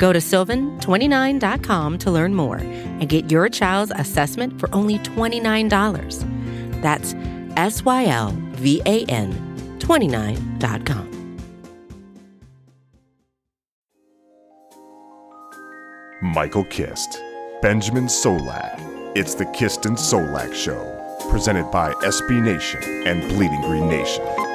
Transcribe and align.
Go 0.00 0.14
to 0.14 0.18
sylvan29.com 0.18 1.98
to 1.98 2.10
learn 2.10 2.34
more 2.34 2.56
and 2.56 3.06
get 3.06 3.30
your 3.30 3.50
child's 3.50 3.92
assessment 3.94 4.58
for 4.58 4.74
only 4.74 4.98
$29. 5.00 6.80
That's 6.80 7.14
S 7.56 7.84
Y 7.84 8.06
L 8.06 8.34
V 8.52 8.80
A 8.86 9.04
N 9.04 9.30
29.com. 9.78 11.06
Michael 16.22 16.64
Kist, 16.64 17.20
Benjamin 17.60 18.06
Solak. 18.06 18.78
It's 19.14 19.34
the 19.34 19.46
Kist 19.46 19.84
and 19.84 19.96
Solak 19.96 20.54
Show, 20.54 20.80
presented 21.30 21.70
by 21.70 21.92
SB 21.92 22.42
Nation 22.42 22.82
and 23.06 23.20
Bleeding 23.28 23.60
Green 23.62 23.88
Nation. 23.88 24.49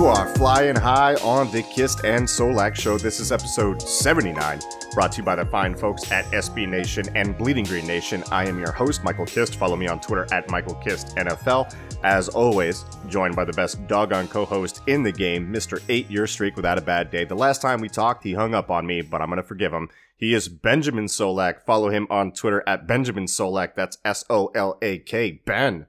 You 0.00 0.06
are 0.06 0.34
flying 0.36 0.76
high 0.76 1.12
on 1.16 1.52
the 1.52 1.62
Kist 1.62 2.06
and 2.06 2.24
Solak 2.26 2.74
Show. 2.74 2.96
This 2.96 3.20
is 3.20 3.30
episode 3.30 3.82
79, 3.82 4.60
brought 4.94 5.12
to 5.12 5.18
you 5.18 5.22
by 5.22 5.36
the 5.36 5.44
fine 5.44 5.74
folks 5.74 6.10
at 6.10 6.24
SB 6.32 6.66
Nation 6.66 7.04
and 7.14 7.36
Bleeding 7.36 7.66
Green 7.66 7.86
Nation. 7.86 8.24
I 8.32 8.48
am 8.48 8.58
your 8.58 8.72
host, 8.72 9.04
Michael 9.04 9.26
Kist. 9.26 9.56
Follow 9.56 9.76
me 9.76 9.88
on 9.88 10.00
Twitter 10.00 10.26
at 10.32 10.48
Michael 10.48 10.76
Kist 10.76 11.14
NFL. 11.16 11.76
As 12.02 12.30
always, 12.30 12.86
joined 13.08 13.36
by 13.36 13.44
the 13.44 13.52
best 13.52 13.86
doggone 13.88 14.26
co 14.28 14.46
host 14.46 14.80
in 14.86 15.02
the 15.02 15.12
game, 15.12 15.52
Mr. 15.52 15.82
Eight 15.90 16.10
Year 16.10 16.26
Streak 16.26 16.56
without 16.56 16.78
a 16.78 16.80
bad 16.80 17.10
day. 17.10 17.26
The 17.26 17.34
last 17.34 17.60
time 17.60 17.82
we 17.82 17.90
talked, 17.90 18.24
he 18.24 18.32
hung 18.32 18.54
up 18.54 18.70
on 18.70 18.86
me, 18.86 19.02
but 19.02 19.20
I'm 19.20 19.28
going 19.28 19.36
to 19.36 19.42
forgive 19.42 19.74
him. 19.74 19.90
He 20.16 20.32
is 20.32 20.48
Benjamin 20.48 21.08
Solak. 21.08 21.60
Follow 21.66 21.90
him 21.90 22.06
on 22.08 22.32
Twitter 22.32 22.64
at 22.66 22.86
Benjamin 22.86 23.26
Solak. 23.26 23.74
That's 23.74 23.98
S 24.02 24.24
O 24.30 24.46
L 24.54 24.78
A 24.80 24.96
K. 25.00 25.42
Ben, 25.44 25.88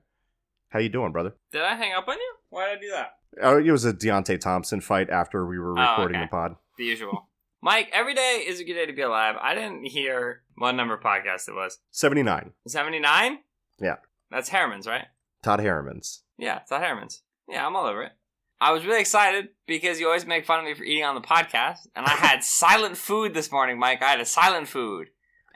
how 0.68 0.80
you 0.80 0.90
doing, 0.90 1.14
brother? 1.14 1.34
Did 1.54 1.62
I 1.62 1.76
hang 1.76 1.94
up 1.94 2.10
on 2.10 2.18
you? 2.18 2.34
Why 2.50 2.68
did 2.68 2.78
I 2.78 2.82
do 2.82 2.90
that? 2.92 3.14
Oh, 3.42 3.58
it 3.60 3.72
was 3.72 3.86
a 3.86 3.94
Deontay 3.94 4.40
Thompson 4.40 4.82
fight 4.82 5.10
after 5.10 5.46
we 5.46 5.60
were 5.60 5.78
Oh, 5.78 5.82
recording 5.82 6.18
okay. 6.18 6.26
the 6.26 6.30
pod. 6.30 6.56
The 6.78 6.86
usual. 6.86 7.28
Mike, 7.62 7.90
every 7.94 8.14
day 8.16 8.44
is 8.46 8.60
a 8.60 8.64
good 8.64 8.74
day 8.74 8.86
to 8.88 8.94
be 8.94 9.04
alive. 9.04 9.36
I 9.40 9.54
didn't 9.54 9.86
hear 9.86 10.42
what 10.56 10.72
number 10.74 10.98
podcast 10.98 11.48
it 11.48 11.54
was. 11.54 11.78
79. 11.92 12.52
79? 12.68 13.40
Yeah. 13.80 13.98
That's 14.32 14.50
Herremans, 14.50 14.88
right? 14.88 15.06
Todd 15.44 15.60
Herremans. 15.60 16.24
Yeah, 16.38 16.60
Todd 16.68 16.82
Herremans. 16.82 17.22
Yeah, 17.48 17.66
I'm 17.66 17.76
all 17.76 17.86
over 17.86 18.04
it. 18.04 18.12
I 18.60 18.72
was 18.72 18.86
really 18.86 19.00
excited 19.02 19.50
because 19.68 20.00
you 20.00 20.08
always 20.08 20.26
make 20.26 20.46
fun 20.46 20.60
of 20.60 20.66
me 20.66 20.74
for 20.74 20.84
eating 20.84 21.04
on 21.04 21.16
the 21.16 21.22
podcast. 21.22 21.88
And 21.96 22.06
I 22.06 22.12
had 22.12 22.44
silent 22.44 22.98
food 22.98 23.34
this 23.34 23.52
morning, 23.52 23.80
Mike. 23.80 24.02
I 24.02 24.10
had 24.10 24.20
a 24.22 24.26
silent 24.26 24.68
food. 24.68 25.08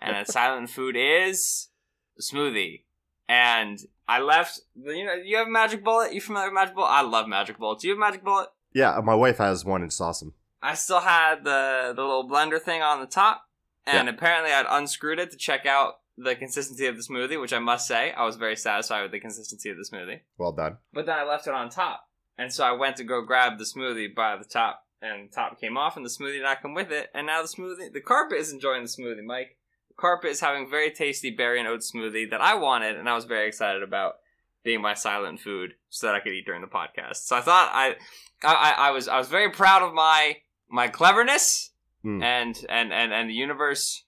And 0.01 0.15
a 0.15 0.31
silent 0.31 0.69
food 0.69 0.95
is 0.97 1.69
a 2.17 2.21
smoothie. 2.21 2.83
And 3.27 3.79
I 4.07 4.19
left, 4.19 4.61
you 4.75 5.05
know, 5.05 5.13
you 5.13 5.37
have 5.37 5.47
a 5.47 5.51
magic 5.51 5.83
bullet? 5.83 6.13
You 6.13 6.21
familiar 6.21 6.47
with 6.49 6.55
magic 6.55 6.75
bullet? 6.75 6.89
I 6.89 7.01
love 7.01 7.27
magic 7.27 7.57
bullets. 7.57 7.81
Do 7.81 7.87
you 7.87 7.93
have 7.93 7.97
a 7.97 8.05
magic 8.07 8.23
bullet? 8.23 8.49
Yeah, 8.73 8.95
uh, 8.95 9.01
my 9.01 9.15
wife 9.15 9.37
has 9.37 9.65
one. 9.65 9.83
It's 9.83 10.01
awesome. 10.01 10.33
I 10.61 10.75
still 10.75 10.99
had 10.99 11.43
the 11.43 11.93
the 11.95 12.01
little 12.01 12.29
blender 12.29 12.61
thing 12.61 12.81
on 12.81 12.99
the 12.99 13.05
top, 13.05 13.45
and 13.85 14.09
apparently 14.09 14.51
I'd 14.51 14.65
unscrewed 14.69 15.19
it 15.19 15.31
to 15.31 15.37
check 15.37 15.65
out 15.65 15.99
the 16.17 16.35
consistency 16.35 16.87
of 16.87 16.95
the 16.97 17.03
smoothie, 17.03 17.39
which 17.39 17.53
I 17.53 17.59
must 17.59 17.87
say 17.87 18.11
I 18.13 18.25
was 18.25 18.35
very 18.35 18.55
satisfied 18.55 19.03
with 19.03 19.11
the 19.11 19.19
consistency 19.19 19.69
of 19.69 19.77
the 19.77 19.83
smoothie. 19.83 20.21
Well 20.37 20.51
done. 20.51 20.77
But 20.93 21.05
then 21.05 21.19
I 21.19 21.23
left 21.23 21.47
it 21.47 21.53
on 21.53 21.69
top, 21.69 22.07
and 22.37 22.51
so 22.51 22.63
I 22.63 22.71
went 22.71 22.97
to 22.97 23.03
go 23.03 23.21
grab 23.21 23.57
the 23.57 23.65
smoothie 23.65 24.13
by 24.13 24.37
the 24.37 24.45
top, 24.45 24.83
and 25.01 25.29
the 25.29 25.33
top 25.33 25.59
came 25.59 25.77
off, 25.77 25.97
and 25.97 26.05
the 26.05 26.09
smoothie 26.09 26.33
did 26.33 26.43
not 26.43 26.61
come 26.61 26.73
with 26.73 26.91
it, 26.91 27.09
and 27.13 27.27
now 27.27 27.41
the 27.41 27.47
smoothie, 27.47 27.93
the 27.93 28.01
carpet 28.01 28.39
is 28.39 28.51
enjoying 28.51 28.83
the 28.83 28.89
smoothie, 28.89 29.23
Mike. 29.23 29.57
Carpet 29.97 30.31
is 30.31 30.39
having 30.41 30.69
very 30.69 30.91
tasty 30.91 31.31
berry 31.31 31.59
and 31.59 31.67
oat 31.67 31.79
smoothie 31.81 32.29
that 32.31 32.41
I 32.41 32.55
wanted, 32.55 32.97
and 32.97 33.07
I 33.09 33.15
was 33.15 33.25
very 33.25 33.47
excited 33.47 33.81
about 33.83 34.15
being 34.63 34.81
my 34.81 34.93
silent 34.93 35.39
food 35.39 35.73
so 35.89 36.07
that 36.07 36.15
I 36.15 36.19
could 36.19 36.33
eat 36.33 36.45
during 36.45 36.61
the 36.61 36.67
podcast. 36.67 37.17
So 37.27 37.35
I 37.35 37.41
thought 37.41 37.69
I, 37.73 37.95
I, 38.43 38.53
I- 38.53 38.87
I 38.87 38.91
was, 38.91 39.07
I 39.07 39.17
was 39.17 39.27
very 39.29 39.51
proud 39.51 39.81
of 39.83 39.93
my 39.93 40.37
my 40.69 40.87
cleverness, 40.87 41.71
Mm. 42.03 42.21
and 42.23 42.55
and 42.69 42.93
and 42.93 43.11
and 43.13 43.29
the 43.29 43.33
universe, 43.33 44.03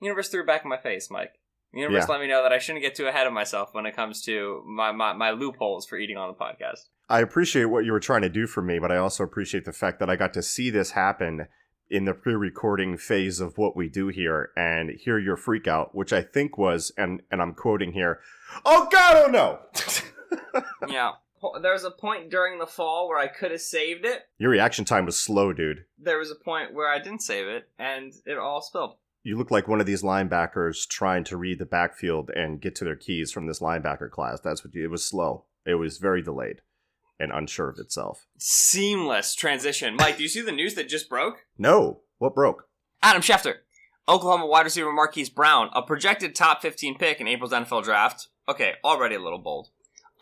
universe 0.00 0.28
threw 0.28 0.40
it 0.42 0.46
back 0.48 0.64
in 0.64 0.68
my 0.70 0.78
face, 0.78 1.10
Mike. 1.10 1.32
The 1.72 1.80
universe 1.80 2.04
Yeah. 2.08 2.12
let 2.14 2.20
me 2.20 2.26
know 2.26 2.42
that 2.42 2.52
I 2.52 2.58
shouldn't 2.58 2.82
get 2.82 2.94
too 2.96 3.06
ahead 3.06 3.26
of 3.26 3.32
myself 3.32 3.72
when 3.72 3.86
it 3.86 3.94
comes 3.94 4.22
to 4.22 4.62
my, 4.66 4.90
my, 4.92 5.12
my 5.12 5.30
loopholes 5.30 5.86
for 5.86 5.96
eating 5.96 6.16
on 6.16 6.28
the 6.28 6.34
podcast. 6.34 6.86
I 7.08 7.20
appreciate 7.20 7.66
what 7.66 7.84
you 7.84 7.92
were 7.92 8.00
trying 8.00 8.22
to 8.22 8.28
do 8.28 8.46
for 8.48 8.62
me, 8.62 8.78
but 8.80 8.90
I 8.90 8.96
also 8.96 9.22
appreciate 9.22 9.64
the 9.64 9.72
fact 9.72 10.00
that 10.00 10.10
I 10.10 10.16
got 10.16 10.32
to 10.34 10.42
see 10.42 10.70
this 10.70 10.92
happen 10.92 11.46
in 11.90 12.04
the 12.04 12.14
pre-recording 12.14 12.96
phase 12.96 13.40
of 13.40 13.58
what 13.58 13.76
we 13.76 13.88
do 13.88 14.08
here 14.08 14.50
and 14.56 14.90
hear 14.90 15.18
your 15.18 15.36
freak 15.36 15.66
out, 15.68 15.94
which 15.94 16.12
I 16.12 16.22
think 16.22 16.58
was, 16.58 16.92
and 16.96 17.22
and 17.30 17.40
I'm 17.40 17.54
quoting 17.54 17.92
here, 17.92 18.20
"Oh 18.64 18.88
God, 18.90 19.24
oh 19.26 19.30
no!" 19.30 20.62
yeah. 20.88 21.12
There 21.60 21.72
was 21.72 21.84
a 21.84 21.90
point 21.90 22.30
during 22.30 22.58
the 22.58 22.66
fall 22.66 23.08
where 23.08 23.18
I 23.18 23.28
could 23.28 23.50
have 23.52 23.60
saved 23.60 24.04
it. 24.04 24.22
your 24.38 24.50
reaction 24.50 24.84
time 24.84 25.06
was 25.06 25.16
slow, 25.16 25.52
dude. 25.52 25.84
There 25.98 26.18
was 26.18 26.30
a 26.30 26.34
point 26.34 26.74
where 26.74 26.88
I 26.90 26.98
didn't 26.98 27.22
save 27.22 27.46
it, 27.46 27.68
and 27.78 28.12
it 28.24 28.38
all 28.38 28.62
spilled. 28.62 28.96
You 29.22 29.36
look 29.36 29.50
like 29.50 29.68
one 29.68 29.80
of 29.80 29.86
these 29.86 30.02
linebackers 30.02 30.88
trying 30.88 31.24
to 31.24 31.36
read 31.36 31.58
the 31.58 31.66
backfield 31.66 32.30
and 32.30 32.60
get 32.60 32.74
to 32.76 32.84
their 32.84 32.96
keys 32.96 33.30
from 33.30 33.46
this 33.46 33.60
linebacker 33.60 34.10
class. 34.10 34.40
That's 34.40 34.64
what 34.64 34.74
you, 34.74 34.84
it 34.84 34.90
was 34.90 35.04
slow. 35.04 35.44
It 35.64 35.74
was 35.74 35.98
very 35.98 36.22
delayed 36.22 36.62
and 37.18 37.32
unsure 37.32 37.68
of 37.68 37.78
itself. 37.78 38.26
Seamless 38.38 39.34
transition. 39.34 39.96
Mike, 39.96 40.16
do 40.16 40.22
you 40.22 40.28
see 40.28 40.40
the 40.42 40.52
news 40.52 40.74
that 40.74 40.88
just 40.88 41.08
broke? 41.08 41.44
No, 41.58 42.00
what 42.18 42.34
broke? 42.34 42.68
Adam 43.02 43.22
Schefter, 43.22 43.54
Oklahoma 44.08 44.46
wide 44.46 44.64
receiver 44.64 44.92
Marquise 44.92 45.30
Brown, 45.30 45.70
a 45.74 45.82
projected 45.82 46.34
top 46.34 46.62
15 46.62 46.98
pick 46.98 47.20
in 47.20 47.28
April's 47.28 47.52
NFL 47.52 47.84
draft. 47.84 48.28
Okay, 48.48 48.74
already 48.84 49.14
a 49.14 49.20
little 49.22 49.38
bold. 49.38 49.68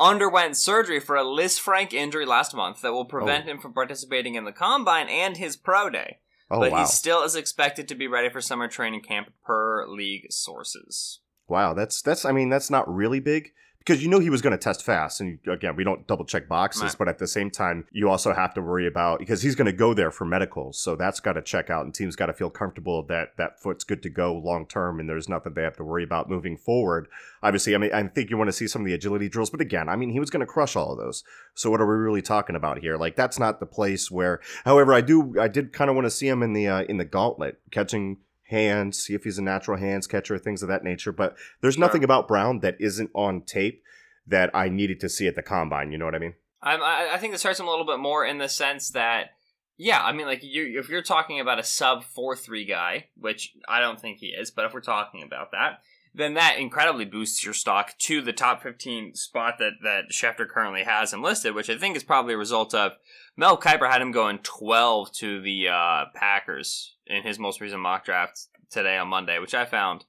Underwent 0.00 0.56
surgery 0.56 0.98
for 0.98 1.16
a 1.16 1.22
Lisfranc 1.24 1.92
injury 1.92 2.26
last 2.26 2.54
month 2.54 2.80
that 2.82 2.92
will 2.92 3.04
prevent 3.04 3.44
Oh. 3.46 3.50
him 3.52 3.58
from 3.60 3.72
participating 3.72 4.34
in 4.34 4.44
the 4.44 4.52
combine 4.52 5.08
and 5.08 5.36
his 5.36 5.56
pro 5.56 5.88
day. 5.88 6.18
Oh 6.50 6.60
but 6.60 6.72
wow, 6.72 6.80
he 6.80 6.86
still 6.86 7.22
is 7.22 7.36
expected 7.36 7.86
to 7.88 7.94
be 7.94 8.06
ready 8.08 8.28
for 8.28 8.40
summer 8.40 8.68
training 8.68 9.02
camp 9.02 9.32
per 9.46 9.86
league 9.86 10.26
sources. 10.30 11.20
wow. 11.46 11.74
That's 11.74 12.02
that's. 12.02 12.24
I 12.24 12.32
mean, 12.32 12.48
that's 12.48 12.70
not 12.70 12.92
really 12.92 13.20
big 13.20 13.52
because 13.84 14.02
you 14.02 14.08
know 14.08 14.18
he 14.18 14.30
was 14.30 14.40
going 14.40 14.52
to 14.52 14.58
test 14.58 14.82
fast, 14.82 15.20
and 15.20 15.38
again, 15.46 15.76
we 15.76 15.84
don't 15.84 16.06
double 16.06 16.24
check 16.24 16.48
boxes, 16.48 16.82
Right. 16.82 16.94
but 16.98 17.08
at 17.08 17.18
the 17.18 17.26
same 17.26 17.50
time, 17.50 17.86
you 17.92 18.08
also 18.08 18.32
have 18.32 18.54
to 18.54 18.62
worry 18.62 18.86
about 18.86 19.18
because 19.18 19.42
he's 19.42 19.54
going 19.54 19.66
to 19.66 19.72
go 19.72 19.92
there 19.92 20.10
for 20.10 20.24
medicals, 20.24 20.78
so 20.78 20.96
that's 20.96 21.20
got 21.20 21.34
to 21.34 21.42
check 21.42 21.68
out, 21.68 21.84
and 21.84 21.94
teams 21.94 22.16
got 22.16 22.26
to 22.26 22.32
feel 22.32 22.48
comfortable 22.50 23.02
that 23.04 23.36
that 23.36 23.60
foot's 23.60 23.84
good 23.84 24.02
to 24.02 24.08
go 24.08 24.34
long 24.34 24.66
term, 24.66 25.00
and 25.00 25.08
there's 25.08 25.28
nothing 25.28 25.52
they 25.54 25.62
have 25.62 25.76
to 25.76 25.84
worry 25.84 26.02
about 26.04 26.30
moving 26.30 26.56
forward. 26.56 27.08
Obviously, 27.42 27.74
I 27.74 27.78
mean, 27.78 27.92
I 27.92 28.02
think 28.08 28.30
you 28.30 28.38
want 28.38 28.48
to 28.48 28.52
see 28.52 28.66
some 28.66 28.80
of 28.80 28.86
the 28.86 28.94
agility 28.94 29.28
drills, 29.28 29.50
but 29.50 29.60
again, 29.60 29.88
I 29.90 29.96
mean, 29.96 30.10
he 30.10 30.20
was 30.20 30.30
going 30.30 30.40
to 30.40 30.46
crush 30.46 30.76
all 30.76 30.92
of 30.92 30.98
those. 30.98 31.22
So 31.54 31.70
what 31.70 31.80
are 31.80 31.86
we 31.86 31.94
really 31.94 32.22
talking 32.22 32.56
about 32.56 32.78
here? 32.78 32.96
Like 32.96 33.16
that's 33.16 33.38
not 33.38 33.60
the 33.60 33.66
place 33.66 34.10
where. 34.10 34.40
However, 34.64 34.94
I 34.94 35.02
do, 35.02 35.38
I 35.38 35.48
did 35.48 35.72
kind 35.74 35.90
of 35.90 35.94
want 35.96 36.06
to 36.06 36.10
see 36.10 36.26
him 36.28 36.42
in 36.42 36.54
the 36.54 36.68
uh, 36.68 36.82
in 36.84 36.96
the 36.96 37.04
gauntlet 37.04 37.60
catching 37.70 38.16
hands, 38.48 38.98
see 38.98 39.14
if 39.14 39.24
he's 39.24 39.38
a 39.38 39.42
natural 39.42 39.78
hands 39.78 40.06
catcher, 40.06 40.38
things 40.38 40.62
of 40.62 40.68
that 40.68 40.84
nature. 40.84 41.12
But 41.12 41.36
there's 41.60 41.74
Sure. 41.74 41.80
nothing 41.80 42.04
about 42.04 42.28
Brown 42.28 42.60
that 42.60 42.76
isn't 42.80 43.10
on 43.14 43.42
tape 43.42 43.82
that 44.26 44.50
I 44.54 44.68
needed 44.68 45.00
to 45.00 45.08
see 45.08 45.26
at 45.26 45.34
the 45.34 45.42
combine. 45.42 45.92
You 45.92 45.98
know 45.98 46.04
what 46.04 46.14
I 46.14 46.18
mean? 46.18 46.34
I'm, 46.62 46.82
I, 46.82 47.10
I 47.14 47.18
think 47.18 47.32
this 47.32 47.42
hurts 47.42 47.60
him 47.60 47.66
a 47.66 47.70
little 47.70 47.86
bit 47.86 47.98
more 47.98 48.24
in 48.24 48.38
the 48.38 48.48
sense 48.48 48.90
that, 48.90 49.30
yeah, 49.76 50.02
I 50.02 50.12
mean, 50.12 50.26
like 50.26 50.42
you, 50.42 50.78
if 50.78 50.88
you're 50.88 51.02
talking 51.02 51.40
about 51.40 51.58
a 51.58 51.64
sub 51.64 52.04
four 52.04 52.36
three 52.36 52.64
guy, 52.64 53.08
which 53.16 53.52
I 53.68 53.80
don't 53.80 54.00
think 54.00 54.18
he 54.18 54.28
is, 54.28 54.50
but 54.50 54.64
if 54.64 54.72
we're 54.72 54.80
talking 54.80 55.22
about 55.22 55.50
that, 55.52 55.80
then 56.14 56.34
that 56.34 56.58
incredibly 56.58 57.04
boosts 57.04 57.44
your 57.44 57.54
stock 57.54 57.98
to 57.98 58.22
the 58.22 58.32
top 58.32 58.62
15 58.62 59.14
spot 59.14 59.54
that 59.58 59.72
that 59.82 60.10
Schefter 60.12 60.48
currently 60.48 60.84
has 60.84 61.12
enlisted, 61.12 61.54
which 61.54 61.68
I 61.68 61.76
think 61.76 61.96
is 61.96 62.04
probably 62.04 62.34
a 62.34 62.38
result 62.38 62.72
of 62.72 62.92
Mel 63.36 63.58
Kiper 63.58 63.90
had 63.90 64.00
him 64.00 64.12
going 64.12 64.38
12 64.38 65.12
to 65.12 65.40
the 65.40 65.68
uh, 65.68 66.04
Packers 66.14 66.94
in 67.06 67.22
his 67.24 67.38
most 67.38 67.60
recent 67.60 67.82
mock 67.82 68.04
draft 68.04 68.46
today 68.70 68.96
on 68.96 69.08
Monday, 69.08 69.38
which 69.40 69.54
I 69.54 69.64
found 69.64 70.04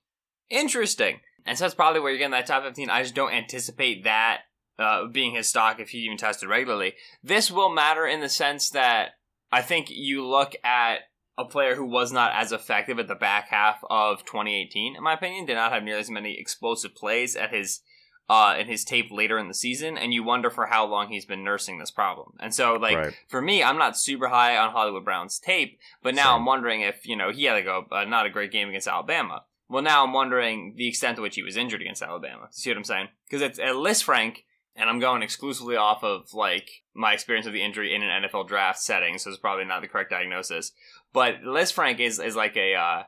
interesting. 0.50 1.22
And 1.46 1.58
so 1.58 1.64
that's 1.64 1.76
probably 1.76 2.00
where 2.00 2.12
you're 2.12 2.20
getting 2.20 2.32
that 2.32 2.46
top 2.46 2.64
15. 2.64 2.90
I 2.90 3.02
just 3.02 3.16
don't 3.16 3.34
anticipate 3.34 4.04
that 4.04 4.42
uh, 4.78 5.08
being 5.08 5.34
his 5.34 5.48
stock 5.48 5.80
if 5.80 5.90
he 5.90 6.00
even 6.00 6.18
tested 6.18 6.50
regularly. 6.50 6.94
This 7.24 7.50
will 7.50 7.74
matter 7.74 8.06
in 8.06 8.22
the 8.22 8.30
sense 8.30 8.70
that 8.72 9.12
I 9.52 9.62
think 9.62 9.88
you 9.90 10.26
look 10.26 10.56
at 10.64 11.00
a 11.38 11.46
player 11.46 11.76
who 11.76 11.86
was 11.86 12.12
not 12.12 12.32
as 12.34 12.52
effective 12.52 12.98
at 13.00 13.08
the 13.08 13.16
back 13.16 13.50
half 13.50 13.84
of 13.90 14.26
2018, 14.26 14.96
in 14.96 15.04
my 15.04 15.14
opinion, 15.14 15.46
did 15.46 15.56
not 15.56 15.72
have 15.72 15.84
nearly 15.84 16.00
as 16.02 16.10
many 16.10 16.40
explosive 16.40 16.96
plays 16.96 17.36
at 17.36 17.54
his 17.54 17.82
uh, 18.28 18.56
in 18.58 18.66
his 18.66 18.84
tape 18.84 19.12
later 19.12 19.38
in 19.38 19.48
the 19.48 19.54
season, 19.54 20.00
and 20.00 20.12
you 20.12 20.24
wonder 20.24 20.50
for 20.50 20.66
how 20.66 20.84
long 20.84 21.10
he's 21.10 21.26
been 21.26 21.44
nursing 21.44 21.78
this 21.78 21.92
problem. 21.92 22.34
And 22.40 22.54
so, 22.56 22.74
like 22.74 22.98
Right. 22.98 23.14
for 23.28 23.40
me, 23.40 23.62
I'm 23.62 23.78
not 23.78 24.00
super 24.00 24.30
high 24.30 24.58
on 24.58 24.72
Hollywood 24.72 25.06
Brown's 25.06 25.38
tape, 25.38 25.78
but 26.02 26.16
now 26.16 26.32
Same. 26.32 26.40
I'm 26.40 26.46
wondering 26.46 26.82
if 26.82 27.06
you 27.06 27.16
know 27.16 27.32
he 27.32 27.44
had 27.44 27.54
like 27.54 27.66
a 27.66 27.94
uh, 27.96 28.06
not 28.06 28.26
a 28.26 28.32
great 28.32 28.52
game 28.52 28.68
against 28.70 28.88
Alabama. 28.88 29.44
Well, 29.70 29.84
now 29.84 30.04
I'm 30.04 30.14
wondering 30.14 30.74
the 30.76 30.88
extent 30.88 31.18
to 31.18 31.22
which 31.22 31.36
he 31.36 31.44
was 31.44 31.58
injured 31.58 31.82
against 31.82 32.02
Alabama. 32.02 32.48
See 32.52 32.70
what 32.70 32.78
I'm 32.78 32.84
saying? 32.84 33.10
Because 33.26 33.42
it's 33.44 33.60
at 33.60 33.74
Lisfranc, 33.76 34.38
and 34.76 34.90
I'm 34.90 35.00
going 35.00 35.24
exclusively 35.24 35.76
off 35.76 36.04
of 36.04 36.34
like 36.34 36.70
my 36.94 37.14
experience 37.14 37.48
of 37.48 37.54
the 37.54 37.64
injury 37.64 37.94
in 37.94 38.04
an 38.04 38.24
NFL 38.24 38.48
draft 38.48 38.80
setting, 38.80 39.18
so 39.18 39.30
it's 39.30 39.40
probably 39.40 39.66
not 39.66 39.82
the 39.82 39.88
correct 39.88 40.10
diagnosis. 40.10 40.72
But 41.14 41.42
Lisfranc 41.42 42.00
is 42.00 42.20
is 42.20 42.36
like 42.36 42.58
a 42.58 42.76
uh, 42.76 43.04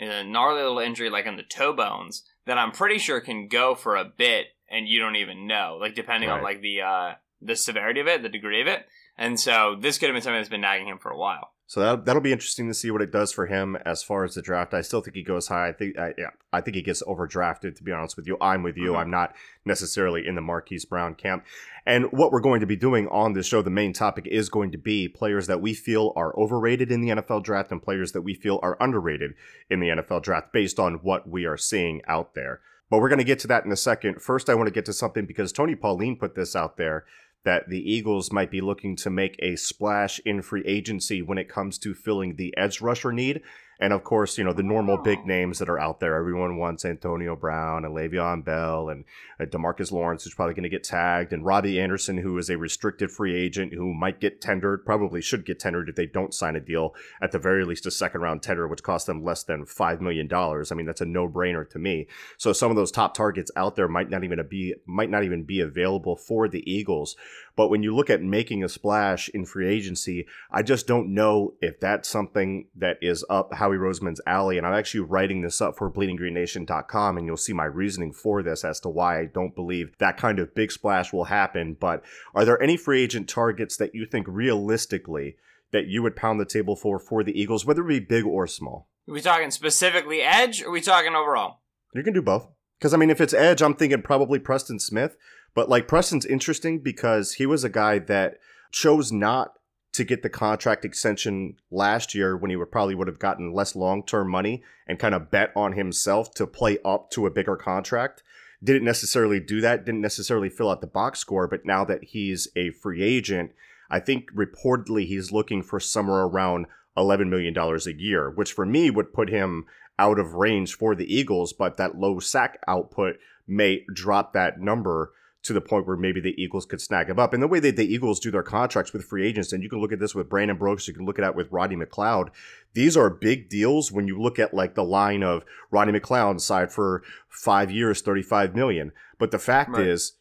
a 0.00 0.24
gnarly 0.24 0.62
little 0.62 0.78
injury, 0.78 1.10
like 1.10 1.26
on 1.26 1.36
the 1.36 1.42
toe 1.42 1.72
bones, 1.72 2.24
that 2.46 2.58
I'm 2.58 2.72
pretty 2.72 2.98
sure 2.98 3.20
can 3.20 3.48
go 3.48 3.74
for 3.74 3.96
a 3.96 4.04
bit, 4.04 4.46
and 4.70 4.88
you 4.88 5.00
don't 5.00 5.16
even 5.16 5.46
know, 5.46 5.78
like 5.80 5.94
depending 5.94 6.30
on 6.30 6.42
like 6.42 6.60
the 6.60 6.82
uh, 6.82 7.12
the 7.40 7.56
severity 7.56 8.00
of 8.00 8.08
it, 8.08 8.22
the 8.22 8.28
degree 8.28 8.60
of 8.60 8.66
it. 8.66 8.86
And 9.18 9.38
so 9.38 9.76
this 9.78 9.98
could 9.98 10.08
have 10.08 10.14
been 10.14 10.22
something 10.22 10.40
that's 10.40 10.48
been 10.48 10.62
nagging 10.62 10.88
him 10.88 10.98
for 10.98 11.10
a 11.10 11.18
while. 11.18 11.52
So 11.72 11.80
that, 11.80 12.04
that'll 12.04 12.20
be 12.20 12.32
interesting 12.32 12.68
to 12.68 12.74
see 12.74 12.90
what 12.90 13.00
it 13.00 13.10
does 13.10 13.32
for 13.32 13.46
him 13.46 13.76
as 13.86 14.02
far 14.02 14.24
as 14.24 14.34
the 14.34 14.42
draft. 14.42 14.74
I 14.74 14.82
still 14.82 15.00
think 15.00 15.16
he 15.16 15.22
goes 15.22 15.48
high. 15.48 15.68
I 15.68 15.72
think, 15.72 15.98
I, 15.98 16.12
yeah, 16.18 16.28
I 16.52 16.60
think 16.60 16.74
he 16.74 16.82
gets 16.82 17.02
overdrafted. 17.04 17.76
To 17.76 17.82
be 17.82 17.92
honest 17.92 18.14
with 18.14 18.26
you, 18.26 18.36
I'm 18.42 18.62
with 18.62 18.76
you. 18.76 18.92
Mhm. 18.92 18.98
I'm 18.98 19.10
not 19.10 19.34
necessarily 19.64 20.26
in 20.26 20.34
the 20.34 20.42
Marquise 20.42 20.84
Brown 20.84 21.14
camp. 21.14 21.46
And 21.86 22.12
what 22.12 22.30
we're 22.30 22.42
going 22.42 22.60
to 22.60 22.66
be 22.66 22.76
doing 22.76 23.08
on 23.08 23.32
this 23.32 23.46
show, 23.46 23.62
the 23.62 23.70
main 23.70 23.94
topic 23.94 24.26
is 24.26 24.50
going 24.50 24.70
to 24.72 24.76
be 24.76 25.08
players 25.08 25.46
that 25.46 25.62
we 25.62 25.72
feel 25.72 26.12
are 26.14 26.38
overrated 26.38 26.92
in 26.92 27.00
the 27.00 27.08
NFL 27.08 27.42
draft 27.42 27.72
and 27.72 27.82
players 27.82 28.12
that 28.12 28.20
we 28.20 28.34
feel 28.34 28.60
are 28.62 28.76
underrated 28.78 29.32
in 29.70 29.80
the 29.80 29.88
NFL 29.88 30.22
draft 30.22 30.52
based 30.52 30.78
on 30.78 30.96
what 30.96 31.26
we 31.26 31.46
are 31.46 31.56
seeing 31.56 32.02
out 32.06 32.34
there. 32.34 32.60
But 32.90 33.00
we're 33.00 33.08
going 33.08 33.18
to 33.18 33.24
get 33.24 33.38
to 33.38 33.48
that 33.48 33.64
in 33.64 33.72
a 33.72 33.76
second. 33.76 34.20
First, 34.20 34.50
I 34.50 34.54
want 34.54 34.66
to 34.66 34.74
get 34.74 34.84
to 34.84 34.92
something 34.92 35.24
because 35.24 35.50
Tony 35.50 35.74
Pauline 35.74 36.16
put 36.16 36.34
this 36.34 36.54
out 36.54 36.76
there 36.76 37.06
that 37.44 37.68
the 37.68 37.80
Eagles 37.80 38.32
might 38.32 38.50
be 38.50 38.60
looking 38.60 38.96
to 38.96 39.10
make 39.10 39.36
a 39.40 39.56
splash 39.56 40.20
in 40.24 40.42
free 40.42 40.62
agency 40.66 41.22
when 41.22 41.38
it 41.38 41.48
comes 41.48 41.78
to 41.78 41.94
filling 41.94 42.36
the 42.36 42.56
edge 42.56 42.80
rusher 42.80 43.12
need. 43.12 43.42
And 43.82 43.92
of 43.92 44.04
course, 44.04 44.38
you 44.38 44.44
know, 44.44 44.52
the 44.52 44.62
normal 44.62 44.96
Oh. 44.96 45.02
big 45.02 45.26
names 45.26 45.58
that 45.58 45.68
are 45.68 45.78
out 45.78 45.98
there. 45.98 46.14
Everyone 46.14 46.56
wants 46.56 46.84
Antonio 46.84 47.34
Brown 47.34 47.84
and 47.84 47.92
Le'Veon 47.92 48.44
Bell 48.44 48.88
and 48.88 49.04
uh, 49.40 49.44
Demarcus 49.44 49.90
Lawrence, 49.90 50.22
who's 50.22 50.34
probably 50.34 50.54
going 50.54 50.62
to 50.62 50.68
get 50.68 50.84
tagged, 50.84 51.32
and 51.32 51.44
Robby 51.44 51.80
Anderson, 51.80 52.18
who 52.18 52.38
is 52.38 52.48
a 52.48 52.56
restricted 52.56 53.10
free 53.10 53.34
agent 53.34 53.72
who 53.74 53.92
might 53.92 54.20
get 54.20 54.40
tendered, 54.40 54.86
probably 54.86 55.20
should 55.20 55.44
get 55.44 55.58
tendered 55.58 55.88
if 55.88 55.96
they 55.96 56.06
don't 56.06 56.32
sign 56.32 56.54
a 56.54 56.60
deal, 56.60 56.94
at 57.20 57.32
the 57.32 57.40
very 57.40 57.64
least 57.64 57.84
a 57.84 57.90
second 57.90 58.20
round 58.20 58.40
tender, 58.40 58.68
which 58.68 58.84
costs 58.84 59.08
them 59.08 59.24
less 59.24 59.42
than 59.42 59.64
$5 59.64 60.00
million. 60.00 60.32
I 60.32 60.74
mean, 60.74 60.86
that's 60.86 61.00
a 61.00 61.04
no 61.04 61.28
brainer 61.28 61.68
to 61.70 61.78
me. 61.80 62.06
So 62.38 62.52
some 62.52 62.70
of 62.70 62.76
those 62.76 62.92
top 62.92 63.14
targets 63.14 63.50
out 63.56 63.74
there 63.74 63.88
might 63.88 64.10
not 64.10 64.22
even 64.22 64.40
be 64.48 64.74
might 64.86 65.10
not 65.10 65.24
even 65.24 65.42
be 65.42 65.58
available 65.58 66.14
for 66.14 66.46
the 66.46 66.62
Eagles. 66.70 67.16
But 67.54 67.68
when 67.68 67.82
you 67.82 67.94
look 67.94 68.10
at 68.10 68.22
making 68.22 68.64
a 68.64 68.68
splash 68.68 69.28
in 69.28 69.44
free 69.44 69.68
agency, 69.68 70.26
I 70.50 70.62
just 70.62 70.86
don't 70.86 71.14
know 71.14 71.54
if 71.60 71.78
that's 71.80 72.08
something 72.08 72.68
that 72.76 72.98
is 73.02 73.24
up 73.28 73.54
Howie 73.54 73.76
Roseman's 73.76 74.20
alley. 74.26 74.58
And 74.58 74.66
I'm 74.66 74.74
actually 74.74 75.00
writing 75.00 75.42
this 75.42 75.60
up 75.60 75.76
for 75.76 75.90
bleedinggreennation.com, 75.90 77.18
and 77.18 77.26
you'll 77.26 77.36
see 77.36 77.52
my 77.52 77.64
reasoning 77.64 78.12
for 78.12 78.42
this 78.42 78.64
as 78.64 78.80
to 78.80 78.88
why 78.88 79.20
I 79.20 79.26
don't 79.26 79.54
believe 79.54 79.96
that 79.98 80.16
kind 80.16 80.38
of 80.38 80.54
big 80.54 80.72
splash 80.72 81.12
will 81.12 81.24
happen. 81.24 81.76
But 81.78 82.02
are 82.34 82.44
there 82.44 82.62
any 82.62 82.76
free 82.76 83.02
agent 83.02 83.28
targets 83.28 83.76
that 83.76 83.94
you 83.94 84.06
think 84.06 84.26
realistically 84.28 85.36
that 85.72 85.86
you 85.86 86.02
would 86.02 86.16
pound 86.16 86.40
the 86.40 86.44
table 86.44 86.76
for 86.76 86.98
for 86.98 87.22
the 87.22 87.38
Eagles, 87.38 87.64
whether 87.64 87.82
it 87.82 87.88
be 87.88 88.00
big 88.00 88.24
or 88.24 88.46
small? 88.46 88.88
Are 89.08 89.14
we 89.14 89.20
talking 89.20 89.50
specifically 89.50 90.22
edge, 90.22 90.62
or 90.62 90.68
are 90.68 90.70
we 90.70 90.80
talking 90.80 91.14
overall? 91.14 91.60
You 91.94 92.02
can 92.02 92.14
do 92.14 92.22
both. 92.22 92.48
Because, 92.78 92.94
I 92.94 92.96
mean, 92.96 93.10
if 93.10 93.20
it's 93.20 93.32
Edge, 93.32 93.62
I'm 93.62 93.74
thinking 93.74 94.02
probably 94.02 94.40
Preston 94.40 94.80
Smith. 94.80 95.16
But, 95.54 95.68
like, 95.68 95.88
Preston's 95.88 96.26
interesting 96.26 96.78
because 96.78 97.34
he 97.34 97.46
was 97.46 97.64
a 97.64 97.68
guy 97.68 97.98
that 97.98 98.38
chose 98.70 99.12
not 99.12 99.54
to 99.92 100.04
get 100.04 100.22
the 100.22 100.30
contract 100.30 100.84
extension 100.84 101.56
last 101.70 102.14
year 102.14 102.36
when 102.36 102.50
he 102.50 102.56
would 102.56 102.70
probably 102.72 102.94
would 102.94 103.08
have 103.08 103.18
gotten 103.18 103.52
less 103.52 103.76
long 103.76 104.02
term 104.02 104.30
money 104.30 104.62
and 104.86 104.98
kind 104.98 105.14
of 105.14 105.30
bet 105.30 105.52
on 105.54 105.72
himself 105.72 106.32
to 106.34 106.46
play 106.46 106.78
up 106.84 107.10
to 107.10 107.26
a 107.26 107.30
bigger 107.30 107.56
contract. 107.56 108.22
Didn't 108.64 108.84
necessarily 108.84 109.40
do 109.40 109.60
that, 109.60 109.84
didn't 109.84 110.00
necessarily 110.00 110.48
fill 110.48 110.70
out 110.70 110.80
the 110.80 110.86
box 110.86 111.18
score. 111.18 111.46
But 111.46 111.66
now 111.66 111.84
that 111.84 112.04
he's 112.04 112.48
a 112.56 112.70
free 112.70 113.02
agent, 113.02 113.52
I 113.90 114.00
think 114.00 114.32
reportedly 114.32 115.06
he's 115.06 115.32
looking 115.32 115.62
for 115.62 115.78
somewhere 115.78 116.22
around 116.22 116.66
$11 116.96 117.28
million 117.28 117.56
a 117.56 118.00
year, 118.02 118.30
which 118.30 118.52
for 118.52 118.64
me 118.64 118.88
would 118.88 119.12
put 119.12 119.28
him 119.28 119.66
out 119.98 120.18
of 120.18 120.34
range 120.34 120.74
for 120.74 120.94
the 120.94 121.14
Eagles, 121.14 121.52
but 121.52 121.76
that 121.76 121.98
low 121.98 122.18
sack 122.18 122.58
output 122.66 123.16
may 123.46 123.84
drop 123.92 124.32
that 124.32 124.60
number 124.60 125.12
to 125.42 125.52
the 125.52 125.60
point 125.60 125.86
where 125.86 125.96
maybe 125.96 126.20
the 126.20 126.40
Eagles 126.40 126.66
could 126.66 126.80
snag 126.80 127.08
him 127.08 127.18
up. 127.18 127.34
And 127.34 127.42
the 127.42 127.48
way 127.48 127.58
that 127.60 127.76
the 127.76 127.92
Eagles 127.92 128.20
do 128.20 128.30
their 128.30 128.42
contracts 128.42 128.92
with 128.92 129.04
free 129.04 129.26
agents, 129.26 129.52
and 129.52 129.62
you 129.62 129.68
can 129.68 129.80
look 129.80 129.92
at 129.92 129.98
this 129.98 130.14
with 130.14 130.28
Brandon 130.28 130.56
Brooks, 130.56 130.86
you 130.86 130.94
can 130.94 131.04
look 131.04 131.18
at 131.18 131.22
that 131.22 131.34
with 131.34 131.50
Rodney 131.50 131.76
McLeod. 131.76 132.28
These 132.74 132.96
are 132.96 133.10
big 133.10 133.48
deals 133.48 133.90
when 133.90 134.06
you 134.06 134.20
look 134.20 134.38
at 134.38 134.54
like 134.54 134.74
the 134.74 134.84
line 134.84 135.22
of 135.22 135.44
Rodney 135.70 135.98
McLeod 135.98 136.40
signed 136.40 136.72
for 136.72 137.02
five 137.28 137.70
years, 137.70 138.00
35 138.02 138.54
million. 138.54 138.92
But 139.18 139.30
the 139.30 139.38
fact 139.38 139.70
Right. 139.70 139.86
is, 139.86 140.12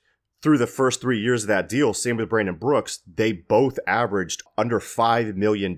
through 0.42 0.58
the 0.58 0.66
first 0.68 1.02
three 1.02 1.20
years 1.20 1.44
of 1.44 1.50
that 1.50 1.70
deal, 1.70 1.94
same 1.94 2.18
with 2.18 2.30
Brandon 2.30 2.56
Brooks, 2.56 3.02
they 3.06 3.32
both 3.32 3.78
averaged 3.86 4.42
under 4.58 4.80
$5 4.80 5.36
million 5.36 5.78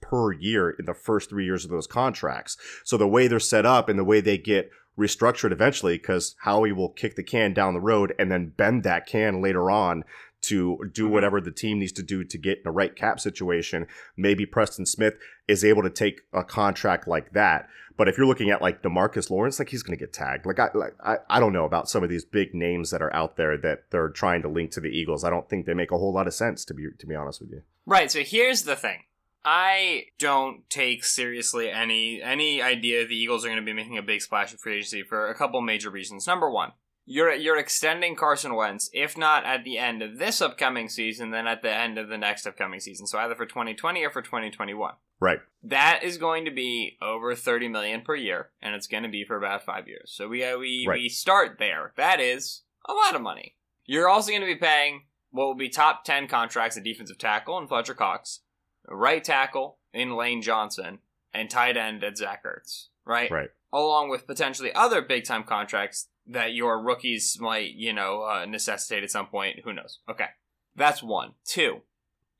per 0.00 0.32
year 0.32 0.70
in 0.70 0.86
the 0.86 0.94
first 0.94 1.28
three 1.28 1.44
years 1.44 1.64
of 1.64 1.70
those 1.70 1.86
contracts. 1.86 2.56
So 2.84 2.96
the 2.96 3.06
way 3.06 3.28
they're 3.28 3.38
set 3.38 3.66
up 3.66 3.90
and 3.90 3.98
the 3.98 4.04
way 4.04 4.22
they 4.22 4.38
get 4.38 4.70
restructured 4.98 5.52
eventually, 5.52 5.96
because 5.96 6.34
Howie 6.40 6.72
will 6.72 6.88
kick 6.90 7.14
the 7.16 7.22
can 7.22 7.54
down 7.54 7.74
the 7.74 7.80
road 7.80 8.14
and 8.18 8.30
then 8.30 8.52
bend 8.56 8.82
that 8.82 9.06
can 9.06 9.40
later 9.40 9.70
on 9.70 10.04
to 10.40 10.78
do 10.92 11.06
Mhm. 11.08 11.10
whatever 11.10 11.40
the 11.40 11.50
team 11.50 11.78
needs 11.80 11.92
to 11.92 12.02
do 12.02 12.22
to 12.24 12.38
get 12.38 12.58
in 12.58 12.64
the 12.64 12.70
right 12.70 12.94
cap 12.94 13.18
situation. 13.18 13.86
Maybe 14.16 14.46
Preston 14.46 14.86
Smith 14.86 15.14
is 15.48 15.64
able 15.64 15.82
to 15.82 15.90
take 15.90 16.20
a 16.32 16.44
contract 16.44 17.08
like 17.08 17.32
that. 17.32 17.68
But 17.96 18.06
if 18.08 18.16
you're 18.16 18.26
looking 18.28 18.48
at 18.50 18.62
like 18.62 18.80
Demarcus 18.80 19.30
Lawrence, 19.30 19.58
like 19.58 19.70
he's 19.70 19.82
going 19.82 19.98
to 19.98 20.04
get 20.04 20.12
tagged. 20.12 20.46
Like 20.46 20.60
I, 20.60 20.70
like 20.74 20.94
I, 21.04 21.16
I 21.28 21.40
don't 21.40 21.52
know 21.52 21.64
about 21.64 21.88
some 21.88 22.04
of 22.04 22.08
these 22.08 22.24
big 22.24 22.54
names 22.54 22.90
that 22.90 23.02
are 23.02 23.12
out 23.12 23.36
there 23.36 23.56
that 23.58 23.90
they're 23.90 24.10
trying 24.10 24.42
to 24.42 24.48
link 24.48 24.70
to 24.72 24.80
the 24.80 24.88
Eagles. 24.90 25.24
I 25.24 25.30
don't 25.30 25.48
think 25.50 25.66
they 25.66 25.74
make 25.74 25.90
a 25.90 25.98
whole 25.98 26.12
lot 26.12 26.28
of 26.28 26.34
sense 26.34 26.64
to 26.66 26.74
be 26.74 26.86
to 26.96 27.06
be 27.06 27.16
honest 27.16 27.40
with 27.40 27.50
you. 27.50 27.62
Right. 27.84 28.08
So 28.10 28.20
here's 28.20 28.62
the 28.62 28.76
thing. 28.76 29.00
I 29.44 30.06
don't 30.18 30.68
take 30.68 31.04
seriously 31.04 31.70
any 31.70 32.20
any 32.22 32.60
idea 32.60 33.06
the 33.06 33.16
Eagles 33.16 33.44
are 33.44 33.48
going 33.48 33.60
to 33.60 33.64
be 33.64 33.72
making 33.72 33.98
a 33.98 34.02
big 34.02 34.20
splash 34.20 34.52
in 34.52 34.58
free 34.58 34.76
agency 34.76 35.02
for 35.02 35.28
a 35.28 35.34
couple 35.34 35.60
major 35.60 35.90
reasons. 35.90 36.26
Number 36.26 36.50
one, 36.50 36.72
you're 37.06 37.32
you're 37.32 37.58
extending 37.58 38.16
Carson 38.16 38.54
Wentz, 38.54 38.90
if 38.92 39.16
not 39.16 39.44
at 39.44 39.64
the 39.64 39.78
end 39.78 40.02
of 40.02 40.18
this 40.18 40.42
upcoming 40.42 40.88
season, 40.88 41.30
then 41.30 41.46
at 41.46 41.62
the 41.62 41.72
end 41.72 41.98
of 41.98 42.08
the 42.08 42.18
next 42.18 42.46
upcoming 42.46 42.80
season. 42.80 43.06
So 43.06 43.18
either 43.18 43.34
for 43.34 43.46
2020 43.46 44.04
or 44.04 44.10
for 44.10 44.22
2021. 44.22 44.94
Right. 45.20 45.38
That 45.64 46.00
is 46.04 46.16
going 46.18 46.44
to 46.44 46.50
be 46.52 46.96
over 47.02 47.34
30 47.34 47.68
million 47.68 48.02
per 48.02 48.14
year, 48.14 48.50
and 48.62 48.74
it's 48.74 48.86
going 48.86 49.02
to 49.02 49.08
be 49.08 49.24
for 49.24 49.36
about 49.36 49.64
five 49.64 49.88
years. 49.88 50.12
So 50.14 50.28
we 50.28 50.44
uh, 50.44 50.58
we 50.58 50.84
Right. 50.86 51.00
we 51.00 51.08
start 51.08 51.56
there. 51.58 51.92
That 51.96 52.20
is 52.20 52.62
a 52.88 52.92
lot 52.92 53.14
of 53.14 53.22
money. 53.22 53.56
You're 53.84 54.08
also 54.08 54.30
going 54.30 54.42
to 54.42 54.46
be 54.46 54.54
paying 54.56 55.04
what 55.30 55.46
will 55.46 55.54
be 55.54 55.68
top 55.70 56.04
10 56.04 56.28
contracts 56.28 56.76
at 56.76 56.84
defensive 56.84 57.18
tackle 57.18 57.58
and 57.58 57.68
Fletcher 57.68 57.94
Cox, 57.94 58.40
right 58.88 59.22
tackle 59.22 59.78
in 59.92 60.16
Lane 60.16 60.42
Johnson, 60.42 60.98
and 61.32 61.50
tight 61.50 61.76
end 61.76 62.04
at 62.04 62.16
Zach 62.16 62.44
Ertz. 62.44 62.86
Right. 63.04 63.30
Right. 63.30 63.50
Along 63.72 64.08
with 64.08 64.26
potentially 64.26 64.72
other 64.74 65.02
big 65.02 65.24
time 65.24 65.44
contracts 65.44 66.08
that 66.26 66.52
your 66.52 66.80
rookies 66.80 67.38
might, 67.40 67.74
you 67.74 67.92
know, 67.92 68.22
uh, 68.22 68.44
necessitate 68.46 69.02
at 69.02 69.10
some 69.10 69.26
point. 69.26 69.60
Who 69.64 69.72
knows? 69.72 70.00
Okay. 70.10 70.28
That's 70.76 71.02
one. 71.02 71.32
Two, 71.44 71.82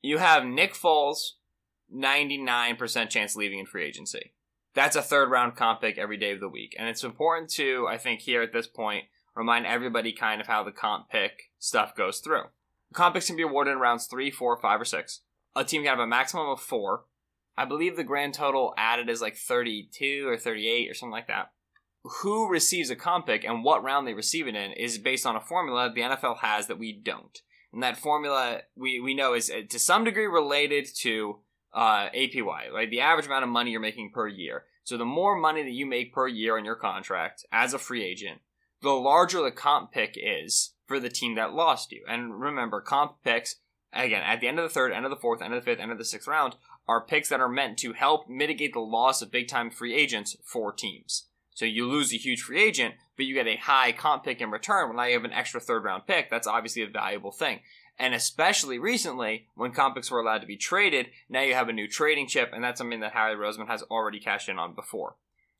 you 0.01 0.17
have 0.19 0.45
Nick 0.45 0.73
Foles, 0.73 1.31
99% 1.93 3.09
chance 3.09 3.35
leaving 3.35 3.59
in 3.59 3.65
free 3.65 3.85
agency. 3.85 4.33
That's 4.73 4.95
a 4.95 5.01
third 5.01 5.29
round 5.29 5.55
comp 5.55 5.81
pick 5.81 5.97
every 5.97 6.17
day 6.17 6.31
of 6.31 6.39
the 6.39 6.49
week. 6.49 6.75
And 6.77 6.87
it's 6.87 7.03
important 7.03 7.49
to, 7.51 7.87
I 7.89 7.97
think, 7.97 8.21
here 8.21 8.41
at 8.41 8.53
this 8.53 8.67
point, 8.67 9.05
remind 9.35 9.65
everybody 9.65 10.11
kind 10.11 10.39
of 10.39 10.47
how 10.47 10.63
the 10.63 10.71
comp 10.71 11.09
pick 11.09 11.51
stuff 11.57 11.95
goes 11.95 12.19
through. 12.19 12.43
Comp 12.93 13.15
picks 13.15 13.27
can 13.27 13.35
be 13.35 13.43
awarded 13.43 13.73
in 13.73 13.79
rounds 13.79 14.05
three, 14.05 14.31
four, 14.31 14.57
five, 14.57 14.79
or 14.79 14.85
six. 14.85 15.21
A 15.55 15.63
team 15.63 15.83
can 15.83 15.89
have 15.89 15.99
a 15.99 16.07
maximum 16.07 16.47
of 16.47 16.59
four. 16.59 17.05
I 17.57 17.65
believe 17.65 17.95
the 17.95 18.03
grand 18.03 18.33
total 18.33 18.73
added 18.77 19.09
is 19.09 19.21
like 19.21 19.35
32 19.35 20.27
or 20.27 20.37
38 20.37 20.89
or 20.89 20.93
something 20.93 21.11
like 21.11 21.27
that. 21.27 21.51
Who 22.21 22.49
receives 22.49 22.89
a 22.89 22.95
comp 22.95 23.27
pick 23.27 23.43
and 23.43 23.63
what 23.63 23.83
round 23.83 24.07
they 24.07 24.13
receive 24.13 24.47
it 24.47 24.55
in 24.55 24.71
is 24.71 24.97
based 24.97 25.25
on 25.25 25.35
a 25.35 25.41
formula 25.41 25.91
the 25.93 26.01
NFL 26.01 26.37
has 26.37 26.67
that 26.67 26.79
we 26.79 26.93
don't. 26.93 27.37
And 27.73 27.83
that 27.83 27.97
formula 27.97 28.61
we, 28.75 28.99
we 28.99 29.13
know 29.13 29.33
is 29.33 29.49
uh, 29.49 29.61
to 29.69 29.77
some 29.77 30.05
degree 30.05 30.25
related 30.25 30.87
to 30.99 31.39
uh, 31.73 32.09
APY, 32.09 32.71
like 32.71 32.89
the 32.89 33.01
average 33.01 33.27
amount 33.27 33.43
of 33.43 33.49
money 33.49 33.71
you're 33.71 33.79
making 33.79 34.11
per 34.11 34.27
year. 34.27 34.63
So 34.83 34.97
the 34.97 35.05
more 35.05 35.35
money 35.37 35.61
that 35.63 35.71
you 35.71 35.85
make 35.85 36.13
per 36.13 36.27
year 36.27 36.57
on 36.57 36.65
your 36.65 36.75
contract 36.75 37.45
as 37.51 37.73
a 37.73 37.79
free 37.79 38.03
agent, 38.03 38.39
the 38.81 38.89
larger 38.91 39.41
the 39.41 39.51
comp 39.51 39.91
pick 39.91 40.15
is 40.15 40.73
for 40.87 40.99
the 40.99 41.09
team 41.09 41.35
that 41.35 41.53
lost 41.53 41.91
you. 41.91 42.03
And 42.07 42.39
remember, 42.39 42.81
comp 42.81 43.21
picks, 43.23 43.57
again, 43.93 44.23
at 44.23 44.39
the 44.39 44.47
end 44.47 44.59
of 44.59 44.63
the 44.63 44.73
third, 44.73 44.91
end 44.91 45.05
of 45.05 45.11
the 45.11 45.17
fourth, 45.17 45.41
end 45.41 45.53
of 45.53 45.63
the 45.63 45.65
fifth, 45.65 45.79
end 45.79 45.91
of 45.91 45.97
the 45.97 46.05
sixth 46.05 46.27
round, 46.27 46.55
are 46.87 47.05
picks 47.05 47.29
that 47.29 47.39
are 47.39 47.49
meant 47.49 47.77
to 47.79 47.93
help 47.93 48.29
mitigate 48.29 48.73
the 48.73 48.79
loss 48.79 49.21
of 49.21 49.31
big 49.31 49.47
time 49.47 49.69
free 49.69 49.95
agents 49.95 50.37
for 50.43 50.71
teams. 50.71 51.25
So 51.53 51.65
you 51.65 51.87
lose 51.87 52.13
a 52.13 52.17
huge 52.17 52.41
free 52.41 52.63
agent, 52.63 52.95
but 53.17 53.25
you 53.25 53.33
get 53.33 53.47
a 53.47 53.57
high 53.57 53.91
comp 53.91 54.23
pick 54.23 54.39
in 54.39 54.49
return. 54.49 54.95
Now 54.95 55.03
you 55.03 55.13
have 55.13 55.25
an 55.25 55.33
extra 55.33 55.59
third 55.59 55.83
round 55.83 56.07
pick. 56.07 56.29
That's 56.29 56.47
obviously 56.47 56.83
a 56.83 56.87
valuable 56.87 57.31
thing. 57.31 57.59
And 57.97 58.13
especially 58.13 58.79
recently, 58.79 59.47
when 59.55 59.71
comp 59.71 59.95
picks 59.95 60.09
were 60.09 60.21
allowed 60.21 60.39
to 60.39 60.47
be 60.47 60.55
traded, 60.55 61.07
now 61.27 61.41
you 61.41 61.53
have 61.53 61.67
a 61.67 61.73
new 61.73 61.87
trading 61.87 62.27
chip, 62.27 62.51
and 62.53 62.63
that's 62.63 62.77
something 62.77 63.01
that 63.01 63.11
Howie 63.11 63.35
Roseman 63.35 63.67
has 63.67 63.83
already 63.83 64.21
cashed 64.21 64.47
in 64.47 64.57
on 64.57 64.73
before. 64.73 65.17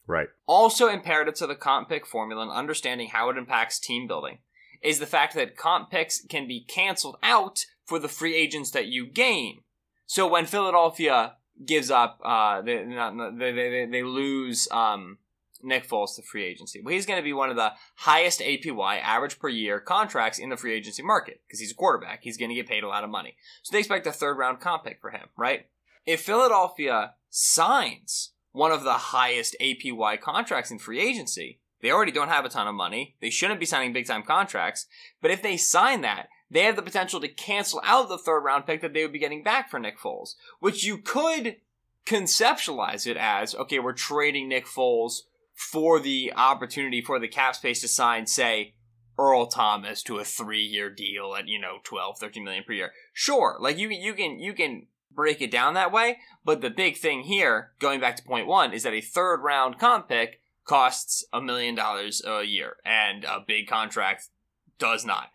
Right. 0.08 0.30
Also 0.48 0.88
imperative 0.88 1.34
to 1.36 1.48
the 1.48 1.56
comp 1.56 1.90
pick 1.90 2.08
formula 2.08 2.44
and 2.44 2.52
understanding 2.52 3.10
how 3.10 3.30
it 3.30 3.38
impacts 3.38 3.78
team 3.78 4.08
building 4.08 4.40
is 4.82 5.00
the 5.00 5.06
fact 5.06 5.36
that 5.36 5.58
comp 5.58 5.92
picks 5.92 6.26
can 6.26 6.48
be 6.48 6.62
canceled 6.62 7.18
out 7.22 7.66
for 7.90 8.00
the 8.00 8.08
free 8.08 8.36
agents 8.36 8.72
that 8.72 8.86
you 8.86 9.08
gain. 9.08 9.62
So 10.06 10.28
when 10.28 10.46
Philadelphia 10.46 11.34
gives 11.66 11.90
up, 11.90 12.22
uh, 12.24 12.62
they, 12.62 12.86
they, 12.86 13.52
they, 13.52 13.88
they 13.92 14.04
lose 14.04 14.68
um, 14.72 15.18
Nick 15.64 15.88
Foles 15.88 16.16
to 16.16 16.22
free 16.22 16.46
agency. 16.46 16.82
Well, 16.82 16.94
he's 16.94 17.08
going 17.08 17.20
to 17.20 17.24
be 17.24 17.34
one 17.34 17.50
of 17.50 17.56
the 17.56 17.74
highest 17.96 18.42
APY 18.42 19.02
average 19.02 19.40
per 19.40 19.50
year 19.50 19.80
contracts 19.80 20.38
in 20.38 20.50
the 20.50 20.58
free 20.58 20.74
agency 20.74 21.02
market 21.02 21.42
because 21.48 21.60
he's 21.60 21.72
a 21.72 21.76
quarterback. 21.76 22.24
He's 22.24 22.38
going 22.38 22.50
to 22.50 22.56
get 22.56 22.70
paid 22.70 22.84
a 22.84 22.88
lot 22.88 23.04
of 23.04 23.10
money. 23.10 23.36
So 23.64 23.72
they 23.74 23.80
expect 23.80 24.08
a 24.08 24.12
third 24.12 24.38
round 24.38 24.60
comp 24.60 24.86
pick 24.86 25.02
for 25.02 25.10
him, 25.10 25.28
right? 25.36 25.66
If 26.06 26.22
Philadelphia 26.22 27.16
signs 27.30 28.32
one 28.52 28.72
of 28.72 28.84
the 28.84 28.94
highest 28.94 29.56
APY 29.60 30.22
contracts 30.22 30.72
in 30.72 30.80
free 30.80 31.00
agency, 31.00 31.60
they 31.82 31.92
already 31.92 32.12
don't 32.12 32.30
have 32.30 32.46
a 32.46 32.50
ton 32.50 32.68
of 32.68 32.76
money. 32.76 33.16
They 33.22 33.30
shouldn't 33.30 33.60
be 33.60 33.66
signing 33.66 33.94
big 33.94 34.06
time 34.06 34.24
contracts. 34.24 34.86
But 35.22 35.32
if 35.32 35.42
they 35.42 35.58
sign 35.58 36.02
that, 36.02 36.28
they 36.52 36.64
have 36.64 36.76
the 36.76 36.82
potential 36.82 37.20
to 37.22 37.28
cancel 37.28 37.82
out 37.84 38.10
the 38.10 38.18
third 38.18 38.42
round 38.42 38.66
pick 38.66 38.82
that 38.82 38.94
they 38.94 39.04
would 39.04 39.14
be 39.14 39.20
getting 39.20 39.44
back 39.44 39.70
for 39.70 39.80
Nick 39.80 40.00
Foles, 40.00 40.36
which 40.60 40.84
you 40.84 40.98
could 40.98 41.58
conceptualize 42.06 43.06
it 43.06 43.18
as 43.18 43.54
okay, 43.56 43.80
we're 43.80 43.94
trading 43.94 44.50
Nick 44.50 44.66
Foles 44.66 45.22
for 45.54 46.00
the 46.00 46.32
opportunity 46.36 47.02
for 47.02 47.20
the 47.20 47.28
cap 47.28 47.56
space 47.56 47.82
to 47.82 47.88
sign, 47.88 48.26
say, 48.26 48.74
Earl 49.18 49.48
Thomas 49.48 50.02
to 50.04 50.18
a 50.18 50.24
three 50.24 50.64
year 50.64 50.90
deal 50.90 51.36
at, 51.36 51.50
you 51.50 51.60
know, 51.60 51.80
12, 51.84 52.18
13 52.18 52.44
million 52.44 52.64
per 52.64 52.72
year. 52.72 52.94
Sure, 53.12 53.58
like 53.60 53.78
you, 53.78 53.90
you 53.90 54.14
can, 54.14 54.40
you 54.40 54.54
can 54.54 54.88
break 55.12 55.42
it 55.42 55.52
down 55.52 55.74
that 55.74 55.92
way, 55.92 56.20
but 56.46 56.62
the 56.62 56.70
big 56.70 56.96
thing 56.96 57.24
here, 57.24 57.72
going 57.80 58.00
back 58.00 58.16
to 58.16 58.24
point 58.24 58.48
one, 58.48 58.72
is 58.72 58.84
that 58.84 58.94
a 58.94 59.02
third 59.02 59.42
round 59.42 59.78
comp 59.78 60.08
pick 60.08 60.40
costs 60.64 61.26
a 61.34 61.42
million 61.42 61.76
dollars 61.76 62.22
a 62.26 62.44
year, 62.44 62.78
and 62.86 63.26
a 63.26 63.44
big 63.46 63.68
contract 63.68 64.30
does 64.78 65.04
not. 65.04 65.30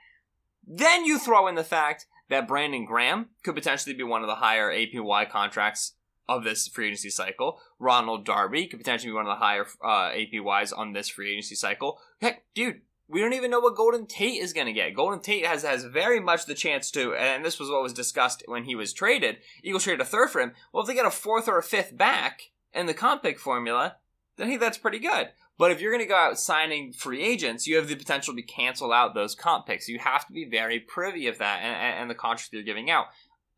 Then 0.66 1.04
you 1.04 1.18
throw 1.18 1.47
in 1.47 1.54
the 1.54 1.64
fact 1.64 2.06
that 2.28 2.49
Brandon 2.49 2.85
Graham 2.85 3.30
could 3.42 3.54
potentially 3.54 3.94
be 3.94 4.02
one 4.02 4.23
of 4.23 4.28
the 4.28 4.37
higher 4.37 4.71
APY 4.71 5.28
contracts 5.28 5.94
of 6.28 6.44
this 6.44 6.68
free 6.68 6.87
agency 6.87 7.11
cycle. 7.11 7.61
Ronald 7.78 8.25
Darby 8.25 8.66
could 8.66 8.80
potentially 8.80 9.11
be 9.11 9.14
one 9.14 9.26
of 9.26 9.30
the 9.30 9.44
higher 9.44 9.66
uh, 9.83 10.11
APYs 10.11 10.76
on 10.76 10.92
this 10.92 11.09
free 11.09 11.33
agency 11.33 11.54
cycle. 11.54 11.99
Heck, 12.21 12.44
dude, 12.54 12.80
we 13.09 13.21
don't 13.21 13.35
even 13.35 13.50
know 13.50 13.61
what 13.61 13.76
Golden 13.76 14.06
Tate 14.06 14.42
is 14.42 14.54
going 14.54 14.66
to 14.66 14.73
get. 14.73 14.94
Golden 14.94 15.21
Tate 15.21 15.47
has 15.47 15.62
has 15.62 15.85
very 15.85 16.21
much 16.21 16.47
the 16.47 16.54
chance 16.54 16.90
to, 16.92 17.14
and 17.14 17.44
this 17.44 17.61
was 17.61 17.68
what 17.68 17.83
was 17.83 17.92
discussed 17.92 18.42
when 18.47 18.64
he 18.64 18.75
was 18.75 18.92
traded. 18.92 19.38
Eagles 19.62 19.85
traded 19.85 20.00
a 20.00 20.06
third 20.06 20.30
for 20.30 20.40
him. 20.40 20.52
Well, 20.73 20.83
if 20.83 20.88
they 20.88 20.94
get 20.94 21.06
a 21.06 21.11
fourth 21.11 21.47
or 21.47 21.59
a 21.59 21.62
fifth 21.62 21.97
back 21.97 22.50
in 22.73 22.87
the 22.87 22.94
comp 22.94 23.23
pick 23.23 23.38
formula, 23.38 23.97
then 24.37 24.49
think 24.49 24.61
that's 24.61 24.78
pretty 24.78 24.99
good. 24.99 25.28
But 25.56 25.70
if 25.70 25.80
you're 25.80 25.92
going 25.92 26.04
to 26.04 26.08
go 26.08 26.16
out 26.16 26.38
signing 26.38 26.92
free 26.92 27.23
agents, 27.23 27.66
you 27.66 27.76
have 27.76 27.88
the 27.88 27.94
potential 27.94 28.34
to 28.34 28.42
cancel 28.42 28.92
out 28.92 29.14
those 29.14 29.34
comp 29.34 29.66
picks. 29.66 29.88
You 29.88 30.00
have 30.00 30.26
to 30.26 30.32
be 30.32 30.44
very 30.44 30.80
privy 30.80 31.28
of 31.28 31.38
that 31.38 31.61
and, 31.62 32.00
and 32.00 32.11
the 32.11 32.14
contract 32.14 32.52
you're 32.52 32.62
giving 32.62 32.90
out 32.90 33.06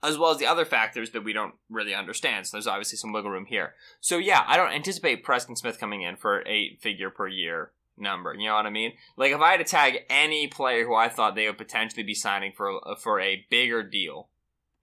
as 0.03 0.19
well 0.19 0.31
as 0.31 0.39
the 0.39 0.47
other 0.47 0.65
factors 0.65 1.11
that 1.11 1.25
we 1.25 1.33
don't 1.33 1.55
really 1.71 1.95
understand. 1.95 2.47
So 2.47 2.57
there's 2.57 2.67
obviously 2.67 2.99
some 2.99 3.13
wiggle 3.13 3.31
room 3.31 3.47
here. 3.47 3.75
So 4.01 4.19
yeah, 4.19 4.45
I 4.47 4.57
don't 4.57 4.73
anticipate 4.73 5.25
Preston 5.25 5.57
Smith 5.57 5.81
coming 5.81 6.03
in 6.03 6.17
for 6.17 6.47
eight 6.47 6.81
figure 6.81 7.11
per 7.11 7.27
year 7.27 7.73
number. 7.97 8.35
You 8.35 8.49
know 8.49 8.55
what 8.55 8.67
I 8.67 8.71
mean? 8.71 8.93
Like 9.17 9.33
if 9.33 9.41
I 9.41 9.53
had 9.53 9.59
to 9.59 9.65
tag 9.65 10.05
any 10.09 10.47
player 10.47 10.87
who 10.87 10.95
I 10.95 11.09
thought 11.09 11.35
they 11.35 11.47
would 11.47 11.59
potentially 11.59 12.03
be 12.03 12.15
signing 12.15 12.53
for 12.57 12.81
for 13.01 13.21
a 13.21 13.47
bigger 13.51 13.83
deal, 13.83 14.29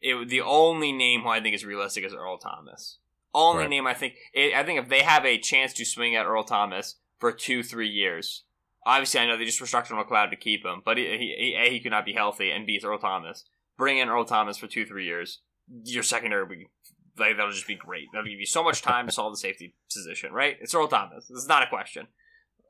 it 0.02 0.30
the 0.30 0.42
only 0.42 0.92
name 0.92 1.22
who 1.22 1.30
I 1.30 1.42
think 1.42 1.56
is 1.56 1.66
realistic 1.66 2.04
is 2.04 2.14
Earl 2.14 2.38
Thomas. 2.38 2.98
Only 3.34 3.64
right. 3.64 3.70
name 3.70 3.88
I 3.88 3.94
think. 3.94 4.16
It, 4.34 4.54
I 4.54 4.64
think 4.64 4.80
if 4.80 4.90
they 4.90 5.02
have 5.02 5.26
a 5.26 5.38
chance 5.38 5.74
to 5.74 5.86
swing 5.86 6.16
at 6.16 6.26
Earl 6.26 6.44
Thomas 6.44 6.96
for 7.20 7.32
two 7.32 7.64
three 7.64 7.90
years. 7.90 8.44
Obviously, 8.86 9.22
I 9.22 9.26
know 9.26 9.38
they 9.38 9.46
just 9.46 9.62
restructured 9.62 9.92
McLeod 9.92 10.30
to 10.32 10.36
keep 10.36 10.66
him, 10.66 10.82
but 10.84 10.98
he, 10.98 11.06
he, 11.06 11.56
a 11.58 11.72
he 11.72 11.80
could 11.80 11.94
not 11.94 12.04
be 12.04 12.12
healthy, 12.12 12.52
and 12.52 12.68
b 12.68 12.76
it's 12.76 12.84
Earl 12.84 13.00
Thomas 13.00 13.46
bring 13.78 13.98
in 13.98 14.10
Earl 14.10 14.26
Thomas 14.26 14.58
for 14.58 14.68
two, 14.68 14.86
three 14.86 15.06
years. 15.06 15.40
Your 15.84 16.04
secondary 16.04 16.44
will 16.44 16.50
be 16.50 16.68
like 17.18 17.38
that'll 17.38 17.52
just 17.52 17.68
be 17.68 17.76
great. 17.76 18.08
That'll 18.12 18.30
give 18.30 18.40
you 18.40 18.46
so 18.46 18.64
much 18.64 18.82
time 18.82 19.06
to 19.06 19.12
solve 19.12 19.34
the 19.34 19.38
safety 19.38 19.76
position, 19.92 20.34
right? 20.34 20.58
It's 20.60 20.74
Earl 20.74 20.88
Thomas. 20.88 21.28
This 21.28 21.44
is 21.44 21.48
not 21.48 21.64
a 21.64 21.68
question. 21.68 22.08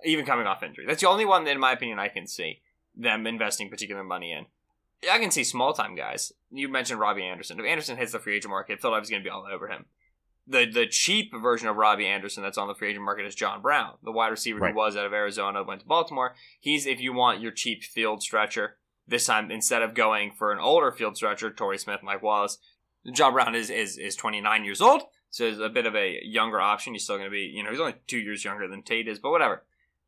Even 0.05 0.25
coming 0.25 0.47
off 0.47 0.63
injury. 0.63 0.85
That's 0.85 1.01
the 1.01 1.07
only 1.07 1.25
one 1.25 1.45
that, 1.45 1.51
in 1.51 1.59
my 1.59 1.71
opinion, 1.71 1.97
I 1.97 2.09
can 2.09 2.27
see 2.27 2.61
them 2.95 3.25
investing 3.25 3.69
particular 3.69 4.03
money 4.03 4.33
in. 4.33 4.45
I 5.09 5.19
can 5.19 5.31
see 5.31 5.43
small 5.43 5.73
time 5.73 5.95
guys. 5.95 6.33
You 6.51 6.67
mentioned 6.69 6.99
Robby 6.99 7.23
Anderson. 7.23 7.59
If 7.59 7.65
Anderson 7.65 7.97
hits 7.97 8.11
the 8.11 8.19
free 8.19 8.35
agent 8.35 8.51
market, 8.51 8.81
Philadelphia's 8.81 9.09
going 9.09 9.21
to 9.21 9.27
be 9.27 9.31
all 9.31 9.47
over 9.51 9.67
him. 9.67 9.85
The 10.45 10.65
the 10.65 10.87
cheap 10.87 11.31
version 11.33 11.67
of 11.67 11.77
Robby 11.77 12.05
Anderson 12.05 12.43
that's 12.43 12.57
on 12.57 12.67
the 12.67 12.75
free 12.75 12.89
agent 12.89 13.05
market 13.05 13.25
is 13.25 13.35
John 13.35 13.61
Brown, 13.61 13.93
the 14.03 14.11
wide 14.11 14.27
receiver 14.27 14.59
right. 14.59 14.71
who 14.71 14.77
was 14.77 14.97
out 14.97 15.05
of 15.05 15.13
Arizona, 15.13 15.63
went 15.63 15.81
to 15.81 15.87
Baltimore. 15.87 16.35
He's 16.59 16.85
if 16.85 16.99
you 16.99 17.13
want 17.13 17.39
your 17.39 17.51
cheap 17.51 17.83
field 17.83 18.21
stretcher, 18.21 18.77
this 19.07 19.25
time, 19.25 19.51
instead 19.51 19.81
of 19.81 19.93
going 19.93 20.31
for 20.31 20.51
an 20.51 20.59
older 20.59 20.91
field 20.91 21.17
stretcher, 21.17 21.51
Torrey 21.51 21.77
Smith, 21.77 22.01
Mike 22.03 22.23
Wallace, 22.23 22.57
John 23.11 23.33
Brown 23.33 23.55
is, 23.55 23.69
is, 23.69 23.97
is 23.97 24.15
29 24.15 24.63
years 24.63 24.81
old, 24.81 25.03
so 25.29 25.43
is 25.43 25.59
a 25.59 25.69
bit 25.69 25.85
of 25.85 25.95
a 25.95 26.19
younger 26.23 26.61
option. 26.61 26.93
He's 26.93 27.03
still 27.03 27.17
going 27.17 27.27
to 27.27 27.31
be, 27.31 27.51
you 27.53 27.63
know, 27.63 27.71
he's 27.71 27.79
only 27.79 27.95
two 28.07 28.19
years 28.19 28.45
younger 28.45 28.67
than 28.67 28.81
Tate 28.81 29.07
is, 29.07 29.19
but 29.19 29.31
whatever. 29.31 29.63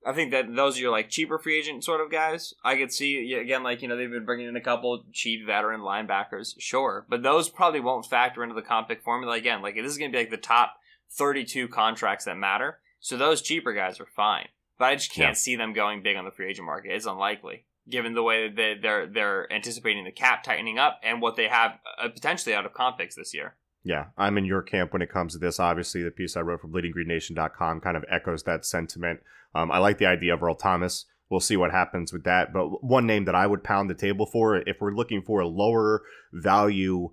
I 0.06 0.14
think 0.14 0.32
that 0.32 0.56
those 0.56 0.78
are 0.78 0.82
your 0.82 0.92
like 0.92 1.10
cheaper 1.10 1.40
free 1.40 1.58
agent 1.58 1.84
sort 1.84 2.00
of 2.00 2.12
guys. 2.12 2.54
I 2.64 2.76
could 2.76 2.94
see 2.94 3.34
again, 3.34 3.64
like 3.64 3.82
you 3.82 3.88
know, 3.88 3.98
they've 3.98 4.10
been 4.10 4.26
bringing 4.26 4.48
in 4.48 4.56
a 4.56 4.62
couple 4.62 5.04
cheap 5.12 5.46
veteran 5.46 5.82
linebackers, 5.82 6.54
sure, 6.60 7.06
but 7.10 7.24
those 7.24 7.50
probably 7.50 7.80
won't 7.80 8.06
factor 8.06 8.44
into 8.44 8.56
the 8.56 8.62
comp 8.62 8.88
pick 8.88 9.04
formula 9.04 9.36
again. 9.36 9.62
Like 9.62 9.76
this 9.76 9.92
is 9.92 9.98
going 9.98 10.12
to 10.12 10.16
be 10.16 10.22
like 10.22 10.32
the 10.32 10.38
top 10.38 10.76
32 11.12 11.68
contracts 11.70 12.26
that 12.26 12.38
matter, 12.38 12.80
so 13.00 13.18
those 13.18 13.42
cheaper 13.42 13.74
guys 13.74 14.00
are 14.00 14.08
fine. 14.16 14.48
But 14.78 14.86
I 14.86 14.96
just 14.96 15.12
can't 15.12 15.30
yeah. 15.30 15.34
see 15.34 15.56
them 15.56 15.74
going 15.74 16.04
big 16.04 16.18
on 16.18 16.26
the 16.26 16.32
free 16.32 16.50
agent 16.50 16.68
market. 16.68 16.92
It's 16.92 17.06
unlikely 17.06 17.66
given 17.90 18.14
the 18.14 18.24
way 18.24 18.50
that 18.50 18.76
they're 18.82 19.08
they're 19.08 19.52
anticipating 19.52 20.04
the 20.04 20.12
cap 20.12 20.44
tightening 20.44 20.78
up 20.78 21.00
and 21.04 21.22
what 21.22 21.36
they 21.36 21.48
have 21.48 21.80
uh, 22.02 22.10
potentially 22.10 22.56
out 22.56 22.66
of 22.66 22.74
comp 22.74 22.98
picks 22.98 23.16
this 23.16 23.34
year. 23.34 23.56
Yeah, 23.86 24.08
I'm 24.18 24.38
in 24.40 24.46
your 24.46 24.64
camp 24.64 24.94
when 24.94 25.04
it 25.04 25.12
comes 25.12 25.34
to 25.34 25.40
this. 25.40 25.60
Obviously, 25.60 26.02
the 26.02 26.10
piece 26.10 26.36
I 26.36 26.42
wrote 26.42 26.62
for 26.62 26.68
BleedingGreenNation.com 26.68 27.82
kind 27.82 27.96
of 27.96 28.04
echoes 28.10 28.44
that 28.44 28.66
sentiment. 28.66 29.20
Um, 29.54 29.72
I 29.72 29.78
like 29.78 30.00
the 30.00 30.08
idea 30.08 30.34
of 30.34 30.42
Earl 30.42 30.56
Thomas. 30.56 31.06
We'll 31.30 31.40
see 31.40 31.56
what 31.56 31.72
happens 31.72 32.12
with 32.12 32.24
that. 32.24 32.52
But 32.52 32.84
one 32.84 33.06
name 33.06 33.26
that 33.26 33.36
I 33.36 33.46
would 33.46 33.64
pound 33.64 33.90
the 33.90 33.94
table 33.94 34.26
for, 34.26 34.58
if 34.58 34.82
we're 34.82 34.92
looking 34.92 35.22
for 35.22 35.40
a 35.40 35.48
lower 35.48 36.02
value, 36.34 37.12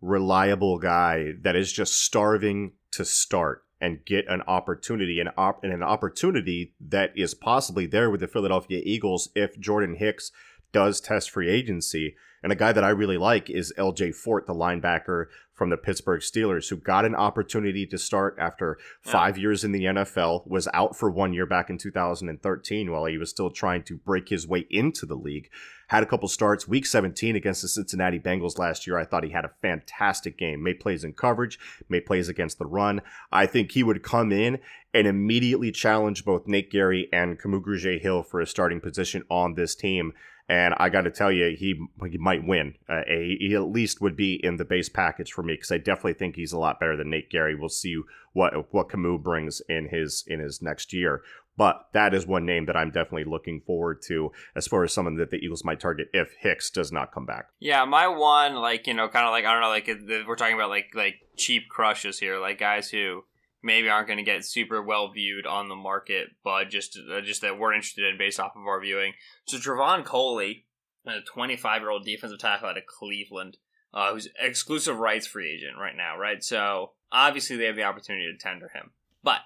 reliable 0.00 0.78
guy 0.78 1.32
that 1.42 1.56
is 1.56 1.70
just 1.70 2.02
starving 2.02 2.72
to 2.92 3.04
start, 3.04 3.64
and 3.84 4.04
get 4.06 4.26
an 4.28 4.40
opportunity 4.46 5.20
and, 5.20 5.28
op- 5.36 5.62
and 5.62 5.72
an 5.72 5.82
opportunity 5.82 6.72
that 6.80 7.12
is 7.14 7.34
possibly 7.34 7.84
there 7.84 8.08
with 8.08 8.20
the 8.20 8.26
Philadelphia 8.26 8.80
Eagles 8.82 9.28
if 9.34 9.60
Jordan 9.60 9.96
Hicks 9.96 10.32
does 10.72 11.02
test 11.02 11.30
free 11.30 11.50
agency. 11.50 12.16
And 12.42 12.50
a 12.50 12.56
guy 12.56 12.72
that 12.72 12.84
I 12.84 12.88
really 12.90 13.18
like 13.18 13.50
is 13.50 13.74
LJ 13.76 14.14
Fort, 14.14 14.46
the 14.46 14.54
linebacker 14.54 15.26
from 15.54 15.70
the 15.70 15.76
Pittsburgh 15.76 16.20
Steelers, 16.20 16.68
who 16.68 16.76
got 16.76 17.04
an 17.04 17.14
opportunity 17.14 17.86
to 17.86 17.96
start 17.96 18.36
after 18.38 18.76
five 19.00 19.38
yeah. 19.38 19.42
years 19.42 19.64
in 19.64 19.72
the 19.72 19.84
NFL, 19.84 20.46
was 20.46 20.68
out 20.74 20.96
for 20.96 21.10
one 21.10 21.32
year 21.32 21.46
back 21.46 21.70
in 21.70 21.78
2013 21.78 22.90
while 22.90 23.06
he 23.06 23.18
was 23.18 23.30
still 23.30 23.50
trying 23.50 23.82
to 23.84 23.96
break 23.96 24.28
his 24.28 24.46
way 24.46 24.66
into 24.70 25.06
the 25.06 25.16
league 25.16 25.48
had 25.88 26.02
a 26.02 26.06
couple 26.06 26.28
starts. 26.28 26.66
Week 26.66 26.86
17 26.86 27.36
against 27.36 27.62
the 27.62 27.68
Cincinnati 27.68 28.18
Bengals 28.18 28.58
last 28.58 28.86
year, 28.86 28.98
I 28.98 29.04
thought 29.04 29.24
he 29.24 29.30
had 29.30 29.44
a 29.44 29.52
fantastic 29.62 30.38
game. 30.38 30.62
Made 30.62 30.80
plays 30.80 31.04
in 31.04 31.12
coverage, 31.12 31.58
made 31.88 32.06
plays 32.06 32.28
against 32.28 32.58
the 32.58 32.66
run. 32.66 33.02
I 33.30 33.46
think 33.46 33.72
he 33.72 33.82
would 33.82 34.02
come 34.02 34.32
in 34.32 34.58
and 34.92 35.06
immediately 35.06 35.72
challenge 35.72 36.24
both 36.24 36.46
Nate 36.46 36.70
Gerry 36.70 37.08
and 37.12 37.38
Kamu 37.38 37.62
Grugier 37.62 38.00
Hill 38.00 38.22
for 38.22 38.40
a 38.40 38.46
starting 38.46 38.80
position 38.80 39.24
on 39.30 39.54
this 39.54 39.74
team. 39.74 40.12
And 40.48 40.74
I 40.76 40.90
got 40.90 41.02
to 41.02 41.10
tell 41.10 41.32
you, 41.32 41.56
he, 41.56 41.74
he 42.10 42.18
might 42.18 42.46
win. 42.46 42.74
Uh, 42.88 43.00
a, 43.08 43.36
he 43.40 43.54
at 43.54 43.62
least 43.62 44.02
would 44.02 44.14
be 44.14 44.34
in 44.44 44.58
the 44.58 44.64
base 44.64 44.90
package 44.90 45.32
for 45.32 45.42
me 45.42 45.54
because 45.54 45.72
I 45.72 45.78
definitely 45.78 46.14
think 46.14 46.36
he's 46.36 46.52
a 46.52 46.58
lot 46.58 46.78
better 46.78 46.96
than 46.96 47.08
Nate 47.08 47.30
Gerry. 47.30 47.54
We'll 47.54 47.70
see 47.70 47.98
what 48.34 48.52
what 48.72 48.88
Kamu 48.90 49.22
brings 49.22 49.62
in 49.68 49.88
his 49.88 50.22
in 50.26 50.40
his 50.40 50.60
next 50.60 50.92
year. 50.92 51.22
But 51.56 51.86
that 51.92 52.14
is 52.14 52.26
one 52.26 52.44
name 52.44 52.66
that 52.66 52.76
I'm 52.76 52.90
definitely 52.90 53.24
looking 53.24 53.60
forward 53.60 54.02
to 54.08 54.32
as 54.56 54.66
far 54.66 54.82
as 54.82 54.92
someone 54.92 55.16
that 55.16 55.30
the 55.30 55.36
Eagles 55.36 55.64
might 55.64 55.78
target 55.78 56.08
if 56.12 56.34
Hicks 56.40 56.68
does 56.68 56.90
not 56.90 57.12
come 57.12 57.26
back. 57.26 57.46
Yeah, 57.60 57.84
my 57.84 58.08
one, 58.08 58.56
like 58.56 58.86
you 58.86 58.94
know, 58.94 59.08
kind 59.08 59.24
of 59.24 59.30
like 59.30 59.44
I 59.44 59.52
don't 59.52 59.62
know, 59.62 59.68
like 59.68 60.26
we're 60.26 60.36
talking 60.36 60.56
about 60.56 60.70
like 60.70 60.90
like 60.94 61.20
cheap 61.36 61.68
crushes 61.68 62.18
here, 62.18 62.38
like 62.38 62.58
guys 62.58 62.90
who 62.90 63.24
maybe 63.64 63.88
aren't 63.88 64.06
going 64.06 64.18
to 64.18 64.22
get 64.22 64.44
super 64.44 64.82
well 64.82 65.10
viewed 65.10 65.46
on 65.46 65.68
the 65.68 65.74
market, 65.74 66.28
but 66.44 66.68
just 66.70 66.98
uh, 67.12 67.20
just 67.22 67.40
that 67.40 67.58
we're 67.58 67.72
interested 67.72 68.04
in 68.04 68.18
based 68.18 68.38
off 68.38 68.52
of 68.54 68.66
our 68.66 68.80
viewing. 68.80 69.14
So 69.46 69.56
Trevon 69.58 70.04
Coley, 70.04 70.66
a 71.06 71.20
25 71.32 71.80
year 71.82 71.90
old 71.90 72.04
defensive 72.04 72.38
tackle 72.38 72.68
out 72.68 72.76
of 72.78 72.84
Cleveland, 72.86 73.56
uh, 73.92 74.12
who's 74.12 74.28
exclusive 74.38 74.98
rights 74.98 75.26
free 75.26 75.50
agent 75.54 75.78
right 75.80 75.96
now, 75.96 76.18
right? 76.18 76.42
So 76.44 76.92
obviously 77.10 77.56
they 77.56 77.64
have 77.66 77.76
the 77.76 77.84
opportunity 77.84 78.30
to 78.30 78.38
tender 78.38 78.70
him, 78.74 78.90
but 79.22 79.40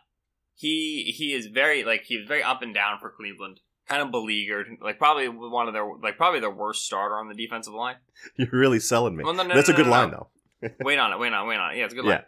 he 0.54 1.14
he 1.16 1.32
is 1.32 1.46
very 1.46 1.84
like 1.84 2.02
he 2.04 2.18
was 2.18 2.26
very 2.26 2.42
up 2.42 2.62
and 2.62 2.74
down 2.74 2.98
for 2.98 3.10
Cleveland 3.10 3.60
kind 3.88 4.02
of 4.02 4.10
beleaguered. 4.10 4.66
Like 4.82 4.98
probably 4.98 5.28
one 5.28 5.68
of 5.68 5.74
their 5.74 5.88
like 6.02 6.16
probably 6.16 6.40
their 6.40 6.50
worst 6.50 6.84
starter 6.84 7.16
on 7.16 7.28
the 7.28 7.34
defensive 7.34 7.72
line. 7.74 7.96
You're 8.36 8.48
really 8.52 8.80
selling 8.80 9.16
me. 9.16 9.24
Well, 9.24 9.34
no, 9.34 9.44
no, 9.44 9.54
That's 9.54 9.68
no, 9.68 9.74
a 9.74 9.76
good 9.76 9.86
line 9.86 10.10
though. 10.10 10.28
wait 10.80 10.98
on 10.98 11.12
it, 11.12 11.18
wait 11.18 11.32
on, 11.32 11.44
it, 11.46 11.48
wait 11.48 11.56
on 11.58 11.72
it. 11.72 11.78
Yeah, 11.78 11.84
it's 11.84 11.94
a 11.94 11.96
good 11.96 12.04
Yeah. 12.04 12.10
line. 12.10 12.24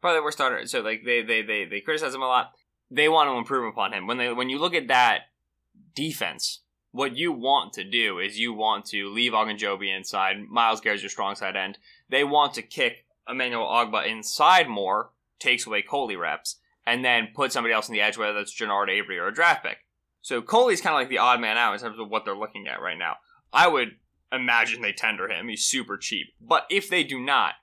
Probably 0.00 0.18
the 0.18 0.22
worst 0.22 0.38
starter. 0.38 0.66
So 0.66 0.80
like 0.80 1.02
they 1.04 1.22
they 1.22 1.42
they 1.42 1.64
they 1.64 1.80
criticize 1.80 2.14
him 2.14 2.22
a 2.22 2.26
lot. 2.26 2.52
They 2.90 3.08
want 3.08 3.28
to 3.28 3.36
improve 3.36 3.66
upon 3.66 3.92
him. 3.92 4.06
When 4.06 4.18
they 4.18 4.32
when 4.32 4.48
you 4.48 4.58
look 4.58 4.74
at 4.74 4.88
that 4.88 5.22
defense, 5.94 6.62
what 6.92 7.16
you 7.16 7.32
want 7.32 7.72
to 7.74 7.84
do 7.84 8.18
is 8.18 8.38
you 8.38 8.52
want 8.52 8.86
to 8.86 9.12
leave 9.12 9.32
Ogunjobi 9.32 9.94
inside. 9.94 10.36
Myles 10.48 10.80
Garrett's 10.80 11.02
your 11.02 11.10
strong 11.10 11.34
side 11.34 11.56
end. 11.56 11.78
They 12.08 12.24
want 12.24 12.54
to 12.54 12.62
kick 12.62 13.04
Emmanuel 13.28 13.66
Ogbah 13.66 14.06
inside 14.06 14.68
more, 14.68 15.10
takes 15.38 15.66
away 15.66 15.82
Coley 15.82 16.16
reps, 16.16 16.56
and 16.86 17.04
then 17.04 17.28
put 17.34 17.52
somebody 17.52 17.74
else 17.74 17.88
in 17.88 17.92
the 17.92 18.00
edge, 18.00 18.16
whether 18.16 18.32
that's 18.32 18.58
Genard 18.58 18.88
Avery 18.88 19.18
or 19.18 19.26
a 19.26 19.34
draft 19.34 19.64
pick. 19.64 19.78
So 20.22 20.40
Coley's 20.40 20.80
kind 20.80 20.94
of 20.94 21.00
like 21.00 21.08
the 21.08 21.18
odd 21.18 21.40
man 21.40 21.58
out 21.58 21.74
in 21.74 21.80
terms 21.80 21.98
of 21.98 22.08
what 22.08 22.24
they're 22.24 22.36
looking 22.36 22.66
at 22.66 22.80
right 22.80 22.98
now. 22.98 23.16
I 23.52 23.68
would 23.68 23.96
imagine 24.32 24.82
they 24.82 24.92
tender 24.92 25.28
him. 25.28 25.48
He's 25.48 25.64
super 25.64 25.96
cheap. 25.96 26.28
But 26.40 26.66
if 26.70 26.88
they 26.88 27.04
do 27.04 27.20
not, 27.20 27.54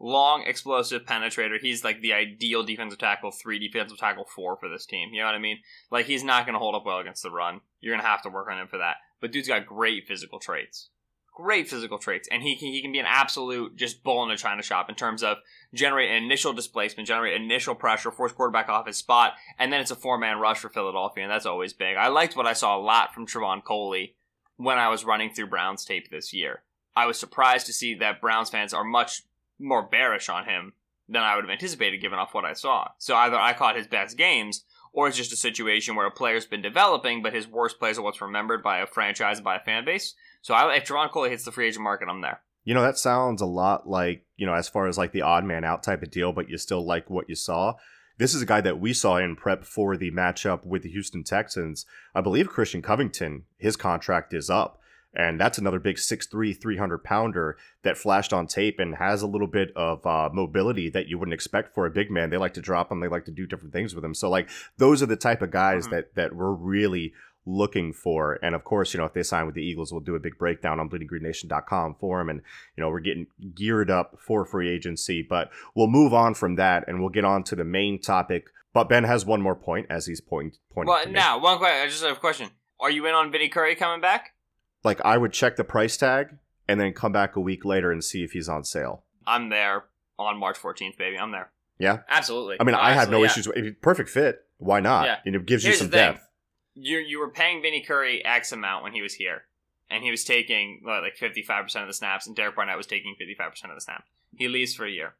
long, 0.00 0.42
explosive 0.46 1.04
penetrator, 1.04 1.60
he's 1.60 1.84
like 1.84 2.00
the 2.00 2.14
ideal 2.14 2.64
defensive 2.64 2.98
tackle, 2.98 3.30
three 3.30 3.58
defensive 3.58 3.98
tackle, 3.98 4.24
four 4.24 4.56
for 4.56 4.68
this 4.68 4.86
team. 4.86 5.10
You 5.12 5.20
know 5.20 5.26
what 5.26 5.34
I 5.34 5.38
mean? 5.38 5.58
Like 5.90 6.06
he's 6.06 6.24
not 6.24 6.46
going 6.46 6.54
to 6.54 6.58
hold 6.58 6.74
up 6.74 6.86
well 6.86 6.98
against 6.98 7.22
the 7.22 7.30
run. 7.30 7.60
You're 7.80 7.92
going 7.92 8.02
to 8.02 8.08
have 8.08 8.22
to 8.22 8.30
work 8.30 8.48
on 8.50 8.58
him 8.58 8.66
for 8.66 8.78
that. 8.78 8.96
But 9.20 9.32
dude's 9.32 9.48
got 9.48 9.66
great 9.66 10.08
physical 10.08 10.40
traits. 10.40 10.88
Great 11.32 11.68
physical 11.68 11.96
traits, 11.96 12.28
and 12.30 12.42
he 12.42 12.54
can 12.56 12.68
he 12.68 12.82
can 12.82 12.92
be 12.92 12.98
an 12.98 13.06
absolute 13.08 13.74
just 13.74 14.02
bull 14.02 14.22
in 14.24 14.30
a 14.30 14.36
china 14.36 14.62
shop 14.62 14.90
in 14.90 14.94
terms 14.94 15.22
of 15.22 15.38
generate 15.72 16.10
initial 16.10 16.52
displacement, 16.52 17.08
generate 17.08 17.40
initial 17.40 17.74
pressure, 17.74 18.10
force 18.10 18.32
quarterback 18.32 18.68
off 18.68 18.86
his 18.86 18.98
spot, 18.98 19.34
and 19.58 19.72
then 19.72 19.80
it's 19.80 19.92
a 19.92 19.96
four 19.96 20.18
man 20.18 20.38
rush 20.38 20.58
for 20.58 20.68
Philadelphia, 20.68 21.22
and 21.22 21.32
that's 21.32 21.46
always 21.46 21.72
big. 21.72 21.96
I 21.96 22.08
liked 22.08 22.36
what 22.36 22.46
I 22.46 22.52
saw 22.52 22.76
a 22.76 22.82
lot 22.82 23.14
from 23.14 23.26
Trevon 23.26 23.64
Coley 23.64 24.16
when 24.56 24.76
I 24.76 24.88
was 24.88 25.06
running 25.06 25.32
through 25.32 25.46
Browns 25.46 25.84
tape 25.84 26.10
this 26.10 26.34
year. 26.34 26.62
I 26.94 27.06
was 27.06 27.18
surprised 27.18 27.66
to 27.66 27.72
see 27.72 27.94
that 27.94 28.20
Browns 28.20 28.50
fans 28.50 28.74
are 28.74 28.84
much 28.84 29.22
more 29.60 29.82
bearish 29.82 30.28
on 30.28 30.44
him 30.44 30.72
than 31.08 31.22
I 31.22 31.36
would 31.36 31.44
have 31.44 31.52
anticipated 31.52 32.00
given 32.00 32.18
off 32.18 32.34
what 32.34 32.44
I 32.44 32.54
saw. 32.54 32.88
So 32.98 33.14
either 33.14 33.36
I 33.36 33.52
caught 33.52 33.76
his 33.76 33.86
best 33.86 34.16
games, 34.16 34.64
or 34.92 35.06
it's 35.06 35.16
just 35.16 35.32
a 35.32 35.36
situation 35.36 35.94
where 35.94 36.06
a 36.06 36.10
player's 36.10 36.46
been 36.46 36.62
developing, 36.62 37.22
but 37.22 37.34
his 37.34 37.46
worst 37.46 37.78
plays 37.78 37.98
are 37.98 38.02
what's 38.02 38.20
remembered 38.20 38.62
by 38.62 38.78
a 38.78 38.86
franchise 38.86 39.38
and 39.38 39.44
by 39.44 39.56
a 39.56 39.60
fan 39.60 39.84
base. 39.84 40.14
So 40.42 40.54
I, 40.54 40.74
if 40.74 40.84
Trevon 40.84 41.10
Coley 41.10 41.30
hits 41.30 41.44
the 41.44 41.52
free 41.52 41.68
agent 41.68 41.84
market, 41.84 42.08
I'm 42.08 42.20
there. 42.20 42.40
You 42.64 42.74
know, 42.74 42.82
that 42.82 42.98
sounds 42.98 43.40
a 43.40 43.46
lot 43.46 43.88
like, 43.88 44.24
you 44.36 44.46
know, 44.46 44.54
as 44.54 44.68
far 44.68 44.86
as 44.86 44.98
like 44.98 45.12
the 45.12 45.22
odd 45.22 45.44
man 45.44 45.64
out 45.64 45.82
type 45.82 46.02
of 46.02 46.10
deal, 46.10 46.32
but 46.32 46.48
you 46.48 46.58
still 46.58 46.84
like 46.84 47.08
what 47.08 47.28
you 47.28 47.34
saw. 47.34 47.74
This 48.18 48.34
is 48.34 48.42
a 48.42 48.46
guy 48.46 48.60
that 48.60 48.78
we 48.78 48.92
saw 48.92 49.16
in 49.16 49.34
prep 49.34 49.64
for 49.64 49.96
the 49.96 50.10
matchup 50.10 50.66
with 50.66 50.82
the 50.82 50.90
Houston 50.90 51.24
Texans. 51.24 51.86
I 52.14 52.20
believe 52.20 52.48
Christian 52.48 52.82
Covington, 52.82 53.44
his 53.56 53.76
contract 53.76 54.34
is 54.34 54.50
up. 54.50 54.78
And 55.14 55.40
that's 55.40 55.58
another 55.58 55.80
big 55.80 55.96
6'3, 55.96 56.60
300 56.60 56.98
pounder 57.02 57.56
that 57.82 57.98
flashed 57.98 58.32
on 58.32 58.46
tape 58.46 58.78
and 58.78 58.94
has 58.96 59.22
a 59.22 59.26
little 59.26 59.48
bit 59.48 59.72
of 59.74 60.06
uh, 60.06 60.28
mobility 60.32 60.88
that 60.90 61.08
you 61.08 61.18
wouldn't 61.18 61.34
expect 61.34 61.74
for 61.74 61.84
a 61.84 61.90
big 61.90 62.10
man. 62.12 62.30
They 62.30 62.36
like 62.36 62.54
to 62.54 62.60
drop 62.60 62.92
him, 62.92 63.00
they 63.00 63.08
like 63.08 63.24
to 63.24 63.32
do 63.32 63.46
different 63.46 63.72
things 63.72 63.94
with 63.94 64.04
him. 64.04 64.14
So, 64.14 64.30
like, 64.30 64.48
those 64.78 65.02
are 65.02 65.06
the 65.06 65.16
type 65.16 65.42
of 65.42 65.50
guys 65.50 65.88
Mhm. 65.88 65.90
that, 65.90 66.14
that 66.14 66.36
we're 66.36 66.52
really 66.52 67.12
looking 67.46 67.92
for. 67.92 68.38
And 68.42 68.54
of 68.54 68.62
course, 68.64 68.92
you 68.94 68.98
know, 68.98 69.06
if 69.06 69.14
they 69.14 69.22
sign 69.22 69.46
with 69.46 69.54
the 69.54 69.64
Eagles, 69.64 69.90
we'll 69.90 70.02
do 70.02 70.14
a 70.14 70.20
big 70.20 70.38
breakdown 70.38 70.78
on 70.78 70.88
bleedinggreennation.com 70.90 71.96
for 71.98 72.18
them. 72.18 72.28
And, 72.28 72.42
you 72.76 72.82
know, 72.82 72.90
we're 72.90 73.00
getting 73.00 73.26
geared 73.54 73.90
up 73.90 74.18
for 74.20 74.44
free 74.44 74.68
agency. 74.68 75.22
But 75.22 75.50
we'll 75.74 75.86
move 75.88 76.12
on 76.14 76.34
from 76.34 76.56
that 76.56 76.84
and 76.86 77.00
we'll 77.00 77.08
get 77.08 77.24
on 77.24 77.42
to 77.44 77.56
the 77.56 77.64
main 77.64 78.00
topic. 78.00 78.48
But 78.72 78.88
Ben 78.88 79.04
has 79.04 79.24
one 79.26 79.40
more 79.42 79.56
point 79.56 79.86
as 79.90 80.06
he's 80.06 80.20
point, 80.20 80.58
pointing 80.72 80.92
Well, 80.92 81.08
now 81.08 81.38
one 81.38 81.58
question. 81.58 81.80
I 81.82 81.86
just 81.88 82.04
have 82.04 82.16
a 82.16 82.20
question. 82.20 82.50
Are 82.78 82.90
you 82.90 83.06
in 83.06 83.14
on 83.14 83.32
Vinny 83.32 83.48
Curry 83.48 83.74
coming 83.74 84.00
back? 84.00 84.34
Like, 84.82 85.00
I 85.02 85.18
would 85.18 85.32
check 85.32 85.56
the 85.56 85.64
price 85.64 85.96
tag 85.96 86.36
and 86.66 86.80
then 86.80 86.92
come 86.92 87.12
back 87.12 87.36
a 87.36 87.40
week 87.40 87.64
later 87.64 87.90
and 87.90 88.02
see 88.02 88.22
if 88.22 88.32
he's 88.32 88.48
on 88.48 88.64
sale. 88.64 89.04
I'm 89.26 89.48
there 89.48 89.84
on 90.18 90.38
March 90.38 90.58
14th, 90.58 90.96
baby. 90.96 91.18
I'm 91.18 91.32
there. 91.32 91.50
Yeah? 91.78 92.00
Absolutely. 92.08 92.56
I 92.60 92.64
mean, 92.64 92.74
I 92.74 92.92
have 92.92 93.10
no 93.10 93.18
yeah. 93.18 93.26
issues. 93.26 93.48
with 93.48 93.56
If 93.56 93.80
perfect 93.80 94.10
fit, 94.10 94.44
why 94.58 94.80
not? 94.80 95.06
Yeah. 95.06 95.16
And 95.24 95.34
it 95.34 95.46
gives 95.46 95.64
Here's 95.64 95.76
you 95.76 95.78
some 95.80 95.90
depth. 95.90 96.26
You 96.74 96.98
you 96.98 97.18
were 97.18 97.30
paying 97.30 97.62
Vinny 97.62 97.82
Curry 97.82 98.24
X 98.24 98.52
amount 98.52 98.84
when 98.84 98.92
he 98.92 99.02
was 99.02 99.14
here, 99.14 99.42
and 99.90 100.04
he 100.04 100.10
was 100.10 100.22
taking 100.22 100.80
what, 100.82 101.02
like 101.02 101.16
55 101.16 101.64
percent 101.64 101.82
of 101.82 101.88
the 101.88 101.94
snaps, 101.94 102.26
and 102.26 102.36
Derek 102.36 102.54
Barnett 102.54 102.76
was 102.76 102.86
taking 102.86 103.16
55 103.18 103.50
percent 103.50 103.72
of 103.72 103.76
the 103.76 103.80
snaps. 103.80 104.04
He 104.36 104.46
leaves 104.46 104.74
for 104.74 104.86
a 104.86 104.90
year. 104.90 105.14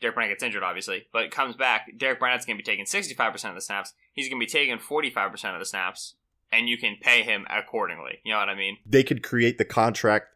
Derek 0.00 0.14
Barnett 0.14 0.32
gets 0.32 0.42
injured, 0.42 0.62
obviously, 0.62 1.06
but 1.12 1.30
comes 1.30 1.56
back. 1.56 1.86
Derek 1.96 2.20
Barnett's 2.20 2.44
going 2.44 2.56
to 2.56 2.62
be 2.62 2.70
taking 2.70 2.86
65 2.86 3.32
percent 3.32 3.50
of 3.52 3.56
the 3.56 3.62
snaps. 3.62 3.94
He's 4.12 4.28
going 4.28 4.40
to 4.40 4.44
be 4.44 4.50
taking 4.50 4.78
45 4.78 5.30
percent 5.30 5.54
of 5.54 5.60
the 5.60 5.66
snaps, 5.66 6.16
and 6.52 6.68
you 6.68 6.76
can 6.78 6.96
pay 7.00 7.22
him 7.22 7.46
accordingly. 7.50 8.18
You 8.24 8.32
know 8.32 8.38
what 8.38 8.48
I 8.48 8.54
mean? 8.54 8.78
They 8.86 9.02
could 9.02 9.22
create 9.22 9.58
the 9.58 9.64
contract 9.64 10.26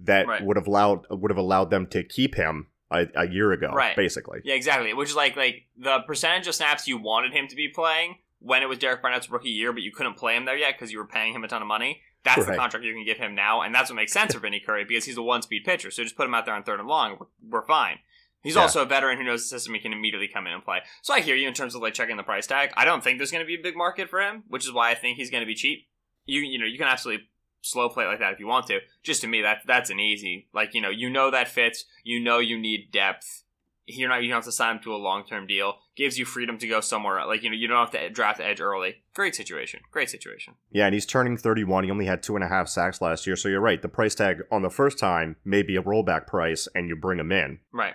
that 0.00 0.26
Right. 0.26 0.42
would 0.42 0.56
have 0.56 0.66
allowed 0.66 1.06
would 1.10 1.30
have 1.30 1.38
allowed 1.38 1.70
them 1.70 1.86
to 1.88 2.02
keep 2.02 2.34
him 2.34 2.68
a, 2.90 3.06
a 3.14 3.28
year 3.28 3.52
ago, 3.52 3.70
Right. 3.72 3.94
basically. 3.94 4.40
Yeah, 4.44 4.54
exactly. 4.54 4.92
Which 4.94 5.10
is 5.10 5.16
like 5.16 5.36
like 5.36 5.66
the 5.76 6.00
percentage 6.00 6.46
of 6.48 6.54
snaps 6.54 6.88
you 6.88 6.98
wanted 6.98 7.32
him 7.32 7.46
to 7.48 7.56
be 7.56 7.68
playing 7.68 8.16
when 8.40 8.62
it 8.62 8.68
was 8.68 8.78
Derek 8.78 9.02
Barnett's 9.02 9.30
rookie 9.30 9.50
year, 9.50 9.72
but 9.72 9.82
you 9.82 9.92
couldn't 9.92 10.14
play 10.14 10.34
him 10.36 10.44
there 10.46 10.56
yet 10.56 10.74
because 10.74 10.90
you 10.90 10.98
were 10.98 11.06
paying 11.06 11.34
him 11.34 11.44
a 11.44 11.48
ton 11.48 11.60
of 11.62 11.68
money. 11.68 12.00
That's 12.22 12.44
the 12.44 12.54
contract 12.54 12.84
you 12.84 12.92
can 12.92 13.04
give 13.04 13.16
him 13.16 13.34
now, 13.34 13.62
and 13.62 13.74
that's 13.74 13.88
what 13.88 13.96
makes 13.96 14.12
sense 14.12 14.34
for 14.34 14.40
Vinny 14.40 14.60
Curry 14.60 14.84
because 14.84 15.06
he's 15.06 15.16
a 15.16 15.22
one-speed 15.22 15.64
pitcher. 15.64 15.90
So 15.90 16.02
just 16.02 16.16
put 16.16 16.26
him 16.26 16.34
out 16.34 16.44
there 16.44 16.54
on 16.54 16.62
third 16.64 16.78
and 16.78 16.86
long. 16.88 17.16
We're, 17.18 17.26
we're 17.60 17.66
fine. 17.66 17.98
He's 18.42 18.56
Yeah. 18.56 18.62
also 18.62 18.82
a 18.82 18.86
veteran 18.86 19.18
who 19.18 19.24
knows 19.24 19.42
the 19.42 19.48
system. 19.48 19.74
He 19.74 19.80
can 19.80 19.92
immediately 19.92 20.28
come 20.28 20.46
in 20.46 20.52
and 20.52 20.64
play. 20.64 20.80
So 21.02 21.12
I 21.14 21.20
hear 21.20 21.36
you 21.36 21.46
in 21.48 21.54
terms 21.54 21.74
of 21.74 21.82
like 21.82 21.94
checking 21.94 22.16
the 22.16 22.22
price 22.22 22.46
tag. 22.46 22.70
I 22.76 22.84
don't 22.84 23.04
think 23.04 23.18
there's 23.18 23.30
going 23.30 23.44
to 23.44 23.46
be 23.46 23.54
a 23.56 23.62
big 23.62 23.76
market 23.76 24.08
for 24.08 24.20
him, 24.20 24.44
which 24.48 24.64
is 24.64 24.72
why 24.72 24.90
I 24.90 24.94
think 24.94 25.16
he's 25.18 25.30
going 25.30 25.42
to 25.42 25.46
be 25.46 25.54
cheap. 25.54 25.86
You 26.26 26.40
you 26.40 26.58
know 26.58 26.66
you 26.66 26.78
can 26.78 26.86
absolutely 26.86 27.26
slow 27.62 27.88
play 27.90 28.06
like 28.06 28.20
that 28.20 28.32
if 28.32 28.40
you 28.40 28.46
want 28.46 28.66
to. 28.68 28.80
Just 29.02 29.20
to 29.22 29.26
me, 29.28 29.42
that 29.42 29.58
that's 29.66 29.90
an 29.90 30.00
easy 30.00 30.48
like 30.54 30.74
you 30.74 30.80
know 30.80 30.90
you 30.90 31.10
know 31.10 31.30
that 31.30 31.48
fits. 31.48 31.84
You 32.04 32.20
know 32.20 32.38
you 32.38 32.58
need 32.58 32.90
depth. 32.92 33.44
You're 33.86 34.08
not 34.08 34.22
you 34.22 34.28
don't 34.28 34.36
have 34.36 34.44
to 34.44 34.52
sign 34.52 34.76
him 34.76 34.82
to 34.84 34.94
a 34.94 34.96
long 34.96 35.24
term 35.26 35.46
deal. 35.48 35.78
Gives 35.96 36.16
you 36.18 36.24
freedom 36.24 36.56
to 36.58 36.68
go 36.68 36.80
somewhere. 36.80 37.26
Like 37.26 37.42
you 37.42 37.50
know 37.50 37.56
you 37.56 37.66
don't 37.66 37.78
have 37.78 37.90
to 37.90 38.08
draft 38.10 38.38
the 38.38 38.46
edge 38.46 38.60
early. 38.60 39.02
Great 39.14 39.34
situation. 39.34 39.80
Great 39.90 40.08
situation. 40.08 40.54
Yeah, 40.70 40.84
and 40.86 40.94
he's 40.94 41.06
turning 41.06 41.36
31. 41.36 41.84
He 41.84 41.90
only 41.90 42.06
had 42.06 42.22
two 42.22 42.36
and 42.36 42.44
a 42.44 42.48
half 42.48 42.68
sacks 42.68 43.00
last 43.00 43.26
year. 43.26 43.34
So 43.36 43.48
you're 43.48 43.60
right. 43.60 43.82
The 43.82 43.88
price 43.88 44.14
tag 44.14 44.42
on 44.52 44.62
the 44.62 44.70
first 44.70 44.98
time 44.98 45.36
may 45.44 45.62
be 45.62 45.74
a 45.76 45.82
rollback 45.82 46.26
price, 46.28 46.68
and 46.74 46.88
you 46.88 46.94
bring 46.96 47.18
him 47.18 47.32
in. 47.32 47.58
Right. 47.72 47.94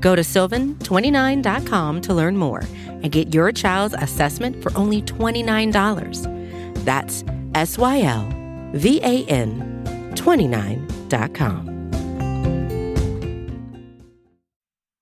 Go 0.00 0.14
to 0.14 0.22
sylvan29.com 0.22 2.00
to 2.02 2.14
learn 2.14 2.36
more 2.36 2.62
and 2.86 3.10
get 3.10 3.34
your 3.34 3.52
child's 3.52 3.94
assessment 3.94 4.62
for 4.62 4.76
only 4.76 5.02
$29. 5.02 6.84
That's 6.84 7.24
S 7.54 7.78
Y 7.78 8.02
L 8.02 8.28
V 8.72 9.00
A 9.02 9.24
N 9.26 10.12
29.com. 10.14 11.78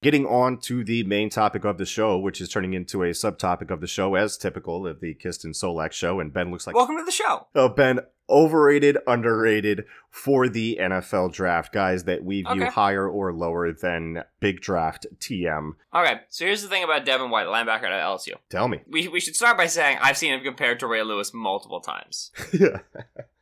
Getting 0.02 0.26
on 0.26 0.58
to 0.58 0.84
the 0.84 1.02
main 1.02 1.30
topic 1.30 1.64
of 1.64 1.78
the 1.78 1.86
show, 1.86 2.16
which 2.16 2.40
is 2.40 2.48
turning 2.48 2.74
into 2.74 3.02
a 3.02 3.10
subtopic 3.10 3.72
of 3.72 3.80
the 3.80 3.88
show, 3.88 4.14
as 4.14 4.36
typical 4.36 4.86
of 4.86 5.00
the 5.00 5.14
Kist 5.14 5.44
and 5.44 5.52
Solak 5.52 5.90
show. 5.90 6.20
And 6.20 6.32
Ben 6.32 6.52
looks 6.52 6.64
like 6.64 6.76
Welcome 6.76 6.98
to 6.98 7.04
the 7.04 7.10
show. 7.10 7.48
Oh, 7.56 7.68
Ben, 7.68 8.00
overrated, 8.28 8.98
underrated 9.06 9.84
for 10.10 10.48
the 10.48 10.78
NFL 10.80 11.32
draft, 11.32 11.72
guys 11.72 12.04
that 12.04 12.24
we 12.24 12.42
view 12.42 12.62
Okay. 12.62 12.70
higher 12.70 13.08
or 13.08 13.32
lower 13.32 13.72
than 13.72 14.22
big 14.40 14.60
draft 14.60 15.06
TM. 15.18 15.72
Okay, 15.94 16.20
so 16.28 16.44
here's 16.44 16.62
the 16.62 16.68
thing 16.68 16.82
about 16.84 17.04
Devin 17.04 17.30
White, 17.30 17.46
linebacker 17.46 17.84
at 17.84 18.02
LSU. 18.04 18.34
Tell 18.48 18.68
me. 18.68 18.80
We, 18.90 19.08
we 19.08 19.20
should 19.20 19.36
start 19.36 19.56
by 19.56 19.66
saying 19.66 19.98
I've 20.00 20.16
seen 20.16 20.32
him 20.34 20.42
compared 20.42 20.80
to 20.80 20.86
Ray 20.86 21.02
Lewis 21.02 21.32
multiple 21.34 21.80
times. 21.80 22.30
yeah. 22.52 22.78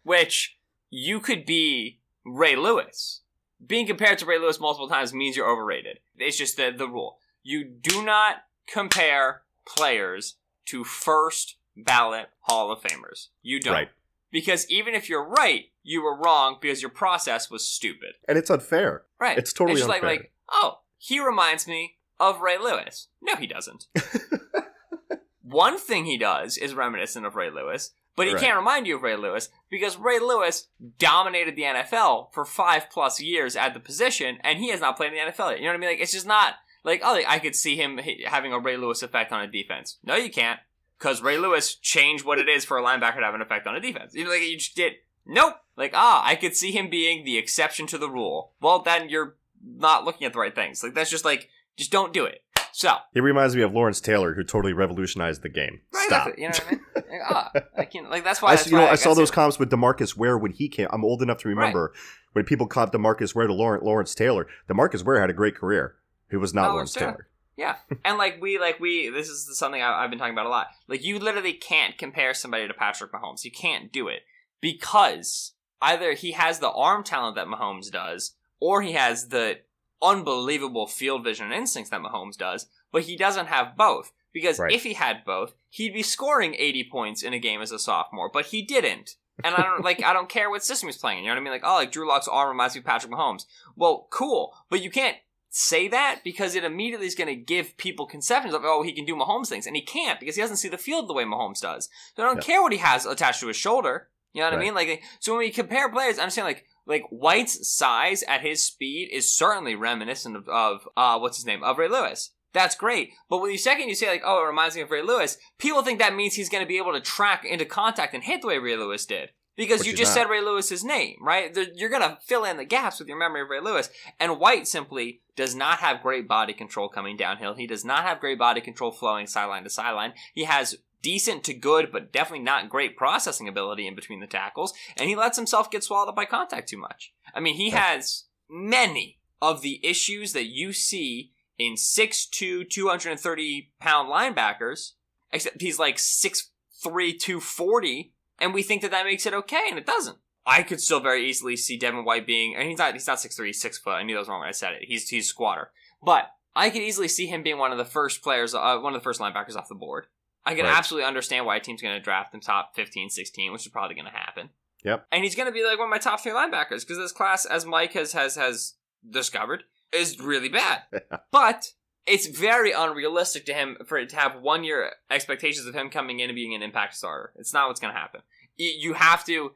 which 0.03 0.59
you 0.91 1.21
could 1.21 1.47
be 1.47 2.01
Ray 2.25 2.57
Lewis. 2.57 3.23
Being 3.65 3.87
compared 3.87 4.19
to 4.19 4.27
Ray 4.27 4.39
Lewis 4.39 4.61
multiple 4.61 4.89
times 4.89 5.15
means 5.15 5.37
you're 5.37 5.49
overrated. 5.51 6.01
It's 6.19 6.37
just 6.37 6.57
the, 6.57 6.73
the 6.77 6.89
rule. 6.89 7.19
You 7.43 7.65
do 7.65 8.05
not 8.05 8.45
compare 8.67 9.43
players 9.67 10.37
to 10.67 10.85
first 10.85 11.57
ballot 11.77 12.27
Hall 12.41 12.71
of 12.71 12.81
Famers. 12.83 13.29
You 13.43 13.61
don't. 13.61 13.73
Right. 13.75 13.89
Because 14.35 14.69
even 14.69 14.95
if 14.97 15.09
you're 15.09 15.25
right, 15.27 15.67
you 15.85 16.03
were 16.03 16.19
wrong 16.19 16.59
because 16.61 16.83
your 16.83 16.91
process 16.91 17.49
was 17.49 17.65
stupid. 17.65 18.15
And 18.27 18.37
it's 18.37 18.51
unfair. 18.51 19.05
Right. 19.21 19.39
It's 19.39 19.53
totally 19.53 19.79
just 19.79 19.89
unfair. 19.89 20.11
like 20.11 20.21
like 20.21 20.33
oh, 20.51 20.81
he 20.99 21.25
reminds 21.25 21.69
me 21.69 21.99
of 22.19 22.41
Ray 22.41 22.59
Lewis. 22.59 23.07
No, 23.23 23.37
he 23.37 23.47
doesn't. 23.47 23.87
One 25.43 25.79
thing 25.79 26.05
he 26.05 26.19
does 26.19 26.57
is 26.57 26.75
reminiscent 26.75 27.25
of 27.27 27.37
Ray 27.37 27.49
Lewis, 27.51 27.93
but 28.17 28.27
he 28.27 28.33
Right. 28.33 28.43
can't 28.43 28.57
remind 28.57 28.89
you 28.89 28.97
of 28.97 29.03
Ray 29.03 29.15
Lewis 29.15 29.51
because 29.71 29.97
Ray 29.97 30.19
Lewis 30.19 30.67
dominated 30.99 31.55
the 31.55 31.63
NFL 31.63 32.33
for 32.33 32.45
five 32.45 32.91
plus 32.91 33.21
years 33.21 33.55
at 33.55 33.73
the 33.73 33.79
position, 33.81 34.39
and 34.43 34.59
he 34.59 34.71
has 34.71 34.81
not 34.81 34.97
played 34.97 35.13
in 35.13 35.25
the 35.27 35.33
NFL 35.33 35.51
yet. 35.53 35.59
You 35.61 35.67
know 35.67 35.71
what 35.73 35.77
I 35.77 35.81
mean? 35.81 35.91
Like 35.91 36.01
it's 36.01 36.13
just 36.13 36.27
not 36.27 36.55
like 36.83 37.03
oh, 37.05 37.21
I 37.29 37.39
could 37.39 37.55
see 37.55 37.77
him 37.77 38.01
having 38.27 38.53
a 38.53 38.59
Ray 38.59 38.77
Lewis 38.77 39.03
effect 39.05 39.31
on 39.31 39.43
a 39.43 39.47
defense. 39.47 39.99
No, 40.03 40.17
you 40.17 40.31
can't, 40.31 40.59
because 40.99 41.23
Ray 41.23 41.39
Lewis 41.39 41.75
changed 41.75 42.25
what 42.25 42.39
it 42.39 42.49
is 42.49 42.65
for 42.65 42.79
a 42.79 42.83
linebacker 42.83 43.17
to 43.17 43.25
have 43.25 43.35
an 43.35 43.43
effect 43.43 43.67
on 43.67 43.75
a 43.77 43.81
defense. 43.81 44.15
You 44.15 44.25
know, 44.25 44.31
like 44.31 44.43
you 44.43 44.57
just 44.59 44.77
did. 44.77 44.95
Nope. 45.27 45.55
Like 45.77 45.93
ah, 45.95 46.23
I 46.25 46.35
could 46.37 46.55
see 46.57 46.71
him 46.73 46.89
being 46.91 47.25
the 47.25 47.37
exception 47.39 47.87
to 47.89 47.99
the 47.99 48.09
rule. 48.11 48.53
Well, 48.61 48.81
then 48.81 49.09
you're 49.09 49.37
not 49.67 50.05
looking 50.05 50.27
at 50.27 50.33
the 50.33 50.39
right 50.39 50.55
things. 50.55 50.83
Like 50.83 50.95
that's 50.95 51.11
just 51.11 51.25
like 51.25 51.49
just 51.77 51.91
don't 51.91 52.13
do 52.13 52.25
it. 52.25 52.41
So 52.73 52.93
He 53.13 53.21
reminds 53.21 53.55
me 53.55 53.63
of 53.63 53.73
Lawrence 53.73 54.01
Taylor, 54.01 54.35
who 54.35 54.43
totally 54.43 54.73
revolutionized 54.73 55.43
the 55.43 55.49
game. 55.49 55.81
right, 55.95 56.07
Stop. 56.09 56.27
it, 56.29 56.39
you 56.41 56.49
know 56.49 56.55
what 56.55 56.67
I 56.67 56.71
mean? 56.73 56.81
Like, 56.97 57.05
ah, 57.31 57.53
I 57.79 57.85
can't 57.85 58.11
like 58.11 58.25
that's 58.25 58.43
why. 58.43 58.49
I, 58.53 58.57
that's 58.57 58.69
you 58.71 58.77
know, 58.77 58.85
why 58.85 58.91
I 58.91 58.95
saw 58.97 59.15
those 59.15 59.31
it- 59.31 59.35
comps 59.35 59.59
with 59.61 59.71
Demarcus 59.71 60.17
Ware 60.17 60.37
when 60.37 60.53
he 60.53 60.69
came. 60.69 60.89
I'm 60.91 61.05
old 61.05 61.23
enough 61.23 61.39
to 61.39 61.49
remember 61.49 61.93
when 62.33 62.45
people 62.45 62.67
caught 62.67 62.93
Demarcus 62.93 63.33
Ware 63.35 63.47
to 63.47 63.53
Lawrence, 63.53 63.85
Lawrence 63.85 64.15
Taylor. 64.15 64.47
Demarcus 64.69 65.05
Ware 65.05 65.21
had 65.21 65.31
a 65.31 65.35
great 65.35 65.55
career. 65.55 65.95
He 66.31 66.37
was 66.37 66.53
not 66.53 66.67
No, 66.69 66.73
Lawrence 66.73 66.91
it's 66.91 66.97
true. 66.99 67.07
Taylor. 67.07 67.29
Yeah, 67.57 67.77
and 68.05 68.19
like 68.19 68.41
we, 68.41 68.59
like 68.59 68.81
we, 68.81 69.09
this 69.11 69.29
is 69.29 69.57
something 69.59 69.81
I, 69.81 70.03
I've 70.03 70.11
been 70.11 70.19
talking 70.19 70.35
about 70.35 70.47
a 70.47 70.51
lot. 70.51 70.69
Like 70.89 71.05
you 71.05 71.19
literally 71.19 71.53
can't 71.53 71.97
compare 71.97 72.35
somebody 72.35 72.67
to 72.67 72.75
Patrick 72.75 73.13
Mahomes. 73.13 73.45
You 73.45 73.51
can't 73.53 73.93
do 73.93 74.09
it 74.09 74.23
because 74.61 75.53
either 75.81 76.15
he 76.15 76.33
has 76.33 76.59
the 76.59 76.71
arm 76.71 77.05
talent 77.05 77.37
that 77.37 77.47
Mahomes 77.47 77.91
does, 77.91 78.35
or 78.61 78.83
he 78.83 78.93
has 78.93 79.29
the 79.29 79.59
unbelievable 80.03 80.87
field 80.87 81.25
vision 81.25 81.47
and 81.47 81.55
instincts 81.55 81.91
that 81.91 82.01
Mahomes 82.03 82.37
does. 82.37 82.67
But 82.93 83.03
he 83.03 83.17
doesn't 83.17 83.47
have 83.47 83.77
both 83.77 84.13
because 84.33 84.59
Right. 84.59 84.73
if 84.73 84.83
he 84.83 84.95
had 84.95 85.25
both, 85.25 85.55
he'd 85.71 85.95
be 85.95 86.03
scoring 86.03 86.55
80 86.59 86.89
points 86.91 87.23
in 87.23 87.33
a 87.33 87.39
game 87.39 87.61
as 87.61 87.73
a 87.73 87.79
sophomore. 87.79 88.31
But 88.33 88.47
he 88.47 88.63
didn't. 88.63 89.17
And 89.43 89.55
I 89.55 89.63
don't 89.63 89.85
like 89.85 90.01
I 90.05 90.13
don't 90.13 90.29
care 90.29 90.49
what 90.49 90.63
system 90.65 90.89
he's 90.89 90.97
playing. 90.97 91.19
You 91.19 91.25
know 91.27 91.33
what 91.35 91.41
I 91.41 91.43
mean? 91.43 91.53
Like, 91.53 91.65
oh, 91.65 91.75
like 91.75 91.91
Drew 91.91 92.07
Lock's 92.07 92.29
arm 92.29 92.49
reminds 92.51 92.75
me 92.77 92.79
of 92.79 92.85
Patrick 92.85 93.13
Mahomes. 93.13 93.47
Well, 93.75 94.07
cool, 94.11 94.55
but 94.71 94.81
you 94.81 94.91
can't 94.93 95.17
say 95.57 95.87
that 95.87 96.23
because 96.25 96.57
it 96.57 96.65
immediately 96.65 97.07
is 97.07 97.15
going 97.15 97.29
to 97.29 97.37
give 97.37 97.77
people 97.77 98.07
conceptions 98.07 98.53
of 98.55 98.63
oh 98.65 98.83
he 98.83 98.93
can 98.93 99.05
do 99.05 99.15
Mahomes 99.15 99.47
things, 99.49 99.67
and 99.69 99.77
he 99.77 99.83
can't 99.83 100.19
because 100.19 100.35
he 100.35 100.43
doesn't 100.43 100.57
see 100.57 100.69
the 100.69 100.77
field 100.77 101.09
the 101.09 101.15
way 101.15 101.23
Mahomes 101.25 101.61
does. 101.61 101.89
So 102.17 102.25
I 102.25 102.27
don't 102.27 102.37
Yeah. 102.39 102.43
care 102.43 102.63
what 102.63 102.73
he 102.73 102.79
has 102.79 103.07
attached 103.07 103.39
to 103.41 103.47
his 103.47 103.57
shoulder. 103.57 104.09
You 104.33 104.41
know 104.43 104.51
what 104.51 104.59
I 104.59 104.63
mean? 104.63 104.75
Like, 104.75 105.01
so 105.21 105.33
when 105.33 105.39
we 105.39 105.51
compare 105.53 105.89
players, 105.89 106.19
I'm 106.19 106.31
saying 106.31 106.47
like 106.47 106.67
like 106.87 107.05
White's 107.11 107.69
size 107.73 108.25
at 108.25 108.41
his 108.41 108.67
speed 108.67 109.11
is 109.13 109.33
certainly 109.33 109.77
reminiscent 109.77 110.37
of, 110.37 110.49
of 110.49 110.89
uh 110.97 111.19
what's 111.21 111.37
his 111.37 111.47
name 111.47 111.63
of 111.63 111.79
Ray 111.79 111.89
Lewis. 111.89 112.33
That's 112.53 112.75
great. 112.75 113.11
But 113.31 113.39
when 113.41 113.51
you 113.53 113.59
second 113.59 113.89
you 113.89 113.95
say 113.95 114.09
like, 114.09 114.23
oh, 114.25 114.43
it 114.43 114.47
reminds 114.49 114.75
me 114.75 114.83
of 114.83 114.91
Ray 114.91 115.03
Lewis, 115.03 115.39
people 115.59 115.83
think 115.83 115.99
that 116.01 116.15
means 116.17 116.35
he's 116.35 116.49
going 116.49 116.63
to 116.65 116.69
be 116.69 116.79
able 116.79 116.93
to 116.93 117.01
track 117.01 117.45
into 117.45 117.65
contact 117.65 118.13
and 118.15 118.23
hit 118.25 118.41
the 118.43 118.47
way 118.49 118.59
Ray 118.59 118.77
Lewis 118.77 119.07
did. 119.07 119.31
Because 119.57 119.81
Which 119.81 119.89
you 119.89 119.97
just 119.97 120.13
said 120.13 120.29
Ray 120.29 120.41
Lewis's 120.41 120.83
name, 120.83 121.17
right? 121.21 121.57
You're 121.75 121.91
going 121.91 122.03
to 122.03 122.19
fill 122.27 122.45
in 122.45 122.57
the 122.57 122.65
gaps 122.65 122.99
with 122.99 123.07
your 123.07 123.19
memory 123.19 123.43
of 123.43 123.51
Ray 123.51 123.61
Lewis. 123.61 123.89
And 124.19 124.41
White 124.41 124.67
simply 124.67 125.21
does 125.37 125.55
not 125.55 125.79
have 125.79 126.03
great 126.03 126.27
body 126.27 126.53
control 126.53 126.89
coming 126.89 127.17
downhill. 127.17 127.55
He 127.55 127.67
does 127.67 127.85
not 127.85 128.03
have 128.05 128.21
great 128.21 128.39
body 128.39 128.61
control 128.61 128.91
flowing 128.91 129.27
sideline 129.27 129.63
to 129.63 129.71
sideline. 129.71 130.15
He 130.33 130.45
has 130.45 130.77
decent 131.03 131.45
to 131.45 131.55
good, 131.55 131.93
but 131.93 132.13
definitely 132.13 132.45
not 132.45 132.69
great 132.69 132.97
processing 132.97 133.47
ability 133.47 133.87
in 133.87 133.95
between 133.95 134.21
the 134.21 134.27
tackles. 134.27 134.73
And 134.97 135.09
he 135.09 135.15
lets 135.15 135.37
himself 135.37 135.71
get 135.71 135.85
swallowed 135.85 136.09
up 136.09 136.17
by 136.17 136.25
contact 136.25 136.69
too 136.69 136.79
much. 136.79 137.13
I 137.35 137.41
mean, 137.41 137.55
he 137.57 137.71
has 137.71 138.25
many 138.49 139.19
of 139.43 139.61
the 139.61 139.85
issues 139.87 140.33
that 140.33 140.47
you 140.47 140.73
see 140.73 141.31
in 141.59 141.75
6'2, 141.75 142.69
230 142.71 143.71
pound 143.79 144.09
linebackers, 144.11 144.93
except 145.31 145.61
he's 145.61 145.79
like 145.79 145.97
6'3, 145.97 146.43
240, 146.83 148.14
and 148.45 148.55
we 148.55 148.63
think 148.63 148.83
that 148.83 148.91
that 148.91 149.07
makes 149.07 149.25
it 149.27 149.35
okay, 149.35 149.63
and 149.69 149.79
it 149.79 149.87
doesn't. 149.87 150.19
I 150.47 150.63
could 150.63 150.81
still 150.81 151.01
very 151.01 151.27
easily 151.29 151.57
see 151.57 151.79
Devin 151.79 152.05
White 152.05 152.27
being, 152.27 152.55
and 152.55 152.69
he's 152.69 152.79
not, 152.79 152.93
he's 152.93 153.07
not 153.07 153.17
6'3, 153.19 153.47
he's 153.47 153.61
6 153.63 153.79
foot. 153.79 153.93
I 153.95 154.03
knew 154.03 154.15
that 154.15 154.21
was 154.21 154.29
wrong 154.29 154.41
when 154.41 154.49
I 154.49 154.53
said 154.53 154.75
it. 154.75 154.83
He's, 154.87 155.09
he's 155.09 155.25
a 155.25 155.29
squatter. 155.29 155.71
But 156.03 156.31
I 156.55 156.69
could 156.69 156.83
easily 156.83 157.09
see 157.09 157.27
him 157.27 157.43
being 157.43 157.57
one 157.57 157.73
of 157.73 157.79
the 157.79 157.85
first 157.87 158.23
players, 158.23 158.55
uh, 158.55 158.79
one 158.79 158.95
of 158.95 159.01
the 159.01 159.05
first 159.05 159.21
linebackers 159.21 159.57
off 159.57 159.69
the 159.71 159.75
board. 159.75 160.07
I 160.45 160.55
can 160.55 160.67
Right. 160.67 160.77
absolutely 160.77 161.07
understand 161.07 161.47
why 161.47 161.57
a 161.57 161.61
team's 161.61 161.81
going 161.81 161.95
to 161.97 162.01
draft 162.03 162.35
him 162.35 162.41
top 162.41 162.73
15, 162.77 163.09
16, 163.09 163.53
which 163.53 163.63
is 163.65 163.73
probably 163.73 163.95
going 163.95 164.05
to 164.05 164.11
happen. 164.11 164.51
Yep. 164.85 165.07
And 165.11 165.25
he's 165.25 165.35
going 165.35 165.49
to 165.49 165.53
be 165.53 165.65
like 165.65 165.79
one 165.79 165.89
of 165.89 165.91
my 165.91 165.97
top 165.99 166.21
three 166.21 166.33
linebackers 166.33 166.81
because 166.81 166.99
this 166.99 167.13
class, 167.13 167.47
as 167.47 167.65
Mike 167.65 167.95
has, 167.95 168.13
has, 168.13 168.35
has 168.37 168.75
discovered, 169.09 169.65
is 169.93 170.21
really 170.21 170.51
bad. 170.51 170.83
but 171.33 171.73
it's 172.07 172.27
very 172.27 172.73
unrealistic 172.73 173.47
to 173.47 173.55
him 173.55 173.77
for 173.87 173.99
it 173.99 174.11
to 174.11 174.17
have 174.17 174.41
one 174.41 174.65
year 174.65 174.93
expectations 175.11 175.67
of 175.67 175.75
him 175.75 175.91
coming 175.91 176.21
in 176.21 176.31
and 176.31 176.37
being 176.37 176.55
an 176.55 176.63
impact 176.63 176.95
starter. 176.95 177.33
It's 177.37 177.53
not 177.55 177.69
what's 177.69 177.81
going 177.81 177.95
to 177.95 178.01
happen. 178.01 178.21
You 178.57 178.95
have 178.95 179.25
to 179.27 179.53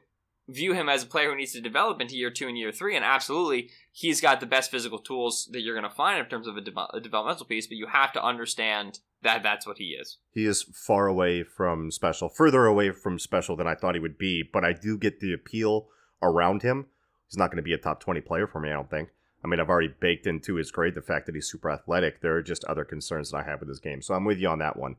view 0.47 0.73
him 0.73 0.89
as 0.89 1.03
a 1.03 1.07
player 1.07 1.29
who 1.29 1.37
needs 1.37 1.53
to 1.53 1.61
develop 1.61 2.01
into 2.01 2.17
year 2.17 2.31
two 2.31 2.47
and 2.47 2.57
year 2.57 2.71
three, 2.71 2.95
and 2.95 3.05
absolutely, 3.05 3.69
he's 3.91 4.19
got 4.19 4.39
the 4.39 4.45
best 4.45 4.71
physical 4.71 4.99
tools 4.99 5.47
that 5.51 5.61
you're 5.61 5.79
going 5.79 5.89
to 5.89 5.95
find 5.95 6.19
in 6.19 6.25
terms 6.25 6.47
of 6.47 6.57
a, 6.57 6.61
de- 6.61 6.87
a 6.93 6.99
developmental 6.99 7.45
piece. 7.45 7.67
But 7.67 7.77
you 7.77 7.87
have 7.87 8.11
to 8.13 8.23
understand 8.23 8.99
that 9.21 9.43
that's 9.43 9.67
what 9.67 9.77
he 9.77 9.89
is. 9.89 10.17
He 10.31 10.45
is 10.45 10.63
far 10.63 11.07
away 11.07 11.43
from 11.43 11.91
special, 11.91 12.29
further 12.29 12.65
away 12.65 12.91
from 12.91 13.19
special 13.19 13.55
than 13.55 13.67
I 13.67 13.75
thought 13.75 13.95
he 13.95 14.01
would 14.01 14.17
be, 14.17 14.43
but 14.43 14.65
I 14.65 14.73
do 14.73 14.97
get 14.97 15.19
the 15.19 15.33
appeal 15.33 15.87
around 16.21 16.63
him. 16.63 16.87
He's 17.27 17.37
not 17.37 17.51
going 17.51 17.57
to 17.57 17.63
be 17.63 17.73
a 17.73 17.77
top 17.77 17.99
20 17.99 18.21
player 18.21 18.47
for 18.47 18.59
me, 18.59 18.69
I 18.69 18.73
don't 18.73 18.89
think. 18.89 19.09
I 19.43 19.47
mean, 19.47 19.59
I've 19.59 19.69
already 19.69 19.93
baked 19.99 20.27
into 20.27 20.55
his 20.55 20.71
grade 20.71 20.95
the 20.95 21.01
fact 21.01 21.25
that 21.25 21.35
he's 21.35 21.49
super 21.49 21.69
athletic. 21.71 22.21
There 22.21 22.35
are 22.35 22.41
just 22.43 22.63
other 22.65 22.83
concerns 22.83 23.31
that 23.31 23.37
I 23.37 23.43
have 23.43 23.59
with 23.61 23.69
his 23.69 23.79
game. 23.79 24.01
So 24.01 24.13
I'm 24.13 24.25
with 24.25 24.37
you 24.37 24.49
on 24.49 24.59
that 24.59 24.77
one. 24.77 24.95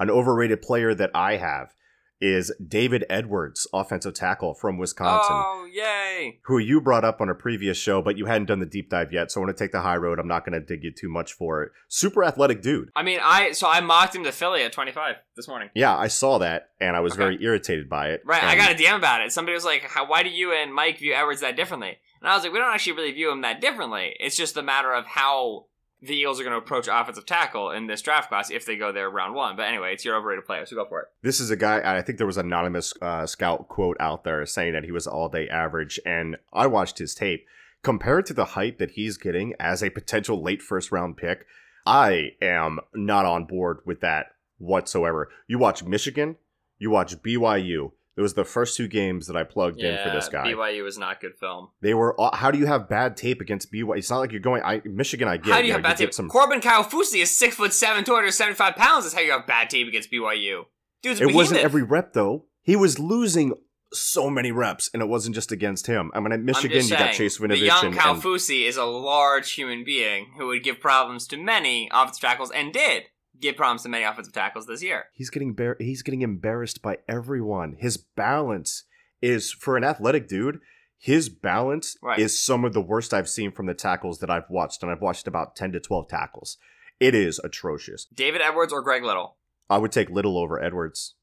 An 0.00 0.10
overrated 0.10 0.62
player 0.62 0.94
that 0.94 1.10
I 1.14 1.36
have 1.36 1.74
is 2.20 2.52
David 2.66 3.04
Edwards, 3.10 3.66
offensive 3.74 4.14
tackle 4.14 4.54
from 4.54 4.78
Wisconsin 4.78 5.36
Oh, 5.36 5.68
yay! 5.70 6.38
who 6.44 6.56
you 6.58 6.80
brought 6.80 7.04
up 7.04 7.20
on 7.20 7.28
a 7.28 7.34
previous 7.34 7.76
show, 7.76 8.00
but 8.00 8.16
you 8.16 8.24
hadn't 8.24 8.46
done 8.46 8.60
the 8.60 8.66
deep 8.66 8.88
dive 8.88 9.12
yet. 9.12 9.30
So 9.30 9.40
I 9.40 9.44
want 9.44 9.54
to 9.56 9.62
take 9.62 9.72
the 9.72 9.80
high 9.82 9.96
road. 9.96 10.18
I'm 10.18 10.28
not 10.28 10.46
going 10.46 10.58
to 10.58 10.64
dig 10.64 10.84
you 10.84 10.90
too 10.90 11.08
much 11.10 11.32
for 11.34 11.62
it. 11.64 11.72
Super 11.88 12.24
athletic 12.24 12.62
dude. 12.62 12.90
I 12.96 13.02
mean, 13.02 13.18
I 13.22 13.52
so 13.52 13.68
I 13.68 13.80
mocked 13.80 14.14
him 14.14 14.24
to 14.24 14.32
Philly 14.32 14.62
at 14.62 14.72
25 14.72 15.16
this 15.36 15.48
morning. 15.48 15.68
Yeah, 15.74 15.94
I 15.94 16.06
saw 16.06 16.38
that 16.38 16.70
and 16.80 16.96
I 16.96 17.00
was 17.00 17.12
Okay. 17.12 17.18
very 17.22 17.44
irritated 17.44 17.90
by 17.90 18.10
it. 18.10 18.22
Right, 18.24 18.42
I 18.42 18.56
got 18.56 18.72
a 18.72 18.74
DM 18.74 18.96
about 18.96 19.20
it. 19.20 19.30
Somebody 19.32 19.54
was 19.54 19.64
like, 19.64 19.82
How, 19.82 20.06
"Why 20.06 20.22
do 20.22 20.30
you 20.30 20.52
and 20.52 20.72
Mike 20.72 20.98
view 21.00 21.12
Edwards 21.14 21.42
that 21.42 21.56
differently?" 21.56 21.98
And 22.24 22.30
I 22.30 22.36
was 22.36 22.42
like, 22.42 22.54
"We 22.54 22.58
don't 22.58 22.72
actually 22.72 22.94
really 22.94 23.12
view 23.12 23.30
him 23.30 23.42
that 23.42 23.60
differently. 23.60 24.16
It's 24.18 24.34
just 24.34 24.56
a 24.56 24.62
matter 24.62 24.94
of 24.94 25.04
how 25.04 25.66
the 26.00 26.16
Eagles 26.16 26.40
are 26.40 26.42
going 26.42 26.54
to 26.54 26.58
approach 26.58 26.88
offensive 26.90 27.26
tackle 27.26 27.70
in 27.70 27.86
this 27.86 28.00
draft 28.00 28.30
class 28.30 28.50
if 28.50 28.64
they 28.64 28.76
go 28.76 28.92
there 28.92 29.10
round 29.10 29.34
one." 29.34 29.56
But 29.56 29.66
anyway, 29.66 29.92
it's 29.92 30.06
your 30.06 30.16
overrated 30.16 30.46
player, 30.46 30.64
so 30.64 30.74
go 30.74 30.86
for 30.86 31.02
it. 31.02 31.08
This 31.20 31.38
is 31.38 31.50
a 31.50 31.56
guy. 31.56 31.82
I 31.84 32.00
think 32.00 32.16
there 32.16 32.26
was 32.26 32.38
an 32.38 32.46
anonymous 32.46 32.94
uh, 33.02 33.26
scout 33.26 33.68
quote 33.68 33.98
out 34.00 34.24
there 34.24 34.46
saying 34.46 34.72
that 34.72 34.84
he 34.84 34.90
was 34.90 35.06
all 35.06 35.28
day 35.28 35.50
average, 35.50 36.00
and 36.06 36.38
I 36.50 36.66
watched 36.66 36.96
his 36.96 37.14
tape. 37.14 37.46
Compared 37.82 38.24
to 38.24 38.32
the 38.32 38.46
hype 38.46 38.78
that 38.78 38.92
he's 38.92 39.18
getting 39.18 39.52
as 39.60 39.82
a 39.82 39.90
potential 39.90 40.42
late 40.42 40.62
first 40.62 40.90
round 40.90 41.18
pick, 41.18 41.44
I 41.84 42.36
am 42.40 42.80
not 42.94 43.26
on 43.26 43.44
board 43.44 43.80
with 43.84 44.00
that 44.00 44.28
whatsoever. 44.56 45.28
You 45.46 45.58
watch 45.58 45.84
Michigan, 45.84 46.36
you 46.78 46.88
watch 46.88 47.20
BYU. 47.22 47.92
It 48.16 48.20
was 48.22 48.34
the 48.34 48.44
first 48.44 48.76
two 48.76 48.86
games 48.86 49.26
that 49.26 49.36
I 49.36 49.42
plugged 49.42 49.80
in 49.80 49.96
for 50.04 50.10
this 50.10 50.28
guy. 50.28 50.44
BYU 50.52 50.84
was 50.84 50.96
not 50.98 51.20
good 51.20 51.34
film. 51.38 51.70
They 51.80 51.94
were. 51.94 52.18
all- 52.20 52.34
How 52.34 52.50
do 52.52 52.58
you 52.58 52.66
have 52.66 52.88
bad 52.88 53.16
tape 53.16 53.40
against 53.40 53.72
BYU? 53.72 53.96
It's 53.98 54.08
not 54.10 54.18
like 54.18 54.30
you're 54.30 54.40
going. 54.40 54.62
I 54.62 54.82
Michigan. 54.84 55.26
I 55.26 55.36
get. 55.36 55.52
how 55.52 55.58
do 55.60 55.64
you 55.66 55.70
know, 55.70 55.74
have 55.78 55.82
bad 55.82 55.98
get 55.98 56.06
tape? 56.06 56.14
Some, 56.14 56.28
Corbin 56.28 56.60
Kaufusi 56.60 57.20
is 57.22 57.30
six 57.30 57.56
foot 57.56 57.72
seven, 57.72 58.04
two 58.04 58.14
hundred 58.14 58.30
seventy 58.32 58.54
five 58.56 58.76
pounds. 58.76 59.04
That's 59.04 59.14
how 59.14 59.20
you 59.20 59.32
have 59.32 59.46
bad 59.46 59.68
tape 59.68 59.88
against 59.88 60.12
BYU. 60.12 60.66
Dude's 61.02 61.20
a 61.20 61.24
it 61.28 61.34
wasn't 61.34 61.60
every 61.60 61.82
rep 61.82 62.12
though. 62.12 62.44
He 62.62 62.76
was 62.76 62.98
losing 62.98 63.54
so 63.92 64.28
many 64.30 64.50
reps, 64.52 64.90
and 64.92 65.02
it 65.02 65.06
wasn't 65.06 65.34
just 65.34 65.52
against 65.52 65.86
him. 65.86 66.10
I 66.14 66.20
mean, 66.20 66.32
at 66.32 66.40
Michigan, 66.40 66.78
just 66.78 66.90
you 66.90 66.96
got 66.96 67.04
saying, 67.06 67.16
Chase 67.16 67.38
The 67.38 67.46
Winovich 67.46 67.64
young 67.64 67.86
and, 67.86 67.94
and 67.98 68.40
is 68.66 68.76
a 68.76 68.84
large 68.84 69.52
human 69.52 69.84
being 69.84 70.32
who 70.38 70.46
would 70.48 70.62
give 70.64 70.80
problems 70.80 71.26
to 71.28 71.36
many 71.36 71.88
offensive 71.92 72.20
tackles 72.22 72.50
and 72.50 72.72
did 72.72 73.04
give 73.40 73.56
problems 73.56 73.82
to 73.82 73.88
many 73.88 74.04
offensive 74.04 74.32
tackles 74.32 74.66
this 74.66 74.82
year. 74.82 75.04
he's 75.12 75.30
getting 75.30 75.52
bar- 75.54 75.76
he's 75.78 76.02
getting 76.02 76.22
embarrassed 76.22 76.82
by 76.82 76.98
everyone. 77.08 77.76
His 77.78 77.96
balance 77.96 78.84
is 79.22 79.52
for 79.52 79.76
an 79.76 79.84
athletic 79.84 80.28
dude. 80.28 80.60
His 80.98 81.28
balance 81.28 81.96
Right. 82.02 82.18
is 82.18 82.40
some 82.40 82.64
of 82.64 82.72
the 82.72 82.80
worst 82.80 83.12
I've 83.12 83.28
seen 83.28 83.52
from 83.52 83.66
the 83.66 83.74
tackles 83.74 84.20
that 84.20 84.30
I've 84.30 84.48
watched, 84.48 84.82
and 84.82 84.90
I've 84.90 85.02
watched 85.02 85.26
about 85.26 85.54
ten 85.56 85.72
to 85.72 85.80
twelve 85.80 86.08
tackles. 86.08 86.56
It 87.00 87.14
is 87.14 87.40
atrocious. 87.44 88.06
David 88.06 88.40
Edwards 88.40 88.72
or 88.72 88.80
Greg 88.82 89.02
Little? 89.04 89.36
I 89.68 89.78
would 89.78 89.92
take 89.92 90.08
Little 90.10 90.38
over 90.38 90.62
Edwards. 90.62 91.14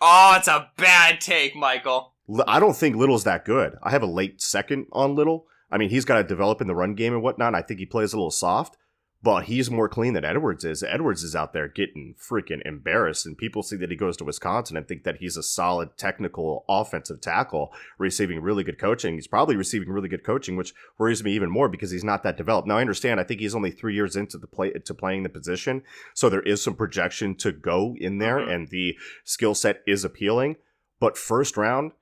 Oh, 0.00 0.34
it's 0.36 0.48
a 0.48 0.70
bad 0.76 1.20
take, 1.20 1.54
Michael. 1.54 2.14
I 2.46 2.58
don't 2.60 2.76
think 2.76 2.96
Little's 2.96 3.24
that 3.24 3.44
good. 3.44 3.76
I 3.82 3.90
have 3.90 4.02
a 4.02 4.06
late 4.06 4.40
second 4.42 4.86
on 4.92 5.14
Little. 5.14 5.46
I 5.70 5.78
mean, 5.78 5.90
he's 5.90 6.04
got 6.04 6.16
to 6.16 6.24
develop 6.24 6.60
in 6.60 6.66
the 6.66 6.74
run 6.74 6.94
game 6.94 7.12
and 7.12 7.22
whatnot. 7.22 7.48
and 7.48 7.56
I 7.56 7.62
think 7.62 7.78
he 7.80 7.86
plays 7.86 8.12
a 8.12 8.16
little 8.16 8.30
soft, 8.30 8.76
but 9.22 9.44
he's 9.44 9.70
more 9.70 9.88
clean 9.88 10.14
than 10.14 10.24
Edwards 10.24 10.64
is. 10.64 10.82
Edwards 10.82 11.22
is 11.22 11.36
out 11.36 11.52
there 11.52 11.68
getting 11.68 12.14
freaking 12.18 12.62
embarrassed, 12.64 13.26
and 13.26 13.36
people 13.36 13.62
see 13.62 13.76
that 13.76 13.90
he 13.90 13.96
goes 13.96 14.16
to 14.16 14.24
Wisconsin 14.24 14.76
and 14.78 14.88
think 14.88 15.04
that 15.04 15.18
he's 15.18 15.36
a 15.36 15.42
solid 15.42 15.96
technical 15.98 16.64
offensive 16.68 17.20
tackle, 17.20 17.70
receiving 17.98 18.40
really 18.40 18.64
good 18.64 18.78
coaching. 18.78 19.14
He's 19.14 19.26
probably 19.26 19.56
receiving 19.56 19.90
really 19.90 20.08
good 20.08 20.24
coaching, 20.24 20.56
which 20.56 20.72
worries 20.98 21.22
me 21.22 21.32
even 21.32 21.50
more 21.50 21.68
because 21.68 21.90
he's 21.90 22.04
not 22.04 22.22
that 22.22 22.38
developed. 22.38 22.66
Now 22.66 22.78
I 22.78 22.80
understand. 22.80 23.20
I 23.20 23.24
think 23.24 23.40
he's 23.40 23.54
only 23.54 23.70
three 23.70 23.94
years 23.94 24.16
into 24.16 24.38
the 24.38 24.46
play 24.46 24.70
to 24.70 24.94
playing 24.94 25.22
the 25.22 25.28
position, 25.28 25.82
so 26.14 26.30
there 26.30 26.42
is 26.42 26.62
some 26.62 26.74
projection 26.74 27.34
to 27.36 27.52
go 27.52 27.94
in 27.98 28.18
there, 28.18 28.38
Mhm. 28.38 28.54
and 28.54 28.68
the 28.68 28.96
skill 29.24 29.54
set 29.54 29.82
is 29.86 30.04
appealing. 30.04 30.56
But 30.98 31.18
first 31.18 31.56
round, 31.58 31.92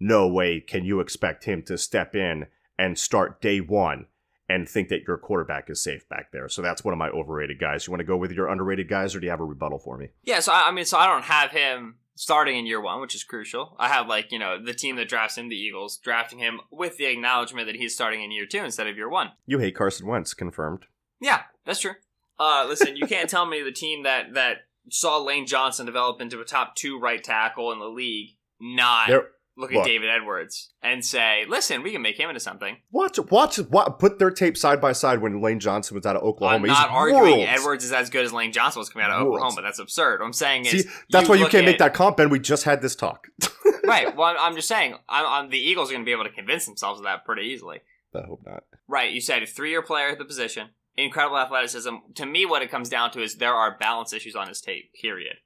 no 0.00 0.26
way 0.26 0.60
can 0.60 0.84
you 0.84 0.98
expect 0.98 1.44
him 1.44 1.62
to 1.62 1.78
step 1.78 2.16
in 2.16 2.46
and 2.76 2.98
start 2.98 3.40
day 3.40 3.60
one 3.60 4.06
and 4.48 4.68
think 4.68 4.88
that 4.88 5.02
your 5.06 5.16
quarterback 5.16 5.70
is 5.70 5.82
safe 5.82 6.08
back 6.08 6.30
there. 6.32 6.48
So 6.48 6.62
that's 6.62 6.84
one 6.84 6.92
of 6.92 6.98
my 6.98 7.08
overrated 7.08 7.58
guys. 7.58 7.86
You 7.86 7.92
want 7.92 8.00
to 8.00 8.06
go 8.06 8.16
with 8.16 8.32
your 8.32 8.48
underrated 8.48 8.88
guys, 8.88 9.14
or 9.14 9.20
do 9.20 9.26
you 9.26 9.30
have 9.30 9.40
a 9.40 9.44
rebuttal 9.44 9.78
for 9.78 9.96
me? 9.96 10.08
Yeah, 10.22 10.40
so 10.40 10.52
I, 10.52 10.68
I 10.68 10.70
mean, 10.70 10.84
so 10.84 10.98
I 10.98 11.06
don't 11.06 11.24
have 11.24 11.50
him 11.50 11.96
starting 12.14 12.56
in 12.56 12.66
year 12.66 12.80
one, 12.80 13.00
which 13.00 13.14
is 13.14 13.24
crucial. 13.24 13.74
I 13.78 13.88
have 13.88 14.06
like 14.06 14.30
you 14.30 14.38
know 14.38 14.62
the 14.62 14.74
team 14.74 14.96
that 14.96 15.08
drafts 15.08 15.38
him, 15.38 15.48
the 15.48 15.56
Eagles, 15.56 15.96
drafting 15.96 16.38
him 16.38 16.60
with 16.70 16.96
the 16.96 17.06
acknowledgement 17.06 17.66
that 17.66 17.76
he's 17.76 17.94
starting 17.94 18.22
in 18.22 18.30
year 18.30 18.46
two 18.46 18.64
instead 18.64 18.86
of 18.86 18.96
year 18.96 19.08
one. 19.08 19.30
You 19.46 19.58
hate 19.58 19.76
Carson 19.76 20.06
Wentz, 20.06 20.34
confirmed. 20.34 20.84
Yeah, 21.20 21.42
that's 21.64 21.80
true. 21.80 21.94
Uh, 22.38 22.66
listen, 22.68 22.96
you 22.96 23.06
can't 23.06 23.30
tell 23.30 23.46
me 23.46 23.62
the 23.62 23.72
team 23.72 24.02
that 24.02 24.34
that 24.34 24.58
saw 24.90 25.18
Lane 25.18 25.46
Johnson 25.46 25.86
develop 25.86 26.20
into 26.20 26.40
a 26.40 26.44
top 26.44 26.74
two 26.76 26.98
right 26.98 27.22
tackle 27.22 27.72
in 27.72 27.78
the 27.78 27.86
league 27.86 28.30
not 28.60 29.08
There, 29.08 29.28
look 29.56 29.70
at 29.70 29.76
look. 29.76 29.86
David 29.86 30.10
Edwards 30.10 30.72
and 30.82 31.04
say, 31.04 31.44
"Listen, 31.48 31.82
we 31.82 31.92
can 31.92 32.02
make 32.02 32.18
him 32.18 32.28
into 32.28 32.40
something." 32.40 32.76
watch, 32.90 33.18
watch, 33.30 33.58
watch, 33.58 33.98
put 33.98 34.18
their 34.18 34.30
tape 34.30 34.56
side 34.56 34.80
by 34.80 34.92
side 34.92 35.20
when 35.20 35.40
Lane 35.40 35.60
Johnson 35.60 35.94
was 35.94 36.06
out 36.06 36.16
of 36.16 36.22
Oklahoma. 36.22 36.56
I'm 36.56 36.64
He's 36.64 36.70
not 36.78 36.90
arguing 36.90 37.38
worlds. 37.38 37.46
Edwards 37.48 37.84
is 37.84 37.92
as 37.92 38.10
good 38.10 38.24
as 38.24 38.32
Lane 38.32 38.52
Johnson 38.52 38.80
was 38.80 38.88
coming 38.88 39.06
out 39.06 39.12
of 39.12 39.26
Worlds. 39.26 39.42
Oklahoma. 39.42 39.62
That's 39.62 39.78
absurd. 39.78 40.20
What 40.20 40.26
I'm 40.26 40.32
saying 40.32 40.66
is 40.66 40.82
See, 40.82 40.88
that's 41.10 41.28
why 41.28 41.36
you 41.36 41.42
look 41.42 41.52
can't 41.52 41.66
make 41.66 41.74
at- 41.74 41.78
that 41.80 41.94
comp, 41.94 42.18
and 42.18 42.30
we 42.30 42.38
just 42.38 42.64
had 42.64 42.82
this 42.82 42.94
talk. 42.96 43.28
right. 43.84 44.14
Well, 44.16 44.28
I'm, 44.28 44.36
I'm 44.38 44.56
just 44.56 44.68
saying, 44.68 44.94
I'm, 45.08 45.26
I'm, 45.26 45.50
the 45.50 45.58
Eagles 45.58 45.90
are 45.90 45.92
going 45.94 46.04
to 46.04 46.08
be 46.08 46.12
able 46.12 46.24
to 46.24 46.30
convince 46.30 46.66
themselves 46.66 47.00
of 47.00 47.04
that 47.04 47.24
pretty 47.24 47.42
easily. 47.42 47.80
I 48.14 48.26
hope 48.26 48.42
not. 48.46 48.64
Right. 48.86 49.12
You 49.12 49.20
said 49.20 49.42
a 49.42 49.46
three-year 49.46 49.82
player 49.82 50.08
at 50.10 50.18
the 50.18 50.24
position, 50.24 50.68
incredible 50.96 51.38
athleticism. 51.38 51.90
To 52.14 52.26
me, 52.26 52.46
what 52.46 52.62
it 52.62 52.70
comes 52.70 52.88
down 52.88 53.10
to 53.12 53.22
is 53.22 53.36
there 53.36 53.54
are 53.54 53.76
balance 53.78 54.12
issues 54.12 54.36
on 54.36 54.48
his 54.48 54.60
tape. 54.60 54.90
Period. 55.00 55.36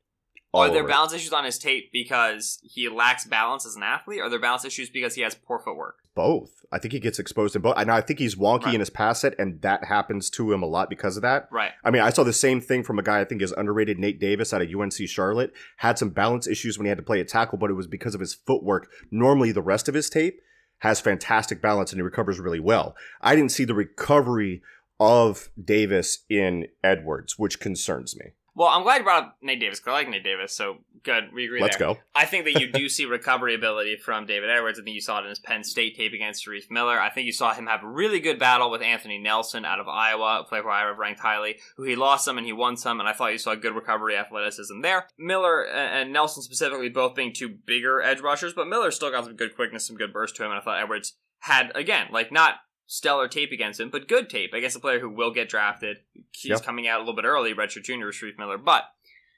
All 0.52 0.62
are 0.62 0.70
there 0.70 0.84
it. 0.84 0.88
balance 0.88 1.12
issues 1.12 1.32
on 1.32 1.44
his 1.44 1.58
tape 1.58 1.90
because 1.92 2.58
he 2.62 2.88
lacks 2.88 3.26
balance 3.26 3.66
as 3.66 3.76
an 3.76 3.82
athlete? 3.82 4.20
Or 4.20 4.24
are 4.24 4.30
there 4.30 4.38
balance 4.40 4.64
issues 4.64 4.88
because 4.90 5.14
he 5.14 5.22
has 5.22 5.34
poor 5.34 5.58
footwork? 5.58 5.96
both. 6.14 6.64
I 6.72 6.78
think 6.80 6.92
he 6.92 6.98
gets 6.98 7.20
exposed 7.20 7.54
in 7.54 7.62
both. 7.62 7.74
And 7.78 7.92
I 7.92 8.00
think 8.00 8.18
he's 8.18 8.34
wonky 8.34 8.64
Right. 8.64 8.74
in 8.74 8.80
his 8.80 8.90
pass 8.90 9.20
set, 9.20 9.38
and 9.38 9.62
that 9.62 9.84
happens 9.84 10.28
to 10.30 10.52
him 10.52 10.64
a 10.64 10.66
lot 10.66 10.90
because 10.90 11.16
of 11.16 11.22
that. 11.22 11.46
Right. 11.52 11.70
I 11.84 11.92
mean, 11.92 12.02
I 12.02 12.10
saw 12.10 12.24
the 12.24 12.32
same 12.32 12.60
thing 12.60 12.82
from 12.82 12.98
a 12.98 13.04
guy 13.04 13.20
I 13.20 13.24
think 13.24 13.40
is 13.40 13.52
underrated, 13.52 14.00
Nate 14.00 14.18
Davis 14.18 14.52
out 14.52 14.60
of 14.60 14.68
UNC 14.68 15.06
Charlotte. 15.08 15.52
Had 15.76 15.96
some 15.96 16.08
balance 16.10 16.48
issues 16.48 16.76
when 16.76 16.86
he 16.86 16.88
had 16.88 16.98
to 16.98 17.04
play 17.04 17.20
a 17.20 17.24
tackle, 17.24 17.56
but 17.56 17.70
it 17.70 17.74
was 17.74 17.86
because 17.86 18.16
of 18.16 18.20
his 18.20 18.34
footwork. 18.34 18.88
Normally, 19.12 19.52
the 19.52 19.62
rest 19.62 19.88
of 19.88 19.94
his 19.94 20.10
tape 20.10 20.40
has 20.78 21.00
fantastic 21.00 21.62
balance 21.62 21.92
and 21.92 21.98
he 22.00 22.02
recovers 22.02 22.40
really 22.40 22.58
well. 22.60 22.96
I 23.20 23.36
didn't 23.36 23.52
see 23.52 23.64
the 23.64 23.74
recovery 23.74 24.60
of 24.98 25.50
Davis 25.62 26.24
in 26.28 26.66
Edwards, 26.82 27.38
which 27.38 27.60
concerns 27.60 28.16
me. 28.16 28.32
Well, 28.58 28.70
I'm 28.70 28.82
glad 28.82 28.98
you 28.98 29.04
brought 29.04 29.22
up 29.22 29.36
Nate 29.40 29.60
Davis 29.60 29.78
'cause 29.78 29.92
I 29.92 29.94
like 29.94 30.08
Nate 30.08 30.24
Davis. 30.24 30.52
So 30.52 30.78
good. 31.04 31.32
We 31.32 31.44
agree 31.44 31.60
Let's 31.62 31.76
there. 31.76 31.94
go. 31.94 32.00
I 32.12 32.24
think 32.26 32.44
that 32.44 32.60
you 32.60 32.66
do 32.72 32.88
see 32.88 33.04
recovery 33.04 33.54
ability 33.54 33.98
from 33.98 34.26
David 34.26 34.50
Edwards. 34.50 34.80
I 34.80 34.82
think 34.82 34.96
you 34.96 35.00
saw 35.00 35.18
it 35.20 35.22
in 35.22 35.28
his 35.28 35.38
Penn 35.38 35.62
State 35.62 35.94
tape 35.96 36.12
against 36.12 36.44
Shareef 36.44 36.68
Miller. 36.68 37.00
I 37.00 37.08
think 37.08 37.26
you 37.26 37.32
saw 37.32 37.54
him 37.54 37.68
have 37.68 37.84
a 37.84 37.88
really 37.88 38.18
good 38.18 38.40
battle 38.40 38.68
with 38.68 38.82
Anthony 38.82 39.16
Nelson 39.16 39.64
out 39.64 39.78
of 39.78 39.86
Iowa, 39.86 40.40
a 40.40 40.44
player 40.44 40.62
for 40.62 40.70
Iowa 40.70 40.92
ranked 40.94 41.20
highly, 41.20 41.60
who 41.76 41.84
he 41.84 41.94
lost 41.94 42.24
some 42.24 42.36
and 42.36 42.44
he 42.44 42.52
won 42.52 42.76
some, 42.76 42.98
and 42.98 43.08
I 43.08 43.12
thought 43.12 43.30
you 43.30 43.38
saw 43.38 43.54
good 43.54 43.76
recovery 43.76 44.16
athleticism 44.16 44.80
there. 44.80 45.06
Miller 45.16 45.62
and 45.62 45.98
and 46.08 46.12
Nelson 46.12 46.42
specifically 46.42 46.88
both 46.88 47.14
being 47.14 47.32
two 47.32 47.48
bigger 47.48 48.02
edge 48.02 48.20
rushers, 48.20 48.54
but 48.54 48.66
Miller 48.66 48.90
still 48.90 49.12
got 49.12 49.24
some 49.24 49.36
good 49.36 49.54
quickness, 49.54 49.86
some 49.86 49.96
good 49.96 50.12
burst 50.12 50.34
to 50.34 50.42
him, 50.44 50.50
and 50.50 50.58
I 50.58 50.62
thought 50.64 50.82
Edwards 50.82 51.16
had, 51.42 51.70
again, 51.76 52.08
like 52.10 52.32
not 52.32 52.56
stellar 52.88 53.28
tape 53.28 53.52
against 53.52 53.78
him, 53.78 53.90
but 53.90 54.08
good 54.08 54.28
tape 54.28 54.52
against 54.52 54.76
a 54.76 54.80
player 54.80 54.98
who 54.98 55.10
will 55.10 55.30
get 55.30 55.48
drafted. 55.48 55.98
He's 56.32 56.50
Yep. 56.50 56.64
coming 56.64 56.88
out 56.88 56.96
a 56.98 57.02
little 57.02 57.14
bit 57.14 57.24
early, 57.26 57.54
redshirt 57.54 57.84
junior, 57.84 58.10
Shareef 58.10 58.38
Miller, 58.38 58.58
but 58.58 58.84